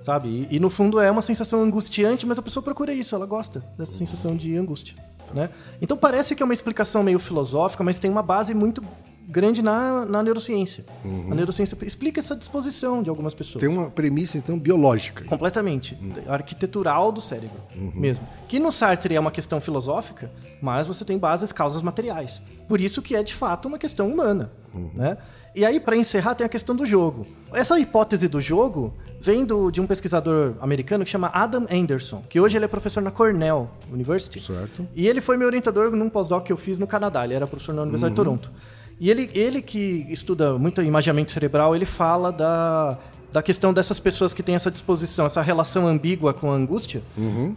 Sabe? 0.00 0.48
E, 0.50 0.56
e, 0.56 0.58
no 0.58 0.70
fundo 0.70 0.98
é 0.98 1.10
uma 1.10 1.20
sensação 1.20 1.62
angustiante, 1.62 2.24
mas 2.26 2.38
a 2.38 2.42
pessoa 2.42 2.62
procura 2.62 2.90
isso, 2.90 3.14
ela 3.14 3.26
gosta 3.26 3.62
dessa 3.76 3.92
sensação 3.92 4.34
de 4.34 4.56
angústia. 4.56 4.96
Né? 5.34 5.50
Então 5.80 5.94
parece 5.94 6.34
que 6.34 6.42
é 6.42 6.44
uma 6.44 6.54
explicação 6.54 7.02
meio 7.02 7.18
filosófica, 7.18 7.84
mas 7.84 7.98
tem 7.98 8.10
uma 8.10 8.22
base 8.22 8.54
muito 8.54 8.82
grande 9.28 9.62
na, 9.62 10.04
na 10.04 10.22
neurociência. 10.22 10.84
A 11.30 11.34
neurociência 11.34 11.76
explica 11.82 12.18
essa 12.20 12.34
disposição 12.34 13.02
de 13.02 13.08
algumas 13.10 13.34
pessoas. 13.34 13.62
Uhum. 13.62 13.70
Tem 13.70 13.78
uma 13.78 13.90
premissa, 13.90 14.38
então, 14.38 14.58
biológica. 14.58 15.24
Completamente. 15.24 15.96
Arquitetural 16.26 17.12
do 17.12 17.20
cérebro 17.20 17.60
Uhum. 17.76 17.92
mesmo. 17.94 18.26
Que 18.48 18.58
no 18.58 18.72
Sartre 18.72 19.14
é 19.14 19.20
uma 19.20 19.30
questão 19.30 19.60
filosófica, 19.60 20.30
mas 20.60 20.86
você 20.86 21.04
tem 21.04 21.18
bases, 21.18 21.52
causas 21.52 21.82
materiais. 21.82 22.40
Por 22.68 22.80
isso 22.80 23.00
que 23.02 23.14
é 23.16 23.22
de 23.22 23.34
fato 23.34 23.66
uma 23.68 23.78
questão 23.78 24.08
humana. 24.08 24.50
Uhum. 24.74 24.90
Né? 24.94 25.16
E 25.54 25.64
aí, 25.64 25.80
para 25.80 25.96
encerrar, 25.96 26.34
tem 26.36 26.44
a 26.44 26.48
questão 26.48 26.74
do 26.76 26.86
jogo. 26.86 27.26
Essa 27.52 27.78
hipótese 27.78 28.28
do 28.28 28.40
jogo 28.40 28.94
vem 29.20 29.44
do- 29.44 29.70
de 29.70 29.80
um 29.80 29.86
pesquisador 29.86 30.54
americano 30.60 31.04
que 31.04 31.10
chama 31.10 31.28
Adam 31.34 31.66
Anderson, 31.70 32.22
que 32.28 32.38
hoje 32.40 32.56
ele 32.56 32.64
é 32.64 32.68
professor 32.68 33.00
na 33.02 33.10
Cornell 33.10 33.68
University. 33.92 34.40
Certo. 34.40 34.86
E 34.94 35.08
ele 35.08 35.20
foi 35.20 35.36
meu 35.36 35.46
orientador 35.48 35.90
num 35.90 36.08
pós-doc 36.08 36.44
que 36.46 36.52
eu 36.52 36.56
fiz 36.56 36.78
no 36.78 36.86
Canadá. 36.86 37.24
Ele 37.24 37.34
era 37.34 37.46
professor 37.48 37.74
na 37.74 37.82
Universidade 37.82 38.10
Uhum. 38.12 38.14
de 38.14 38.16
Toronto. 38.16 38.52
E 39.00 39.10
ele, 39.10 39.30
ele 39.32 39.62
que 39.62 40.06
estuda 40.10 40.58
muito 40.58 40.82
imaginamento 40.82 41.32
cerebral, 41.32 41.74
ele 41.74 41.86
fala 41.86 42.30
da, 42.30 42.98
da 43.32 43.42
questão 43.42 43.72
dessas 43.72 43.98
pessoas 43.98 44.34
que 44.34 44.42
têm 44.42 44.54
essa 44.54 44.70
disposição, 44.70 45.24
essa 45.24 45.40
relação 45.40 45.88
ambígua 45.88 46.34
com 46.34 46.52
a 46.52 46.54
angústia, 46.54 47.02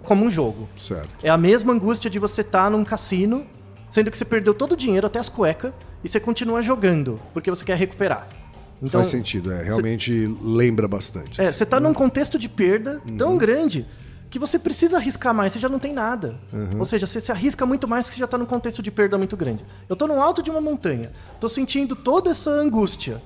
como 0.03 0.23
um 0.25 0.31
jogo. 0.31 0.69
Certo. 0.79 1.13
É 1.21 1.29
a 1.29 1.37
mesma 1.37 1.73
angústia 1.73 2.09
de 2.09 2.17
você 2.17 2.39
estar 2.41 2.71
num 2.71 2.85
cassino, 2.85 3.45
sendo 3.89 4.09
que 4.09 4.17
você 4.17 4.23
perdeu 4.23 4.53
todo 4.53 4.71
o 4.71 4.77
dinheiro, 4.77 5.05
até 5.05 5.19
as 5.19 5.27
cuecas, 5.27 5.73
e 6.01 6.07
você 6.07 6.17
continua 6.17 6.61
jogando, 6.61 7.19
porque 7.33 7.49
você 7.49 7.65
quer 7.65 7.75
recuperar. 7.75 8.25
Então, 8.81 9.01
Faz 9.01 9.07
sentido, 9.07 9.51
é. 9.51 9.63
Realmente 9.63 10.33
lembra 10.41 10.87
bastante. 10.87 11.39
é, 11.41 11.51
você 11.51 11.65
tá 11.65 11.79
num 11.79 11.93
contexto 11.93 12.39
de 12.39 12.47
perda 12.47 13.01
tão 13.17 13.37
grande 13.37 13.85
que 14.33 14.39
você 14.39 14.57
precisa 14.57 14.97
arriscar 14.97 15.31
mais, 15.31 15.53
você 15.53 15.59
já 15.59 15.69
não 15.69 15.77
tem 15.77 15.93
nada. 15.93 16.33
Ou 16.79 16.85
seja, 16.85 17.05
você 17.05 17.21
se 17.21 17.31
arrisca 17.31 17.67
muito 17.67 17.87
mais 17.87 18.09
que 18.09 18.17
já 18.17 18.25
tá 18.25 18.35
num 18.35 18.47
contexto 18.47 18.81
de 18.81 18.89
perda 18.89 19.15
muito 19.15 19.37
grande. 19.37 19.63
Eu 19.87 19.95
tô 19.95 20.07
no 20.07 20.19
alto 20.19 20.41
de 20.41 20.49
uma 20.49 20.59
montanha, 20.59 21.11
tô 21.39 21.47
sentindo 21.47 21.95
toda 21.95 22.31
essa 22.31 22.49
angústia. 22.49 23.21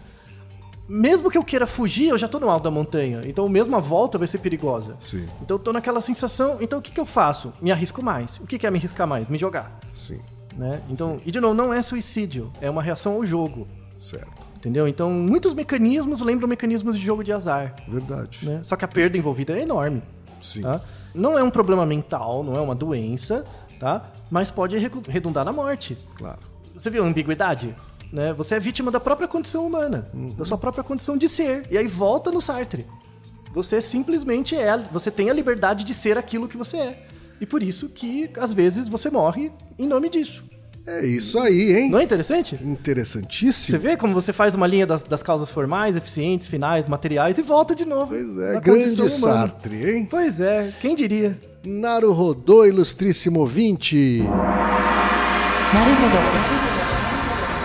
Mesmo 0.86 1.32
que 1.32 1.38
eu 1.38 1.46
queira 1.46 1.66
fugir, 1.66 2.10
eu 2.10 2.18
já 2.18 2.28
tô 2.28 2.42
no 2.42 2.50
alto 2.50 2.66
da 2.66 2.72
montanha. 2.72 3.22
Então, 3.24 3.48
mesmo 3.48 3.74
a 3.78 3.80
volta 3.80 4.18
vai 4.18 4.28
ser 4.28 4.40
perigosa. 4.40 4.98
Sim. 5.00 5.26
Então, 5.42 5.56
eu 5.56 5.60
tô 5.64 5.72
naquela 5.72 6.02
sensação. 6.02 6.58
Então, 6.60 6.80
o 6.80 6.82
que, 6.82 6.92
que 6.92 7.00
eu 7.00 7.06
faço? 7.06 7.54
Me 7.62 7.72
arrisco 7.72 8.04
mais. 8.04 8.38
O 8.40 8.46
que, 8.46 8.60
que 8.60 8.68
é 8.68 8.70
me 8.72 8.78
arriscar 8.78 9.08
mais? 9.08 9.30
Me 9.30 9.38
jogar. 9.38 9.80
Sim, 9.94 10.20
Né? 10.58 10.82
Então, 10.90 11.22
e 11.26 11.32
de 11.32 11.40
novo, 11.40 11.54
não 11.54 11.74
é 11.74 11.82
suicídio, 11.82 12.52
é 12.60 12.70
uma 12.70 12.84
reação 12.84 13.14
ao 13.14 13.26
jogo. 13.26 13.66
certo. 13.98 14.46
Entendeu? 14.58 14.90
Então, 14.90 15.10
muitos 15.10 15.54
mecanismos 15.54 16.20
lembram 16.20 16.50
mecanismos 16.50 16.98
de 16.98 17.06
jogo 17.06 17.24
de 17.24 17.32
azar. 17.32 17.76
Verdade. 17.88 18.46
né? 18.46 18.60
Só 18.62 18.76
que 18.76 18.84
a 18.84 18.88
perda 18.90 19.18
envolvida 19.18 19.58
é 19.58 19.62
enorme. 19.62 20.04
Sim. 20.42 20.62
tá? 20.62 20.82
Não 21.18 21.38
é 21.38 21.44
um 21.44 21.50
problema 21.50 21.86
mental, 21.86 22.44
não 22.44 22.56
é 22.56 22.62
uma 22.62 22.76
doença, 22.76 23.44
tá? 23.80 24.10
Mas 24.30 24.52
pode 24.52 24.78
redundar 24.78 25.44
na 25.44 25.52
morte. 25.52 25.98
Claro. 26.16 26.40
Você 26.76 26.92
viu 26.92 27.04
a 27.04 27.08
ambiguidade? 27.08 27.76
Né? 28.14 28.32
Você 28.34 28.56
é 28.56 28.60
vítima 28.60 28.92
da 28.92 29.00
própria 29.00 29.28
condição 29.28 29.66
humana, 29.66 30.06
da 30.38 30.46
sua 30.46 30.58
própria 30.58 30.84
condição 30.84 31.18
de 31.18 31.28
ser. 31.28 31.66
E 31.72 31.78
aí 31.78 31.88
volta 31.88 32.32
no 32.32 32.40
Sartre. 32.40 32.86
Você 33.52 33.82
simplesmente 33.82 34.56
é, 34.56 34.78
você 34.92 35.10
tem 35.10 35.30
a 35.30 35.34
liberdade 35.34 35.84
de 35.84 35.94
ser 35.94 36.18
aquilo 36.18 36.48
que 36.48 36.56
você 36.56 36.78
é. 36.78 37.08
E 37.42 37.46
por 37.46 37.64
isso 37.64 37.90
que 37.90 38.30
às 38.40 38.54
vezes 38.54 38.88
você 38.88 39.10
morre 39.10 39.52
em 39.78 39.88
nome 39.88 40.10
disso. 40.10 40.44
É 40.88 41.06
isso 41.06 41.38
aí, 41.38 41.76
hein? 41.78 41.92
Não 41.92 42.00
é 42.00 42.04
interessante? 42.04 42.58
Interessantíssimo. 42.64 43.78
Você 43.78 43.88
vê 43.90 43.98
como 43.98 44.14
você 44.14 44.32
faz 44.32 44.56
uma 44.56 44.66
linha 44.66 44.88
das, 44.88 45.04
das 45.04 45.22
causas 45.22 45.52
formais, 45.52 45.98
eficientes, 45.98 46.48
finais, 46.48 46.88
materiais 46.88 47.38
e 47.38 47.42
volta 47.42 47.76
de 47.76 47.84
novo. 47.84 48.08
Pois 48.08 48.38
é, 48.38 48.60
grande 48.62 49.10
Sartre, 49.10 49.90
hein? 49.90 50.08
Pois 50.10 50.40
é, 50.40 50.74
quem 50.80 50.96
diria? 50.96 51.38
Naru 51.66 52.14
Rodô, 52.14 52.66
ilustríssimo 52.66 53.42
ouvinte. 53.42 54.24
Naruhodô. 55.74 56.18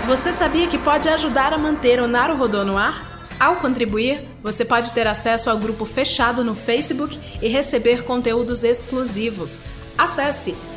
Você 0.08 0.32
sabia 0.32 0.66
que 0.66 0.76
pode 0.76 1.08
ajudar 1.08 1.52
a 1.52 1.58
manter 1.58 2.02
o 2.02 2.08
Naru 2.08 2.36
Rodô 2.36 2.64
no 2.64 2.76
ar? 2.76 3.28
Ao 3.38 3.54
contribuir, 3.56 4.20
você 4.42 4.64
pode 4.64 4.92
ter 4.92 5.06
acesso 5.06 5.48
ao 5.48 5.58
grupo 5.58 5.84
fechado 5.84 6.42
no 6.42 6.56
Facebook 6.56 7.16
e 7.40 7.46
receber 7.46 8.02
conteúdos 8.02 8.64
exclusivos. 8.64 9.66
Acesse 9.96 10.56